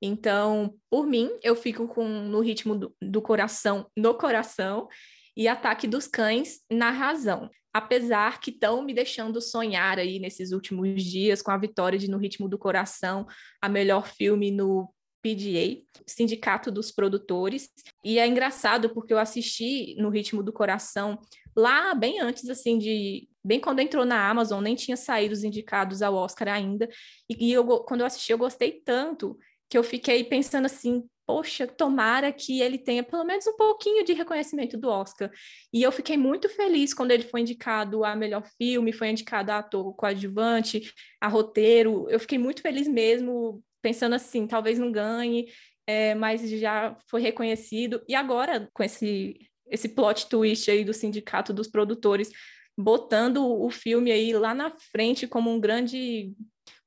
Então, 0.00 0.74
por 0.90 1.06
mim, 1.06 1.30
eu 1.42 1.56
fico 1.56 1.88
com 1.88 2.06
no 2.06 2.40
ritmo 2.40 2.76
do, 2.76 2.94
do 3.00 3.22
coração 3.22 3.90
no 3.96 4.14
coração 4.14 4.88
e 5.36 5.48
Ataque 5.48 5.88
dos 5.88 6.06
Cães 6.06 6.60
na 6.70 6.90
razão 6.90 7.50
apesar 7.72 8.40
que 8.40 8.50
estão 8.50 8.82
me 8.82 8.92
deixando 8.92 9.40
sonhar 9.40 9.98
aí 9.98 10.18
nesses 10.18 10.52
últimos 10.52 11.02
dias 11.02 11.40
com 11.40 11.50
a 11.50 11.56
vitória 11.56 11.98
de 11.98 12.10
No 12.10 12.18
Ritmo 12.18 12.48
do 12.48 12.58
Coração, 12.58 13.26
a 13.60 13.68
melhor 13.68 14.06
filme 14.06 14.50
no 14.50 14.92
PGA, 15.22 15.80
Sindicato 16.06 16.70
dos 16.70 16.90
Produtores. 16.90 17.70
E 18.04 18.18
é 18.18 18.26
engraçado 18.26 18.90
porque 18.90 19.12
eu 19.12 19.18
assisti 19.18 19.94
No 19.96 20.10
Ritmo 20.10 20.42
do 20.42 20.52
Coração 20.52 21.18
lá 21.56 21.94
bem 21.94 22.20
antes 22.20 22.48
assim 22.48 22.78
de 22.78 23.28
bem 23.44 23.60
quando 23.60 23.80
entrou 23.80 24.04
na 24.04 24.28
Amazon, 24.28 24.62
nem 24.62 24.74
tinha 24.74 24.96
saído 24.96 25.34
os 25.34 25.44
indicados 25.44 26.02
ao 26.02 26.14
Oscar 26.14 26.48
ainda. 26.48 26.88
E, 27.28 27.48
e 27.48 27.52
eu, 27.52 27.64
quando 27.80 28.00
eu 28.00 28.06
assisti, 28.06 28.32
eu 28.32 28.38
gostei 28.38 28.80
tanto 28.84 29.38
que 29.72 29.78
eu 29.78 29.82
fiquei 29.82 30.22
pensando 30.22 30.66
assim, 30.66 31.02
poxa, 31.26 31.66
tomara 31.66 32.30
que 32.30 32.60
ele 32.60 32.76
tenha 32.76 33.02
pelo 33.02 33.24
menos 33.24 33.46
um 33.46 33.56
pouquinho 33.56 34.04
de 34.04 34.12
reconhecimento 34.12 34.76
do 34.76 34.90
Oscar. 34.90 35.32
E 35.72 35.82
eu 35.82 35.90
fiquei 35.90 36.14
muito 36.14 36.46
feliz 36.50 36.92
quando 36.92 37.10
ele 37.10 37.22
foi 37.22 37.40
indicado 37.40 38.04
a 38.04 38.14
melhor 38.14 38.46
filme, 38.58 38.92
foi 38.92 39.08
indicado 39.08 39.50
a 39.50 39.60
ator 39.60 39.94
coadjuvante, 39.94 40.92
a 41.18 41.26
roteiro. 41.26 42.06
Eu 42.10 42.20
fiquei 42.20 42.36
muito 42.36 42.60
feliz 42.60 42.86
mesmo, 42.86 43.64
pensando 43.80 44.14
assim, 44.14 44.46
talvez 44.46 44.78
não 44.78 44.92
ganhe, 44.92 45.50
é, 45.86 46.14
mas 46.14 46.46
já 46.50 46.94
foi 47.08 47.22
reconhecido. 47.22 48.02
E 48.06 48.14
agora, 48.14 48.68
com 48.74 48.82
esse, 48.82 49.38
esse 49.70 49.88
plot 49.88 50.28
twist 50.28 50.70
aí 50.70 50.84
do 50.84 50.92
sindicato 50.92 51.50
dos 51.50 51.66
produtores, 51.66 52.30
botando 52.76 53.38
o 53.42 53.70
filme 53.70 54.12
aí 54.12 54.34
lá 54.34 54.52
na 54.52 54.70
frente 54.92 55.26
como 55.26 55.50
um 55.50 55.58
grande 55.58 56.34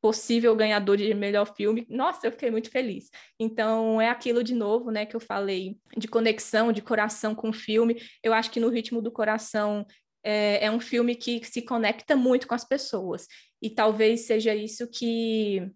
possível 0.06 0.56
ganhador 0.56 0.97
de 0.97 1.12
melhor 1.16 1.51
filme, 1.56 1.84
nossa, 1.89 2.28
eu 2.28 2.32
fiquei 2.32 2.51
muito 2.51 2.70
feliz. 2.70 3.10
Então, 3.39 3.99
é 3.99 4.08
aquilo 4.08 4.43
de 4.43 4.53
novo, 4.53 4.91
né, 4.91 5.03
que 5.03 5.16
eu 5.16 5.20
falei, 5.20 5.80
de 5.97 6.08
conexão, 6.08 6.72
de 6.72 6.80
coração 6.80 7.34
com 7.34 7.49
o 7.49 7.53
filme. 7.53 7.99
Eu 8.22 8.32
acho 8.32 8.51
que 8.51 8.60
no 8.60 8.70
ritmo 8.70 9.01
do 9.01 9.12
coração 9.12 9.84
é, 10.24 10.64
é 10.64 10.70
um 10.70 10.80
filme 10.80 11.16
que 11.16 11.43
se 11.43 11.64
conecta 11.64 12.16
muito 12.16 12.47
com 12.47 12.53
as 12.53 12.64
pessoas. 12.64 13.26
E 13.60 13.68
talvez 13.68 14.28
seja 14.28 14.53
isso 14.53 14.88
que, 14.91 15.68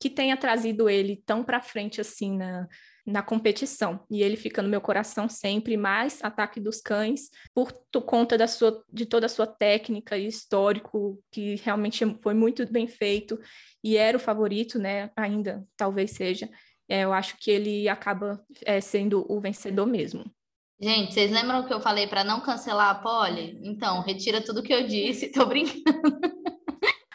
que 0.00 0.08
tenha 0.08 0.38
trazido 0.38 0.88
ele 0.88 1.22
tão 1.26 1.44
para 1.44 1.60
frente 1.60 2.00
assim 2.00 2.34
na, 2.34 2.66
na 3.06 3.22
competição. 3.22 4.00
E 4.10 4.22
ele 4.22 4.36
fica 4.36 4.60
no 4.60 4.68
meu 4.68 4.80
coração 4.80 5.28
sempre, 5.28 5.76
mais 5.76 6.18
Ataque 6.22 6.58
dos 6.58 6.80
Cães, 6.80 7.30
por 7.54 7.72
conta 8.04 8.36
da 8.36 8.48
sua, 8.48 8.82
de 8.92 9.06
toda 9.06 9.26
a 9.26 9.28
sua 9.28 9.46
técnica 9.46 10.18
e 10.18 10.26
histórico, 10.26 11.22
que 11.30 11.54
realmente 11.56 12.04
foi 12.20 12.34
muito 12.34 12.70
bem 12.70 12.88
feito, 12.88 13.38
e 13.82 13.96
era 13.96 14.16
o 14.16 14.20
favorito, 14.20 14.78
né? 14.78 15.10
Ainda 15.16 15.64
talvez 15.76 16.10
seja. 16.10 16.50
É, 16.88 17.02
eu 17.02 17.12
acho 17.12 17.36
que 17.38 17.50
ele 17.50 17.88
acaba 17.88 18.44
é, 18.64 18.80
sendo 18.80 19.24
o 19.28 19.40
vencedor 19.40 19.86
mesmo. 19.86 20.24
Gente, 20.80 21.14
vocês 21.14 21.30
lembram 21.30 21.66
que 21.66 21.72
eu 21.72 21.80
falei 21.80 22.06
para 22.06 22.22
não 22.22 22.40
cancelar 22.40 22.90
a 22.90 22.94
Polly? 22.96 23.58
Então, 23.62 24.02
retira 24.02 24.42
tudo 24.42 24.62
que 24.62 24.74
eu 24.74 24.86
disse, 24.86 25.30
tô 25.32 25.46
brincando. 25.46 26.20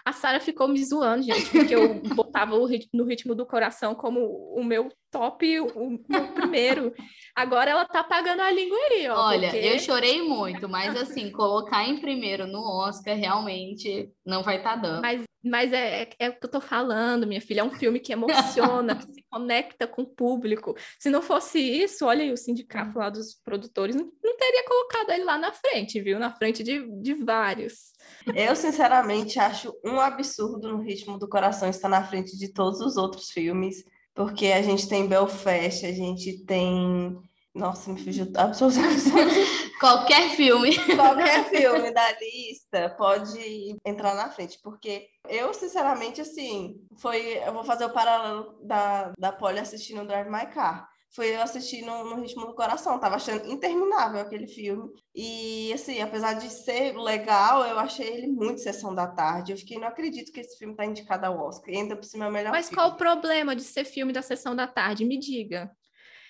A 0.03 0.11
Sara 0.11 0.39
ficou 0.39 0.67
me 0.67 0.83
zoando, 0.83 1.23
gente, 1.23 1.49
porque 1.51 1.75
eu 1.75 2.01
botava 2.15 2.57
no 2.91 3.05
ritmo 3.05 3.35
do 3.35 3.45
coração 3.45 3.93
como 3.93 4.19
o 4.55 4.63
meu 4.63 4.89
top, 5.11 5.59
o 5.59 5.99
meu 6.07 6.27
primeiro. 6.33 6.93
Agora 7.35 7.71
ela 7.71 7.85
tá 7.85 8.03
pagando 8.03 8.41
a 8.41 8.51
língua 8.51 8.77
aí, 8.89 9.07
ó. 9.09 9.27
Olha, 9.27 9.49
porque... 9.49 9.65
eu 9.65 9.79
chorei 9.79 10.21
muito, 10.21 10.67
mas 10.67 10.95
assim, 10.95 11.31
colocar 11.31 11.87
em 11.87 11.99
primeiro 11.99 12.47
no 12.47 12.61
Oscar 12.61 13.15
realmente 13.15 14.09
não 14.25 14.41
vai 14.41 14.57
estar 14.57 14.75
tá 14.75 14.75
dando. 14.77 15.01
Mas, 15.01 15.23
mas 15.43 15.73
é, 15.73 16.03
é, 16.03 16.09
é, 16.19 16.29
o 16.29 16.39
que 16.39 16.45
eu 16.45 16.51
tô 16.51 16.61
falando, 16.61 17.27
minha 17.27 17.41
filha. 17.41 17.61
É 17.61 17.63
um 17.63 17.71
filme 17.71 17.99
que 17.99 18.13
emociona, 18.13 18.95
que 18.95 19.13
se 19.13 19.23
conecta 19.29 19.87
com 19.87 20.03
o 20.03 20.07
público. 20.07 20.75
Se 20.99 21.09
não 21.09 21.21
fosse 21.21 21.59
isso, 21.59 22.05
olha 22.05 22.23
aí 22.23 22.31
o 22.31 22.37
sindicato 22.37 22.97
lá 22.97 23.09
dos 23.09 23.33
produtores, 23.43 23.95
não, 23.95 24.11
não 24.23 24.37
teria 24.37 24.63
colocado 24.65 25.11
ele 25.11 25.23
lá 25.23 25.37
na 25.37 25.51
frente, 25.51 26.01
viu? 26.01 26.19
Na 26.19 26.31
frente 26.31 26.63
de, 26.63 26.87
de 27.01 27.13
vários. 27.13 27.91
Eu, 28.35 28.55
sinceramente, 28.55 29.39
acho 29.39 29.73
um 29.83 29.99
absurdo 29.99 30.67
no 30.67 30.81
ritmo 30.81 31.17
do 31.17 31.27
coração 31.27 31.69
estar 31.69 31.89
na 31.89 32.03
frente 32.03 32.37
de 32.37 32.53
todos 32.53 32.79
os 32.81 32.97
outros 32.97 33.29
filmes 33.29 33.83
porque 34.13 34.47
a 34.47 34.61
gente 34.61 34.87
tem 34.87 35.07
Belfast, 35.07 35.85
a 35.85 35.91
gente 35.91 36.45
tem. 36.45 37.17
Nossa, 37.53 37.91
me 37.91 38.01
fugiu 38.01 38.31
absolutamente. 38.35 39.03
Qualquer 39.79 40.29
filme. 40.35 40.73
Qualquer 40.95 41.49
filme 41.49 41.91
da 41.91 42.11
lista 42.19 42.89
pode 42.97 43.75
entrar 43.85 44.15
na 44.15 44.29
frente, 44.29 44.57
porque 44.63 45.07
eu, 45.27 45.53
sinceramente, 45.53 46.21
assim, 46.21 46.75
foi. 46.97 47.39
Eu 47.45 47.53
vou 47.53 47.63
fazer 47.63 47.85
o 47.85 47.93
paralelo 47.93 48.57
da, 48.63 49.11
da 49.17 49.31
Polly 49.31 49.59
assistindo 49.59 50.05
Drive 50.05 50.29
My 50.29 50.45
Car 50.47 50.90
foi 51.13 51.35
eu 51.35 51.41
assistir 51.41 51.81
no, 51.81 52.05
no, 52.05 52.21
ritmo 52.21 52.45
do 52.45 52.55
coração. 52.55 52.99
Tava 52.99 53.15
achando 53.15 53.51
interminável 53.51 54.21
aquele 54.21 54.47
filme. 54.47 54.89
E, 55.13 55.71
assim, 55.73 56.01
apesar 56.01 56.33
de 56.33 56.49
ser 56.49 56.97
legal, 56.97 57.65
eu 57.65 57.77
achei 57.77 58.07
ele 58.07 58.27
muito 58.27 58.61
sessão 58.61 58.95
da 58.95 59.07
tarde. 59.07 59.51
Eu 59.51 59.57
fiquei, 59.57 59.77
não 59.77 59.89
acredito 59.89 60.31
que 60.31 60.39
esse 60.39 60.57
filme 60.57 60.75
tá 60.75 60.85
indicado 60.85 61.25
ao 61.25 61.37
Oscar. 61.37 61.73
E 61.73 61.77
ainda 61.77 61.97
por 61.97 62.05
cima 62.05 62.25
é 62.25 62.27
o 62.29 62.31
melhor 62.31 62.51
Mas 62.51 62.69
filme. 62.69 62.81
qual 62.81 62.91
o 62.91 62.97
problema 62.97 63.55
de 63.55 63.63
ser 63.63 63.83
filme 63.83 64.13
da 64.13 64.21
sessão 64.21 64.55
da 64.55 64.67
tarde? 64.67 65.03
Me 65.03 65.19
diga. 65.19 65.69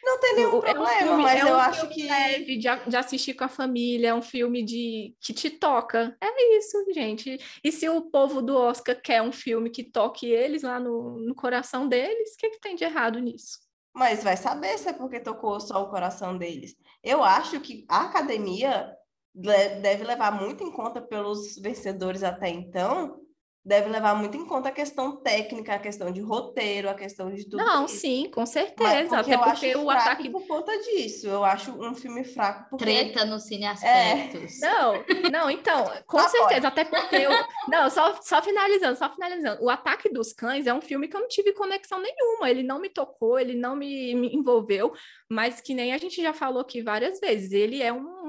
Não 0.03 0.19
tem 0.19 0.36
nenhum 0.36 0.55
o, 0.55 0.61
problema, 0.61 0.91
é 0.93 1.03
um 1.03 1.07
filme, 1.07 1.23
mas 1.23 1.39
é 1.39 1.45
um 1.45 1.47
eu 1.49 1.55
acho 1.57 1.89
que. 1.89 2.07
leve 2.07 2.57
de, 2.57 2.67
de, 2.88 2.97
assistir 2.97 3.36
com 3.36 3.43
a 3.43 3.47
família, 3.47 4.07
é 4.07 4.13
um 4.15 4.21
filme 4.21 4.63
de 4.63 5.15
que 5.21 5.32
te 5.32 5.47
toca. 5.47 6.17
É 6.19 6.57
isso, 6.57 6.84
gente. 6.91 7.39
E 7.63 7.71
se 7.71 7.88
o 7.88 8.01
povo 8.01 8.41
do 8.41 8.57
Oscar 8.57 8.99
quer 8.99 9.21
um 9.21 9.32
filme 9.32 9.69
que 9.69 9.84
toque 9.84 10.25
eles 10.25 10.63
lá 10.63 10.79
no, 10.79 11.19
no 11.19 11.36
coração 11.36 11.88
deles, 11.88 12.34
o 12.34 12.38
que, 12.38 12.49
que 12.49 12.59
tem 12.59 12.75
de 12.75 12.84
errado 12.84 13.19
nisso? 13.19 13.59
Mas 13.93 14.23
vai 14.23 14.37
saber 14.37 14.77
se 14.77 14.89
é 14.89 14.93
porque 14.93 15.19
tocou 15.19 15.59
só 15.59 15.83
o 15.83 15.89
coração 15.89 16.37
deles. 16.37 16.75
Eu 17.03 17.23
acho 17.23 17.59
que 17.59 17.85
a 17.89 18.05
academia 18.05 18.95
deve 19.33 20.03
levar 20.03 20.31
muito 20.31 20.63
em 20.63 20.71
conta 20.71 21.01
pelos 21.01 21.55
vencedores 21.57 22.23
até 22.23 22.49
então 22.49 23.20
deve 23.64 23.89
levar 23.89 24.16
muito 24.16 24.36
em 24.36 24.45
conta 24.45 24.70
a 24.70 24.72
questão 24.72 25.16
técnica, 25.16 25.76
a 25.76 25.80
questão 25.80 26.12
de 26.12 26.20
roteiro, 26.20 26.89
a 26.89 26.95
questão 26.95 27.32
de 27.32 27.43
tudo. 27.43 27.57
Não, 27.57 27.86
isso. 27.86 27.97
sim, 27.97 28.30
com 28.34 28.45
certeza. 28.45 28.89
Mas, 28.89 29.07
porque 29.09 29.34
até 29.34 29.38
porque 29.38 29.76
o 29.76 29.89
ataque 29.89 30.30
por 30.30 30.47
conta 30.47 30.72
disso. 30.80 31.28
Eu 31.28 31.45
acho 31.45 31.72
um 31.72 31.93
filme 31.93 32.24
fraco 32.24 32.72
porque 32.72 32.86
treta 32.86 33.24
no 33.26 33.39
cine 33.39 33.68
aspectos. 33.68 34.62
É... 34.62 34.68
Não, 34.68 34.93
não, 35.32 35.51
então, 35.51 35.86
com 36.07 36.18
tá 36.18 36.30
certeza, 36.30 36.68
até 36.68 36.84
porque 36.84 37.16
eu 37.16 37.32
Não, 37.68 37.89
só 37.89 38.20
só 38.22 38.41
finalizando, 38.41 38.97
só 38.97 39.09
finalizando. 39.14 39.64
O 39.64 39.70
Ataque 39.70 40.09
dos 40.09 40.34
Cães 40.34 40.66
é 40.66 40.74
um 40.74 40.82
filme 40.82 41.07
que 41.07 41.16
eu 41.16 41.22
não 41.22 41.28
tive 41.28 41.53
conexão 41.53 42.01
nenhuma, 42.01 42.49
ele 42.49 42.64
não 42.64 42.80
me 42.80 42.89
tocou, 42.89 43.39
ele 43.39 43.53
não 43.53 43.76
me, 43.76 44.16
me 44.16 44.36
envolveu, 44.36 44.91
mas 45.30 45.62
que 45.62 45.76
nem 45.76 45.93
a 45.93 45.97
gente 45.97 46.22
já 46.22 46.34
falou 46.34 46.62
aqui 46.62 46.82
várias 46.82 47.20
vezes, 47.20 47.51
ele 47.51 47.82
é 47.82 47.93
um 47.93 48.20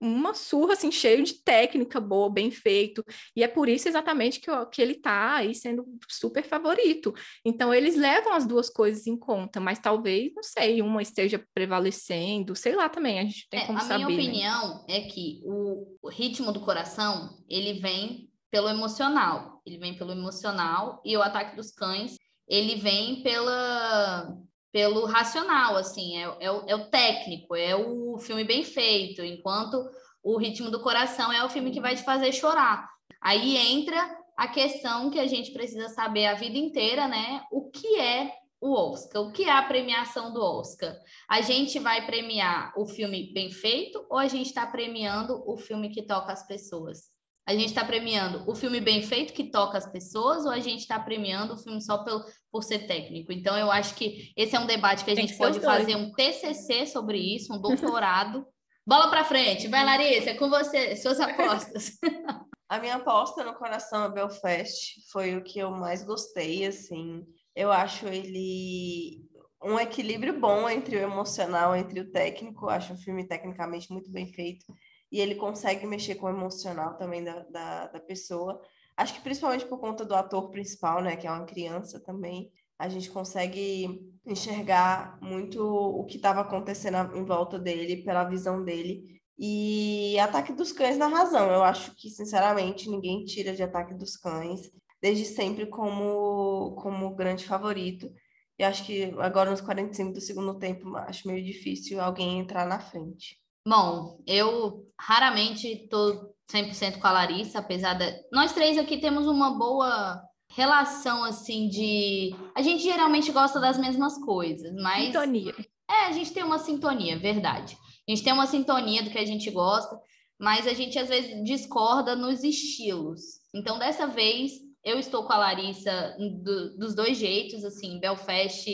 uma 0.00 0.34
surra, 0.34 0.74
assim, 0.74 0.90
cheio 0.90 1.22
de 1.24 1.42
técnica 1.42 2.00
boa, 2.00 2.30
bem 2.30 2.50
feito, 2.50 3.04
e 3.34 3.42
é 3.42 3.48
por 3.48 3.68
isso 3.68 3.88
exatamente 3.88 4.40
que, 4.40 4.50
que 4.72 4.80
ele 4.80 4.92
está 4.92 5.36
aí 5.36 5.54
sendo 5.54 5.84
super 6.08 6.44
favorito. 6.44 7.12
Então, 7.44 7.72
eles 7.72 7.96
levam 7.96 8.32
as 8.32 8.46
duas 8.46 8.70
coisas 8.70 9.06
em 9.06 9.16
conta, 9.16 9.60
mas 9.60 9.78
talvez, 9.78 10.32
não 10.34 10.42
sei, 10.42 10.80
uma 10.82 11.02
esteja 11.02 11.44
prevalecendo, 11.52 12.54
sei 12.54 12.74
lá 12.74 12.88
também, 12.88 13.18
a 13.18 13.24
gente 13.24 13.48
tem 13.50 13.60
é, 13.60 13.66
como 13.66 13.78
a 13.78 13.82
saber. 13.82 14.04
A 14.04 14.06
minha 14.06 14.18
né? 14.18 14.24
opinião 14.24 14.84
é 14.88 15.00
que 15.00 15.40
o, 15.44 15.96
o 16.02 16.08
ritmo 16.08 16.52
do 16.52 16.60
coração, 16.60 17.36
ele 17.48 17.80
vem 17.80 18.28
pelo 18.50 18.68
emocional, 18.68 19.60
ele 19.66 19.78
vem 19.78 19.96
pelo 19.96 20.12
emocional, 20.12 21.02
e 21.04 21.16
o 21.16 21.22
Ataque 21.22 21.56
dos 21.56 21.70
Cães, 21.70 22.16
ele 22.48 22.76
vem 22.76 23.22
pela 23.22 24.34
pelo 24.78 25.06
racional, 25.06 25.74
assim, 25.74 26.18
é, 26.18 26.36
é, 26.38 26.52
o, 26.52 26.62
é 26.68 26.76
o 26.76 26.88
técnico, 26.88 27.56
é 27.56 27.74
o 27.74 28.16
filme 28.16 28.44
bem 28.44 28.62
feito, 28.62 29.24
enquanto 29.24 29.84
o 30.22 30.38
ritmo 30.38 30.70
do 30.70 30.80
coração 30.80 31.32
é 31.32 31.44
o 31.44 31.48
filme 31.48 31.72
que 31.72 31.80
vai 31.80 31.96
te 31.96 32.04
fazer 32.04 32.30
chorar. 32.32 32.88
Aí 33.20 33.56
entra 33.56 34.08
a 34.36 34.46
questão 34.46 35.10
que 35.10 35.18
a 35.18 35.26
gente 35.26 35.50
precisa 35.50 35.88
saber 35.88 36.26
a 36.26 36.34
vida 36.34 36.56
inteira, 36.56 37.08
né? 37.08 37.42
O 37.50 37.68
que 37.68 37.98
é 37.98 38.32
o 38.60 38.72
Oscar? 38.72 39.22
O 39.22 39.32
que 39.32 39.42
é 39.46 39.50
a 39.50 39.64
premiação 39.64 40.32
do 40.32 40.40
Oscar? 40.40 40.94
A 41.28 41.40
gente 41.40 41.80
vai 41.80 42.06
premiar 42.06 42.72
o 42.76 42.86
filme 42.86 43.32
bem 43.34 43.50
feito 43.50 44.06
ou 44.08 44.16
a 44.16 44.28
gente 44.28 44.46
está 44.46 44.64
premiando 44.64 45.42
o 45.44 45.56
filme 45.56 45.90
que 45.90 46.06
toca 46.06 46.32
as 46.32 46.46
pessoas? 46.46 47.10
A 47.48 47.52
gente 47.52 47.68
está 47.68 47.82
premiando 47.82 48.44
o 48.46 48.54
filme 48.54 48.78
bem 48.78 49.02
feito 49.02 49.32
que 49.32 49.50
toca 49.50 49.78
as 49.78 49.90
pessoas 49.90 50.44
ou 50.44 50.50
a 50.50 50.60
gente 50.60 50.80
está 50.80 51.00
premiando 51.00 51.54
o 51.54 51.56
filme 51.56 51.80
só 51.80 52.04
pelo, 52.04 52.22
por 52.52 52.62
ser 52.62 52.80
técnico? 52.80 53.32
Então, 53.32 53.56
eu 53.56 53.72
acho 53.72 53.94
que 53.94 54.34
esse 54.36 54.54
é 54.54 54.60
um 54.60 54.66
debate 54.66 55.02
que 55.02 55.10
a 55.10 55.14
gente 55.14 55.34
pode 55.34 55.58
fazer 55.58 55.96
um 55.96 56.12
TCC 56.12 56.86
sobre 56.86 57.16
isso, 57.16 57.54
um 57.54 57.58
doutorado. 57.58 58.46
Bola 58.86 59.08
para 59.08 59.24
frente, 59.24 59.66
vai 59.66 59.82
Larissa, 59.82 60.28
é 60.28 60.34
com 60.34 60.50
você, 60.50 60.94
suas 60.96 61.18
apostas. 61.18 61.92
A 62.68 62.78
minha 62.78 62.96
aposta 62.96 63.42
no 63.42 63.54
Coração 63.54 64.04
é 64.04 64.10
Belfast 64.10 65.00
foi 65.10 65.34
o 65.34 65.42
que 65.42 65.58
eu 65.58 65.70
mais 65.70 66.04
gostei, 66.04 66.66
assim. 66.66 67.24
Eu 67.56 67.72
acho 67.72 68.06
ele 68.08 69.24
um 69.64 69.80
equilíbrio 69.80 70.38
bom 70.38 70.68
entre 70.68 70.96
o 70.96 71.00
emocional, 71.00 71.74
entre 71.74 72.00
o 72.00 72.10
técnico. 72.10 72.66
Eu 72.66 72.70
acho 72.70 72.92
um 72.92 72.98
filme 72.98 73.26
tecnicamente 73.26 73.90
muito 73.90 74.12
bem 74.12 74.30
feito 74.34 74.66
e 75.10 75.20
ele 75.20 75.34
consegue 75.34 75.86
mexer 75.86 76.16
com 76.16 76.26
o 76.26 76.30
emocional 76.30 76.96
também 76.96 77.24
da, 77.24 77.40
da, 77.44 77.86
da, 77.88 78.00
pessoa. 78.00 78.60
Acho 78.96 79.14
que 79.14 79.20
principalmente 79.20 79.66
por 79.66 79.78
conta 79.78 80.04
do 80.04 80.14
ator 80.14 80.50
principal, 80.50 81.02
né, 81.02 81.16
que 81.16 81.26
é 81.26 81.30
uma 81.30 81.46
criança 81.46 82.00
também, 82.00 82.50
a 82.78 82.88
gente 82.88 83.10
consegue 83.10 84.00
enxergar 84.24 85.18
muito 85.20 85.60
o 85.62 86.04
que 86.04 86.16
estava 86.16 86.40
acontecendo 86.42 87.16
em 87.16 87.24
volta 87.24 87.58
dele, 87.58 88.04
pela 88.04 88.24
visão 88.24 88.62
dele. 88.62 89.20
E 89.38 90.18
Ataque 90.18 90.52
dos 90.52 90.72
Cães 90.72 90.98
na 90.98 91.06
razão. 91.06 91.50
Eu 91.50 91.62
acho 91.62 91.94
que, 91.96 92.10
sinceramente, 92.10 92.90
ninguém 92.90 93.24
tira 93.24 93.54
de 93.54 93.62
Ataque 93.62 93.94
dos 93.94 94.16
Cães, 94.16 94.70
desde 95.00 95.24
sempre 95.24 95.66
como, 95.66 96.74
como 96.76 97.14
grande 97.14 97.46
favorito. 97.46 98.12
E 98.58 98.64
acho 98.64 98.84
que 98.84 99.14
agora 99.18 99.50
nos 99.50 99.60
45 99.60 100.12
do 100.12 100.20
segundo 100.20 100.58
tempo, 100.58 100.96
acho 100.96 101.28
meio 101.28 101.44
difícil 101.44 102.00
alguém 102.00 102.40
entrar 102.40 102.66
na 102.66 102.80
frente. 102.80 103.36
Bom, 103.68 104.18
eu 104.26 104.86
raramente 104.98 105.68
estou 105.68 106.34
100% 106.50 106.98
com 106.98 107.06
a 107.06 107.12
Larissa, 107.12 107.58
apesar 107.58 107.92
da. 107.92 108.06
Nós 108.32 108.54
três 108.54 108.78
aqui 108.78 108.96
temos 108.96 109.26
uma 109.26 109.58
boa 109.58 110.22
relação, 110.56 111.22
assim, 111.22 111.68
de. 111.68 112.34
A 112.54 112.62
gente 112.62 112.82
geralmente 112.82 113.30
gosta 113.30 113.60
das 113.60 113.76
mesmas 113.76 114.16
coisas, 114.24 114.74
mas. 114.74 115.08
Sintonia. 115.08 115.54
É, 115.86 116.06
a 116.06 116.12
gente 116.12 116.32
tem 116.32 116.42
uma 116.42 116.58
sintonia, 116.58 117.18
verdade. 117.18 117.76
A 118.08 118.10
gente 118.10 118.24
tem 118.24 118.32
uma 118.32 118.46
sintonia 118.46 119.02
do 119.02 119.10
que 119.10 119.18
a 119.18 119.26
gente 119.26 119.50
gosta, 119.50 120.00
mas 120.40 120.66
a 120.66 120.72
gente 120.72 120.98
às 120.98 121.10
vezes 121.10 121.44
discorda 121.44 122.16
nos 122.16 122.42
estilos. 122.42 123.20
Então, 123.54 123.78
dessa 123.78 124.06
vez, 124.06 124.52
eu 124.82 124.98
estou 124.98 125.24
com 125.24 125.32
a 125.34 125.38
Larissa 125.38 126.16
do, 126.42 126.78
dos 126.78 126.94
dois 126.94 127.18
jeitos, 127.18 127.62
assim, 127.66 128.00
Belfast 128.00 128.66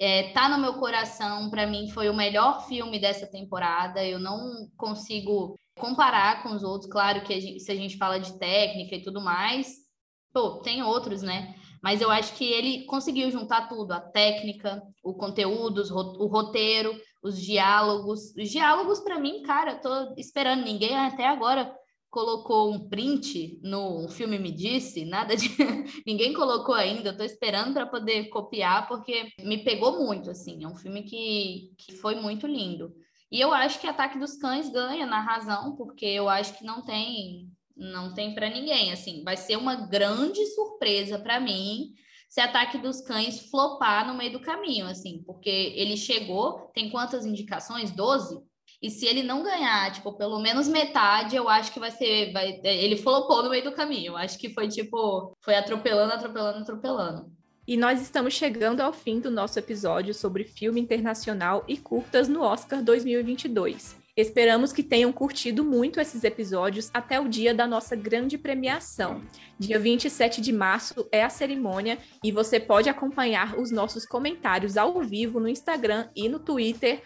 é, 0.00 0.32
tá 0.32 0.48
no 0.48 0.56
meu 0.56 0.74
coração, 0.74 1.50
para 1.50 1.66
mim 1.66 1.90
foi 1.90 2.08
o 2.08 2.14
melhor 2.14 2.66
filme 2.66 2.98
dessa 2.98 3.26
temporada. 3.26 4.02
Eu 4.02 4.18
não 4.18 4.66
consigo 4.74 5.54
comparar 5.78 6.42
com 6.42 6.54
os 6.54 6.62
outros. 6.62 6.90
Claro 6.90 7.22
que 7.22 7.34
a 7.34 7.38
gente, 7.38 7.60
se 7.60 7.70
a 7.70 7.74
gente 7.74 7.98
fala 7.98 8.18
de 8.18 8.38
técnica 8.38 8.96
e 8.96 9.02
tudo 9.02 9.20
mais, 9.20 9.76
pô, 10.32 10.60
tem 10.60 10.82
outros, 10.82 11.20
né? 11.20 11.54
Mas 11.82 12.00
eu 12.00 12.10
acho 12.10 12.34
que 12.34 12.44
ele 12.44 12.86
conseguiu 12.86 13.30
juntar 13.30 13.68
tudo: 13.68 13.92
a 13.92 14.00
técnica, 14.00 14.82
o 15.04 15.12
conteúdo, 15.12 15.82
o 15.92 16.26
roteiro, 16.26 16.98
os 17.22 17.38
diálogos. 17.38 18.34
Os 18.34 18.48
diálogos, 18.48 19.00
para 19.00 19.18
mim, 19.18 19.42
cara, 19.42 19.72
eu 19.72 19.80
tô 19.82 20.14
esperando 20.16 20.64
ninguém 20.64 20.96
até 20.96 21.26
agora 21.26 21.70
colocou 22.10 22.72
um 22.72 22.88
print 22.88 23.60
no 23.62 24.08
filme 24.08 24.38
Me 24.38 24.50
Disse, 24.50 25.04
nada 25.04 25.36
de. 25.36 25.48
Ninguém 26.06 26.32
colocou 26.32 26.74
ainda, 26.74 27.10
eu 27.10 27.16
tô 27.16 27.24
esperando 27.24 27.72
para 27.72 27.86
poder 27.86 28.28
copiar, 28.28 28.88
porque 28.88 29.32
me 29.40 29.62
pegou 29.64 30.04
muito, 30.04 30.30
assim. 30.30 30.62
É 30.64 30.68
um 30.68 30.76
filme 30.76 31.04
que, 31.04 31.72
que 31.78 31.92
foi 31.96 32.16
muito 32.16 32.46
lindo. 32.46 32.92
E 33.30 33.40
eu 33.40 33.54
acho 33.54 33.80
que 33.80 33.86
Ataque 33.86 34.18
dos 34.18 34.36
Cães 34.36 34.68
ganha 34.68 35.06
na 35.06 35.20
razão, 35.20 35.76
porque 35.76 36.06
eu 36.06 36.28
acho 36.28 36.58
que 36.58 36.64
não 36.64 36.82
tem. 36.82 37.48
Não 37.76 38.12
tem 38.12 38.34
para 38.34 38.50
ninguém, 38.50 38.92
assim. 38.92 39.22
Vai 39.24 39.36
ser 39.36 39.56
uma 39.56 39.74
grande 39.74 40.44
surpresa 40.48 41.18
para 41.18 41.40
mim 41.40 41.94
se 42.30 42.40
Ataque 42.40 42.78
dos 42.78 43.00
Cães 43.00 43.50
flopar 43.50 44.06
no 44.06 44.14
meio 44.14 44.30
do 44.32 44.40
caminho, 44.40 44.86
assim, 44.86 45.20
porque 45.26 45.50
ele 45.50 45.96
chegou, 45.96 46.70
tem 46.72 46.88
quantas 46.88 47.26
indicações? 47.26 47.90
12? 47.90 48.40
E 48.82 48.88
se 48.88 49.06
ele 49.06 49.22
não 49.22 49.42
ganhar, 49.42 49.92
tipo, 49.92 50.12
pelo 50.14 50.40
menos 50.40 50.66
metade, 50.66 51.36
eu 51.36 51.48
acho 51.48 51.72
que 51.72 51.78
vai 51.78 51.90
ser. 51.90 52.32
Vai, 52.32 52.60
ele 52.64 52.96
flopou 52.96 53.42
no 53.42 53.50
meio 53.50 53.64
do 53.64 53.72
caminho. 53.72 54.12
Eu 54.12 54.16
acho 54.16 54.38
que 54.38 54.48
foi 54.48 54.68
tipo. 54.68 55.34
Foi 55.40 55.54
atropelando, 55.54 56.14
atropelando, 56.14 56.58
atropelando. 56.60 57.30
E 57.66 57.76
nós 57.76 58.00
estamos 58.00 58.34
chegando 58.34 58.80
ao 58.80 58.92
fim 58.92 59.20
do 59.20 59.30
nosso 59.30 59.58
episódio 59.58 60.14
sobre 60.14 60.44
filme 60.44 60.80
internacional 60.80 61.62
e 61.68 61.76
curtas 61.76 62.26
no 62.26 62.40
Oscar 62.42 62.82
2022. 62.82 63.99
Esperamos 64.20 64.70
que 64.70 64.82
tenham 64.82 65.10
curtido 65.10 65.64
muito 65.64 65.98
esses 65.98 66.24
episódios 66.24 66.90
até 66.92 67.18
o 67.18 67.26
dia 67.26 67.54
da 67.54 67.66
nossa 67.66 67.96
grande 67.96 68.36
premiação. 68.36 69.22
Dia 69.58 69.78
27 69.78 70.42
de 70.42 70.52
março 70.52 71.08
é 71.10 71.24
a 71.24 71.30
cerimônia 71.30 71.96
e 72.22 72.30
você 72.30 72.60
pode 72.60 72.90
acompanhar 72.90 73.58
os 73.58 73.70
nossos 73.70 74.04
comentários 74.04 74.76
ao 74.76 75.00
vivo 75.00 75.40
no 75.40 75.48
Instagram 75.48 76.08
e 76.14 76.28
no 76.28 76.38
Twitter, 76.38 77.02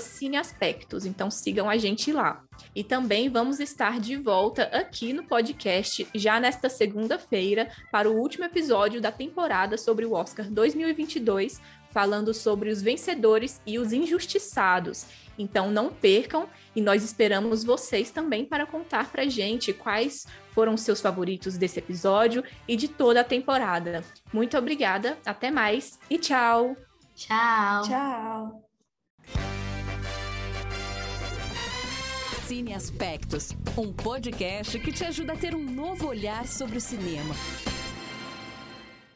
Cineaspectos. 0.00 1.06
Então 1.06 1.30
sigam 1.30 1.70
a 1.70 1.76
gente 1.76 2.12
lá. 2.12 2.42
E 2.74 2.82
também 2.82 3.28
vamos 3.28 3.60
estar 3.60 4.00
de 4.00 4.16
volta 4.16 4.64
aqui 4.64 5.12
no 5.12 5.22
podcast 5.22 6.06
já 6.12 6.40
nesta 6.40 6.68
segunda-feira 6.68 7.70
para 7.92 8.10
o 8.10 8.16
último 8.16 8.44
episódio 8.44 9.00
da 9.00 9.12
temporada 9.12 9.78
sobre 9.78 10.04
o 10.04 10.14
Oscar 10.14 10.50
2022, 10.50 11.60
falando 11.90 12.32
sobre 12.34 12.70
os 12.70 12.82
vencedores 12.82 13.60
e 13.66 13.78
os 13.78 13.92
injustiçados. 13.92 15.06
Então 15.40 15.70
não 15.70 15.90
percam 15.90 16.48
e 16.76 16.80
nós 16.80 17.02
esperamos 17.02 17.64
vocês 17.64 18.10
também 18.10 18.44
para 18.44 18.66
contar 18.66 19.10
pra 19.10 19.26
gente 19.26 19.72
quais 19.72 20.26
foram 20.52 20.76
seus 20.76 21.00
favoritos 21.00 21.56
desse 21.56 21.78
episódio 21.78 22.44
e 22.68 22.76
de 22.76 22.88
toda 22.88 23.22
a 23.22 23.24
temporada. 23.24 24.04
Muito 24.32 24.58
obrigada, 24.58 25.16
até 25.24 25.50
mais 25.50 25.98
e 26.10 26.18
tchau. 26.18 26.76
Tchau. 27.16 27.82
Tchau. 27.84 28.70
Cine 32.46 32.74
Aspectos, 32.74 33.56
um 33.78 33.92
podcast 33.92 34.78
que 34.78 34.92
te 34.92 35.04
ajuda 35.04 35.34
a 35.34 35.36
ter 35.36 35.54
um 35.54 35.64
novo 35.64 36.08
olhar 36.08 36.46
sobre 36.46 36.78
o 36.78 36.80
cinema. 36.80 37.34